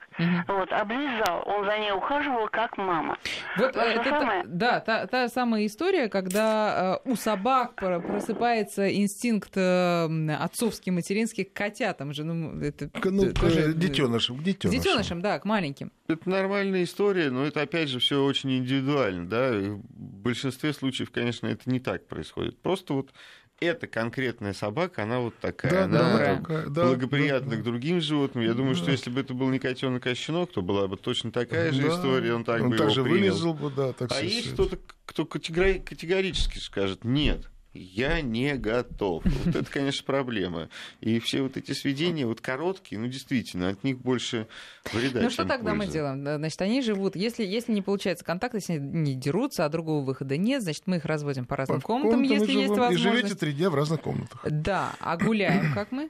вот, 0.47 0.71
облизал, 0.71 1.43
он 1.45 1.65
за 1.65 1.77
ней 1.79 1.91
ухаживал, 1.91 2.47
как 2.49 2.77
мама. 2.77 3.17
Вот 3.57 3.73
же 3.73 3.79
это 3.81 4.03
та- 4.03 4.19
самое. 4.19 4.43
да, 4.45 4.79
та, 4.79 5.05
та 5.07 5.29
самая 5.29 5.65
история, 5.65 6.07
когда 6.09 6.99
э, 7.05 7.09
у 7.11 7.15
собак 7.15 7.75
про- 7.75 7.99
просыпается 7.99 8.89
инстинкт 8.93 9.51
э, 9.55 10.35
отцовский, 10.39 10.91
материнский 10.91 11.43
к 11.43 11.53
котятам 11.53 12.13
же. 12.13 12.23
Ну, 12.23 12.59
это 12.61 12.89
К- 12.89 13.09
Ну, 13.11 13.31
тоже, 13.33 13.73
к 13.73 13.77
детенышам, 13.77 14.37
к 14.37 14.43
детенышам. 14.43 14.81
детенышам, 14.83 15.21
да, 15.21 15.39
к 15.39 15.45
маленьким. 15.45 15.91
Это 16.07 16.29
нормальная 16.29 16.83
история, 16.83 17.29
но 17.31 17.45
это, 17.45 17.61
опять 17.61 17.89
же, 17.89 17.99
все 17.99 18.23
очень 18.23 18.57
индивидуально. 18.57 19.27
Да? 19.27 19.51
В 19.51 19.79
большинстве 20.23 20.73
случаев, 20.73 21.11
конечно, 21.11 21.47
это 21.47 21.69
не 21.69 21.79
так 21.79 22.07
происходит. 22.07 22.61
Просто 22.61 22.93
вот 22.93 23.11
эта 23.59 23.87
конкретная 23.87 24.53
собака, 24.53 25.03
она 25.03 25.19
вот 25.19 25.35
такая. 25.39 25.71
Да, 25.71 25.83
она 25.85 25.99
да, 26.17 26.35
такая, 26.35 26.67
да, 26.67 26.85
благоприятна 26.87 27.51
да, 27.51 27.55
к 27.57 27.63
другим 27.63 28.01
животным. 28.01 28.43
Я 28.43 28.53
думаю, 28.53 28.75
что 28.75 28.91
если 28.91 29.09
бы 29.09 29.21
это 29.21 29.33
был 29.33 29.49
не 29.49 29.59
котенок, 29.59 30.05
а 30.05 30.15
щенок, 30.15 30.51
то 30.51 30.61
была 30.61 30.87
бы 30.87 30.97
точно 30.97 31.31
такая 31.31 31.71
же 31.71 31.81
Да. 31.83 31.87
история. 31.89 32.33
Он 32.33 32.43
так 32.43 32.61
бы 32.61 32.71
так 32.75 32.87
его 32.87 32.89
же 32.89 33.03
принял. 33.03 33.17
вылезал 33.19 33.53
бы, 33.53 33.69
да, 33.69 33.93
так 33.93 34.11
А 34.11 34.21
есть 34.21 34.53
кто-то, 34.53 34.77
кто 35.05 35.23
категори- 35.23 35.79
категорически 35.83 36.57
скажет 36.57 37.03
«нет». 37.05 37.49
Я 37.73 38.21
не 38.21 38.55
готов. 38.55 39.23
Вот 39.25 39.55
это, 39.55 39.71
конечно, 39.71 40.03
проблема. 40.05 40.69
И 41.01 41.19
все 41.19 41.41
вот 41.41 41.57
эти 41.57 41.71
сведения, 41.71 42.25
вот 42.27 42.39
короткие, 42.39 42.99
ну, 42.99 43.07
действительно, 43.07 43.69
от 43.69 43.83
них 43.83 43.97
больше 43.99 44.47
вреда, 44.93 45.21
ну 45.21 45.29
что 45.29 45.43
чем 45.43 45.47
тогда 45.49 45.71
мы 45.73 45.79
пользы. 45.79 45.93
делаем? 45.93 46.23
Да, 46.23 46.37
Значит, 46.37 46.61
они 46.61 46.81
живут, 46.81 47.15
если, 47.15 47.43
если 47.43 47.71
не 47.71 47.81
получается 47.81 48.23
контакт, 48.23 48.53
если 48.55 48.73
они 48.73 48.87
не 48.99 49.15
дерутся, 49.15 49.65
а 49.65 49.69
другого 49.69 50.03
выхода 50.05 50.37
нет, 50.37 50.61
значит, 50.61 50.83
мы 50.85 50.97
их 50.97 51.05
разводим 51.05 51.45
по 51.45 51.55
разным 51.55 51.81
По 51.81 51.87
комнатам, 51.87 52.19
комнатам 52.19 52.39
если 52.39 52.51
есть 52.53 52.67
живем. 52.67 52.75
И 52.75 52.79
возможность. 52.79 53.03
живете 53.03 53.35
три 53.35 53.53
дня 53.53 53.69
в 53.69 53.75
разных 53.75 54.01
комнатах. 54.01 54.45
Да, 54.49 54.93
а 54.99 55.17
гуляем 55.17 55.73
как 55.73 55.91
мы? 55.91 56.09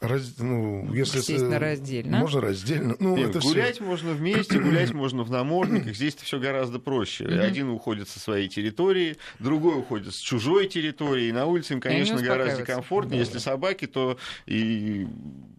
Раз- 0.00 0.34
ну, 0.38 0.92
если 0.92 1.18
Естественно, 1.18 1.58
раздельно. 1.58 2.18
Можно 2.18 2.42
раздельно. 2.42 2.96
Ну, 2.98 3.16
Нет, 3.16 3.30
это 3.30 3.40
гулять 3.40 3.80
можно 3.80 4.12
вместе, 4.12 4.58
гулять 4.58 4.92
можно 4.94 5.22
в 5.22 5.30
намордниках. 5.30 5.94
Здесь 5.94 6.14
все 6.16 6.38
гораздо 6.38 6.78
проще. 6.78 7.24
Один 7.26 7.70
уходит 7.70 8.08
со 8.08 8.20
своей 8.20 8.48
территории, 8.48 9.16
другой 9.38 9.78
уходит 9.78 10.14
с 10.14 10.18
чужой 10.18 10.68
территории. 10.68 11.28
И 11.28 11.32
на 11.32 11.46
улице 11.46 11.72
им, 11.74 11.80
конечно, 11.80 12.20
гораздо 12.20 12.62
комфортнее. 12.64 13.18
Если 13.20 13.38
собаки, 13.38 13.86
то 13.86 14.18
и 14.44 15.06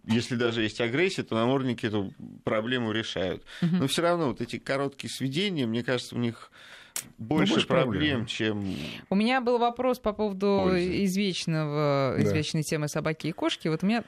если 0.06 0.36
даже 0.36 0.62
есть 0.62 0.80
агрессия, 0.80 1.24
то 1.24 1.34
намордники 1.34 1.86
эту 1.86 2.12
проблему 2.44 2.92
решают. 2.92 3.42
Но 3.60 3.88
все 3.88 4.02
равно 4.02 4.28
вот 4.28 4.40
эти 4.40 4.58
короткие 4.58 5.10
сведения, 5.10 5.66
мне 5.66 5.82
кажется, 5.82 6.14
у 6.14 6.18
них 6.18 6.52
больше, 7.18 7.54
больше 7.54 7.66
проблем, 7.68 7.92
проблем. 7.92 8.26
чем... 8.26 8.74
У 9.10 9.14
меня 9.14 9.40
был 9.40 9.58
вопрос 9.58 9.98
по 9.98 10.12
поводу 10.12 10.60
Пользы. 10.64 11.04
извечного, 11.04 12.14
Да. 12.16 12.22
извечной 12.22 12.62
темы 12.62 12.88
собаки 12.88 13.26
и 13.28 13.32
кошки. 13.32 13.68
Вот 13.68 13.82
у 13.82 13.86
меня 13.86 14.04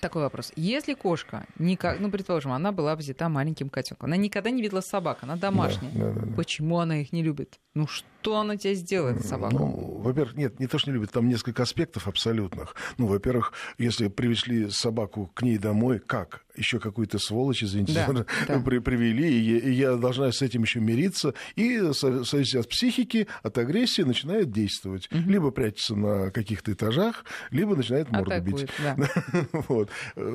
такой 0.00 0.22
вопрос. 0.22 0.52
Если 0.56 0.94
кошка, 0.94 1.46
никак, 1.58 2.00
ну, 2.00 2.10
предположим, 2.10 2.52
она 2.52 2.72
была 2.72 2.96
взята 2.96 3.28
маленьким 3.28 3.68
котенком, 3.68 4.06
она 4.06 4.16
никогда 4.16 4.50
не 4.50 4.62
видела 4.62 4.80
собак, 4.80 5.18
она 5.22 5.36
домашняя. 5.36 5.92
Да, 5.92 6.12
да, 6.12 6.20
да, 6.20 6.26
да. 6.26 6.36
Почему 6.36 6.78
она 6.78 7.00
их 7.00 7.12
не 7.12 7.22
любит? 7.22 7.58
Ну, 7.74 7.86
что 7.86 8.06
она 8.36 8.56
тебе 8.56 8.74
сделает, 8.74 9.24
собака? 9.24 9.54
Ну, 9.54 10.00
во-первых, 10.02 10.36
нет, 10.36 10.58
не 10.60 10.66
то, 10.66 10.78
что 10.78 10.90
не 10.90 10.94
любит, 10.94 11.10
там 11.12 11.28
несколько 11.28 11.62
аспектов 11.62 12.08
абсолютных. 12.08 12.74
Ну, 12.98 13.06
во-первых, 13.06 13.52
если 13.78 14.08
привезли 14.08 14.70
собаку 14.70 15.30
к 15.34 15.42
ней 15.42 15.58
домой, 15.58 15.98
как? 16.00 16.44
Еще 16.56 16.80
какую-то 16.80 17.18
сволочь, 17.18 17.62
извините, 17.62 18.04
Да, 18.08 18.24
да. 18.48 18.60
при- 18.64 18.78
привели, 18.78 19.28
и 19.30 19.38
я, 19.38 19.58
и 19.58 19.72
я 19.72 19.96
должна 19.96 20.32
с 20.32 20.40
этим 20.42 20.62
еще 20.62 20.80
мириться, 20.80 21.34
и 21.54 21.78
в 21.78 21.92
зависимости 21.92 22.56
от 22.56 22.68
психики, 22.68 23.26
от 23.42 23.58
агрессии 23.58 24.02
начинает 24.02 24.50
действовать. 24.50 25.08
Либо 25.10 25.50
прячется 25.50 25.94
на 25.94 26.30
каких-то 26.30 26.72
этажах, 26.72 27.24
либо 27.50 27.76
начинает 27.76 28.10
морду 28.10 28.40
бить. 28.40 28.64
Атакует, 28.64 28.70
да. 28.96 29.46
Вот. 29.68 29.90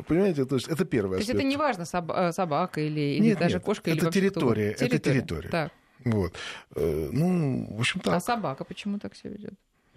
Понимаете, 0.07 0.45
то 0.45 0.55
есть 0.55 0.67
это 0.67 0.85
первый 0.85 1.13
То 1.15 1.19
есть 1.19 1.29
это 1.29 1.43
не 1.43 1.57
важно, 1.57 1.83
соб- 1.83 2.31
собака 2.33 2.81
или, 2.81 2.99
или 3.17 3.23
Нет, 3.29 3.39
даже 3.39 3.55
нет, 3.55 3.63
кошка, 3.63 3.89
или 3.89 3.97
это 3.97 4.07
угодно. 4.07 4.21
территория, 4.21 4.71
это 4.71 4.99
территория. 4.99 5.49
Так. 5.49 5.71
Вот. 6.05 6.33
Э, 6.75 7.09
Ну, 7.11 7.67
в 7.75 7.79
общем, 7.79 7.99
так. 8.01 8.15
А 8.15 8.19
собака 8.19 8.63
почему 8.63 8.99
так 8.99 9.15
себя 9.15 9.31
ведет? 9.31 9.53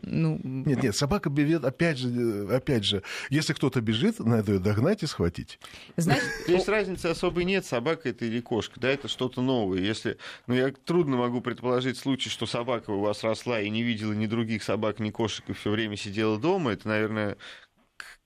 Ну, 0.06 0.38
Нет, 0.42 0.82
нет, 0.82 0.96
собака 0.96 1.30
бежит, 1.30 1.64
опять 1.64 1.98
же, 1.98 2.10
э, 2.10 2.56
опять 2.56 2.84
же, 2.84 3.02
если 3.30 3.54
кто-то 3.54 3.80
бежит, 3.80 4.18
надо 4.18 4.52
ее 4.52 4.58
догнать 4.58 5.02
и 5.02 5.06
схватить. 5.06 5.58
значит, 5.96 6.24
Здесь 6.46 6.68
разницы 6.68 7.06
особой 7.06 7.44
нет, 7.44 7.64
собака 7.64 8.10
это 8.10 8.26
или 8.26 8.40
кошка, 8.40 8.78
да, 8.80 8.90
это 8.90 9.08
что-то 9.08 9.40
новое. 9.40 9.78
Если, 9.80 10.18
ну, 10.46 10.54
я 10.54 10.72
трудно 10.72 11.16
могу 11.16 11.40
предположить 11.40 11.96
случай, 11.96 12.28
что 12.28 12.44
собака 12.44 12.90
у 12.90 13.00
вас 13.00 13.22
росла 13.24 13.60
и 13.60 13.70
не 13.70 13.82
видела 13.82 14.12
ни 14.12 14.26
других 14.26 14.62
собак, 14.62 15.00
ни 15.00 15.10
кошек, 15.10 15.44
и 15.48 15.52
все 15.54 15.70
время 15.70 15.96
сидела 15.96 16.38
дома, 16.38 16.72
это, 16.72 16.86
наверное, 16.88 17.36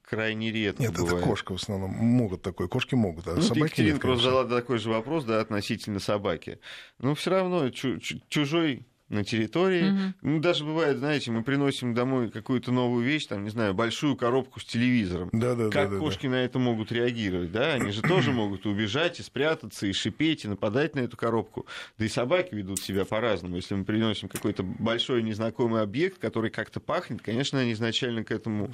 крайне 0.08 0.50
редко 0.50 0.82
Нет, 0.82 0.92
бывает. 0.94 1.16
это 1.18 1.24
кошка 1.26 1.52
в 1.52 1.56
основном. 1.56 1.90
Могут 1.90 2.42
такое, 2.42 2.66
кошки 2.66 2.94
могут, 2.94 3.28
а 3.28 3.34
Ну, 3.34 3.42
собаки 3.42 3.82
нет, 3.82 4.00
просто 4.00 4.24
задала 4.24 4.44
такой 4.44 4.78
же 4.78 4.88
вопрос, 4.90 5.24
да, 5.24 5.40
относительно 5.40 6.00
собаки. 6.00 6.58
Но 6.98 7.14
все 7.14 7.30
равно 7.30 7.68
чу- 7.70 7.98
чу- 7.98 8.20
чужой 8.28 8.86
на 9.08 9.24
территории. 9.24 10.14
Ну, 10.22 10.40
даже 10.40 10.64
бывает, 10.64 10.98
знаете, 10.98 11.30
мы 11.30 11.42
приносим 11.42 11.94
домой 11.94 12.30
какую-то 12.30 12.72
новую 12.72 13.04
вещь, 13.04 13.26
там, 13.26 13.44
не 13.44 13.50
знаю, 13.50 13.74
большую 13.74 14.16
коробку 14.16 14.60
с 14.60 14.64
телевизором. 14.64 15.30
Да, 15.32 15.54
да, 15.54 15.70
как 15.70 15.90
да, 15.90 15.94
да, 15.94 15.98
кошки 15.98 16.26
на 16.26 16.36
это 16.36 16.58
могут 16.58 16.92
реагировать, 16.92 17.50
да? 17.50 17.74
Они 17.74 17.90
же 17.90 18.02
тоже 18.02 18.32
могут 18.32 18.66
убежать 18.66 19.18
и 19.20 19.22
спрятаться, 19.22 19.86
и 19.86 19.92
шипеть, 19.92 20.44
и 20.44 20.48
нападать 20.48 20.94
на 20.94 21.00
эту 21.00 21.16
коробку. 21.16 21.66
Да 21.96 22.04
и 22.04 22.08
собаки 22.08 22.54
ведут 22.54 22.80
себя 22.80 23.04
по-разному. 23.04 23.56
Если 23.56 23.74
мы 23.74 23.84
приносим 23.84 24.28
какой-то 24.28 24.62
большой 24.62 25.22
незнакомый 25.22 25.82
объект, 25.82 26.18
который 26.18 26.50
как-то 26.50 26.80
пахнет, 26.80 27.22
конечно, 27.22 27.58
они 27.58 27.72
изначально 27.72 28.24
к 28.24 28.30
этому 28.30 28.70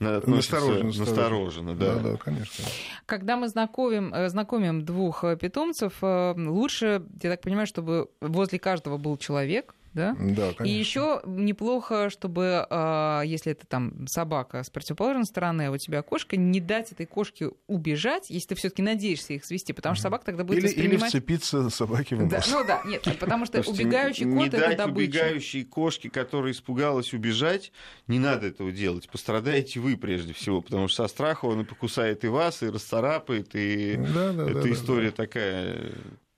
относятся 0.00 0.56
Настороженно, 0.56 0.92
настороженно, 0.98 1.76
да. 1.76 1.94
Да, 1.94 2.10
да, 2.10 2.16
конечно. 2.16 2.64
Когда 3.06 3.36
мы 3.36 3.48
знакомим, 3.48 4.12
э, 4.12 4.28
знакомим 4.28 4.84
двух 4.84 5.24
э, 5.24 5.36
питомцев, 5.36 5.94
э, 6.02 6.34
лучше, 6.36 7.02
я 7.22 7.30
так 7.30 7.40
понимаю, 7.40 7.66
чтобы 7.66 8.08
возле 8.20 8.58
каждого 8.58 8.98
был 8.98 9.16
человек, 9.16 9.75
да? 9.96 10.14
Да, 10.20 10.50
И 10.50 10.54
конечно. 10.54 10.78
еще 10.78 11.22
неплохо, 11.24 12.10
чтобы, 12.10 12.66
э, 12.68 13.22
если 13.24 13.52
это 13.52 13.66
там 13.66 14.06
собака 14.06 14.62
с 14.62 14.70
противоположной 14.70 15.24
стороны, 15.24 15.62
а 15.66 15.70
у 15.72 15.76
тебя 15.78 16.02
кошка, 16.02 16.36
не 16.36 16.60
дать 16.60 16.92
этой 16.92 17.06
кошке 17.06 17.50
убежать, 17.66 18.30
если 18.30 18.48
ты 18.48 18.54
все-таки 18.54 18.82
надеешься 18.82 19.32
их 19.32 19.44
свести, 19.44 19.72
потому 19.72 19.94
что 19.94 20.02
собака 20.02 20.26
тогда 20.26 20.44
будет 20.44 20.58
Или, 20.58 20.68
или 20.68 20.74
воспринимать... 20.76 21.08
вцепиться 21.10 21.70
собаке 21.70 22.16
в 22.16 22.28
Да, 22.28 22.36
нос. 22.36 22.48
ну 22.52 22.64
да, 22.64 22.82
нет, 22.84 23.02
потому 23.20 23.46
что 23.46 23.62
Слушайте, 23.62 23.84
убегающий 23.88 24.24
кот 24.32 24.48
это 24.48 24.58
дать 24.58 24.76
добыча. 24.76 25.08
убегающей 25.08 25.64
кошке, 25.64 26.10
которая 26.10 26.52
испугалась 26.52 27.14
убежать, 27.14 27.72
не 28.06 28.18
надо 28.18 28.46
этого 28.46 28.70
делать. 28.70 29.08
Пострадаете 29.08 29.80
вы 29.80 29.96
прежде 29.96 30.32
всего, 30.34 30.60
потому 30.60 30.88
что 30.88 31.04
со 31.04 31.08
страха 31.08 31.46
он 31.46 31.62
и 31.62 31.64
покусает 31.64 32.24
и 32.24 32.28
вас, 32.28 32.62
и 32.62 32.68
расцарапает, 32.68 33.54
и 33.54 33.96
Да, 33.96 34.32
да, 34.32 34.42
эта 34.44 34.54
да, 34.54 34.62
да, 34.62 34.72
история 34.72 35.10
такая 35.10 35.92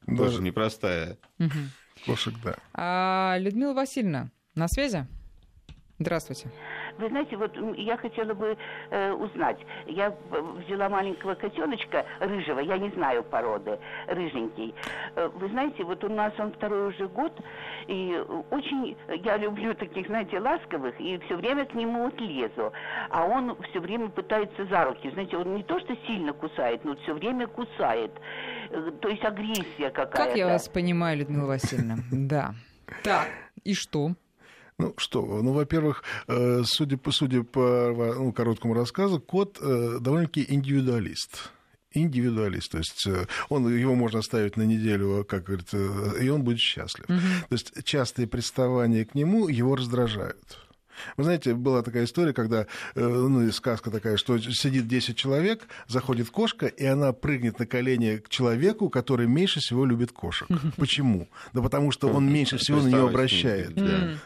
Да. 0.07 0.17
тоже 0.17 0.43
непростая. 0.43 1.19
Мгм. 1.39 1.71
Кошек, 2.09 2.35
да. 2.43 2.57
А, 2.73 3.37
Людмила 3.39 3.75
Васильевна, 3.75 4.31
на 4.55 4.67
связи? 4.67 5.07
Здравствуйте. 5.99 6.51
Вы 6.99 7.09
знаете, 7.09 7.37
вот 7.37 7.53
я 7.77 7.97
хотела 7.97 8.35
бы 8.35 8.57
э, 8.91 9.13
узнать. 9.13 9.59
Я 9.87 10.09
э, 10.09 10.41
взяла 10.67 10.89
маленького 10.89 11.35
котеночка 11.35 12.05
рыжего, 12.21 12.59
я 12.61 12.77
не 12.79 12.91
знаю 12.91 13.23
породы, 13.23 13.79
рыженький. 14.09 14.75
Э, 15.15 15.29
Вы 15.35 15.49
знаете, 15.49 15.85
вот 15.85 16.03
у 16.05 16.09
нас 16.09 16.33
он 16.39 16.53
второй 16.53 16.89
уже 16.89 17.07
год, 17.09 17.33
и 17.87 18.13
э, 18.15 18.43
очень 18.51 18.97
я 19.25 19.37
люблю 19.37 19.75
таких, 19.75 20.07
знаете, 20.09 20.41
ласковых, 20.41 21.01
и 21.01 21.19
все 21.27 21.37
время 21.37 21.65
к 21.67 21.75
нему 21.75 22.05
вот 22.05 22.21
лезу. 22.21 22.73
А 23.11 23.25
он 23.25 23.57
все 23.71 23.81
время 23.81 24.09
пытается 24.09 24.67
за 24.67 24.85
руки. 24.85 25.11
Знаете, 25.11 25.37
он 25.37 25.55
не 25.55 25.63
то 25.63 25.79
что 25.81 25.95
сильно 26.07 26.33
кусает, 26.33 26.85
но 26.85 26.97
все 26.97 27.15
время 27.15 27.47
кусает. 27.47 28.11
Э, 28.71 28.91
То 29.01 29.09
есть 29.09 29.25
агрессия 29.25 29.91
какая-то. 29.91 30.17
Как 30.31 30.37
я 30.37 30.49
вас 30.49 30.69
понимаю, 30.69 31.19
Людмила 31.19 31.47
Васильевна? 31.47 31.97
Да. 32.11 32.55
Так, 33.05 33.29
и 33.65 33.75
что? 33.75 34.13
Ну 34.79 34.95
что, 34.97 35.23
ну, 35.43 35.53
во-первых, 35.53 36.05
э, 36.29 36.63
судя 36.65 36.97
по, 36.97 37.11
судя 37.11 37.43
по 37.43 38.15
ну, 38.17 38.33
короткому 38.33 38.75
рассказу, 38.75 39.21
кот 39.21 39.59
э, 39.61 39.99
довольно-таки 40.01 40.47
индивидуалист. 40.49 41.51
Индивидуалист, 41.93 42.71
то 42.71 42.79
есть 42.79 43.07
э, 43.09 43.27
он, 43.49 43.75
его 43.75 43.97
можно 43.97 44.21
оставить 44.21 44.57
на 44.57 44.63
неделю, 44.63 45.25
как 45.29 45.45
говорится, 45.45 45.79
и 46.21 46.29
он 46.29 46.45
будет 46.45 46.61
счастлив. 46.61 47.07
То 47.07 47.15
есть 47.51 47.73
частые 47.83 48.29
приставания 48.29 49.05
к 49.05 49.17
нему 49.17 49.49
его 49.49 49.75
раздражают. 49.75 50.68
Вы 51.17 51.25
знаете, 51.25 51.55
была 51.55 51.83
такая 51.83 52.05
история, 52.05 52.33
когда, 52.33 52.67
э, 52.95 53.01
ну, 53.01 53.51
сказка 53.53 53.91
такая, 53.91 54.17
что 54.17 54.39
сидит 54.39 54.87
10 54.87 55.17
человек, 55.17 55.69
заходит 55.87 56.31
кошка, 56.31 56.67
и 56.67 56.85
она 56.85 57.13
прыгнет 57.13 57.59
на 57.59 57.67
колени 57.67 58.17
к 58.17 58.29
человеку, 58.29 58.91
который 58.91 59.27
меньше 59.27 59.61
всего 59.61 59.85
любит 59.85 60.13
кошек. 60.13 60.49
Почему? 60.77 61.29
Да 61.53 61.63
потому 61.63 61.91
что 61.91 62.09
он 62.09 62.31
меньше 62.31 62.59
всего 62.59 62.81
на 62.81 62.89
нее 62.89 63.09
обращает. 63.09 63.73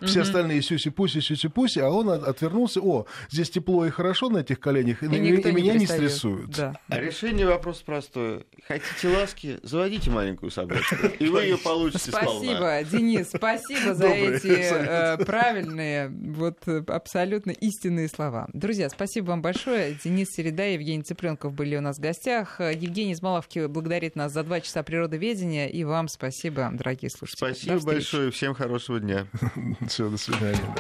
Все 0.02 0.22
остальные 0.22 0.62
сюси-пуси, 0.62 1.20
сюси-пуси, 1.20 1.80
а 1.80 1.90
он 1.90 2.10
отвернулся, 2.10 2.80
о, 2.80 3.06
здесь 3.30 3.50
тепло 3.50 3.86
и 3.86 3.90
хорошо 3.90 4.28
на 4.28 4.38
этих 4.38 4.60
коленях, 4.60 5.02
и, 5.02 5.06
меня 5.08 5.74
не 5.74 5.86
стрессуют. 5.86 6.50
Да. 6.50 6.78
А 6.88 7.00
решение 7.00 7.46
вопроса 7.46 7.82
простое. 7.84 8.44
Хотите 8.66 9.08
ласки, 9.08 9.58
заводите 9.62 10.10
маленькую 10.10 10.50
собачку, 10.50 10.96
и 11.18 11.26
вы 11.28 11.44
ее 11.44 11.58
получите 11.58 12.10
Спасибо, 12.10 12.82
Денис, 12.84 13.30
спасибо 13.34 13.94
за 13.94 14.08
эти 14.08 14.48
э, 14.48 15.24
правильные, 15.24 16.08
вот 16.08 16.61
э, 16.66 16.82
абсолютно 16.86 17.50
истинные 17.50 18.08
слова. 18.08 18.48
Друзья, 18.52 18.88
спасибо 18.88 19.26
вам 19.26 19.42
большое. 19.42 19.96
Денис 20.02 20.28
Середа 20.30 20.66
и 20.66 20.74
Евгений 20.74 21.02
Цыпленков 21.02 21.54
были 21.54 21.76
у 21.76 21.80
нас 21.80 21.98
в 21.98 22.00
гостях. 22.00 22.60
Евгений 22.60 23.12
из 23.12 23.20
благодарит 23.68 24.16
нас 24.16 24.32
за 24.32 24.42
два 24.42 24.60
часа 24.60 24.82
природоведения. 24.82 25.68
И 25.68 25.84
вам 25.84 26.08
спасибо, 26.08 26.70
дорогие 26.72 27.10
слушатели. 27.10 27.52
Спасибо 27.52 27.80
большое. 27.80 28.30
Всем 28.30 28.54
хорошего 28.54 29.00
дня. 29.00 29.26
Все, 29.88 30.08
до 30.08 30.16
свидания. 30.16 30.74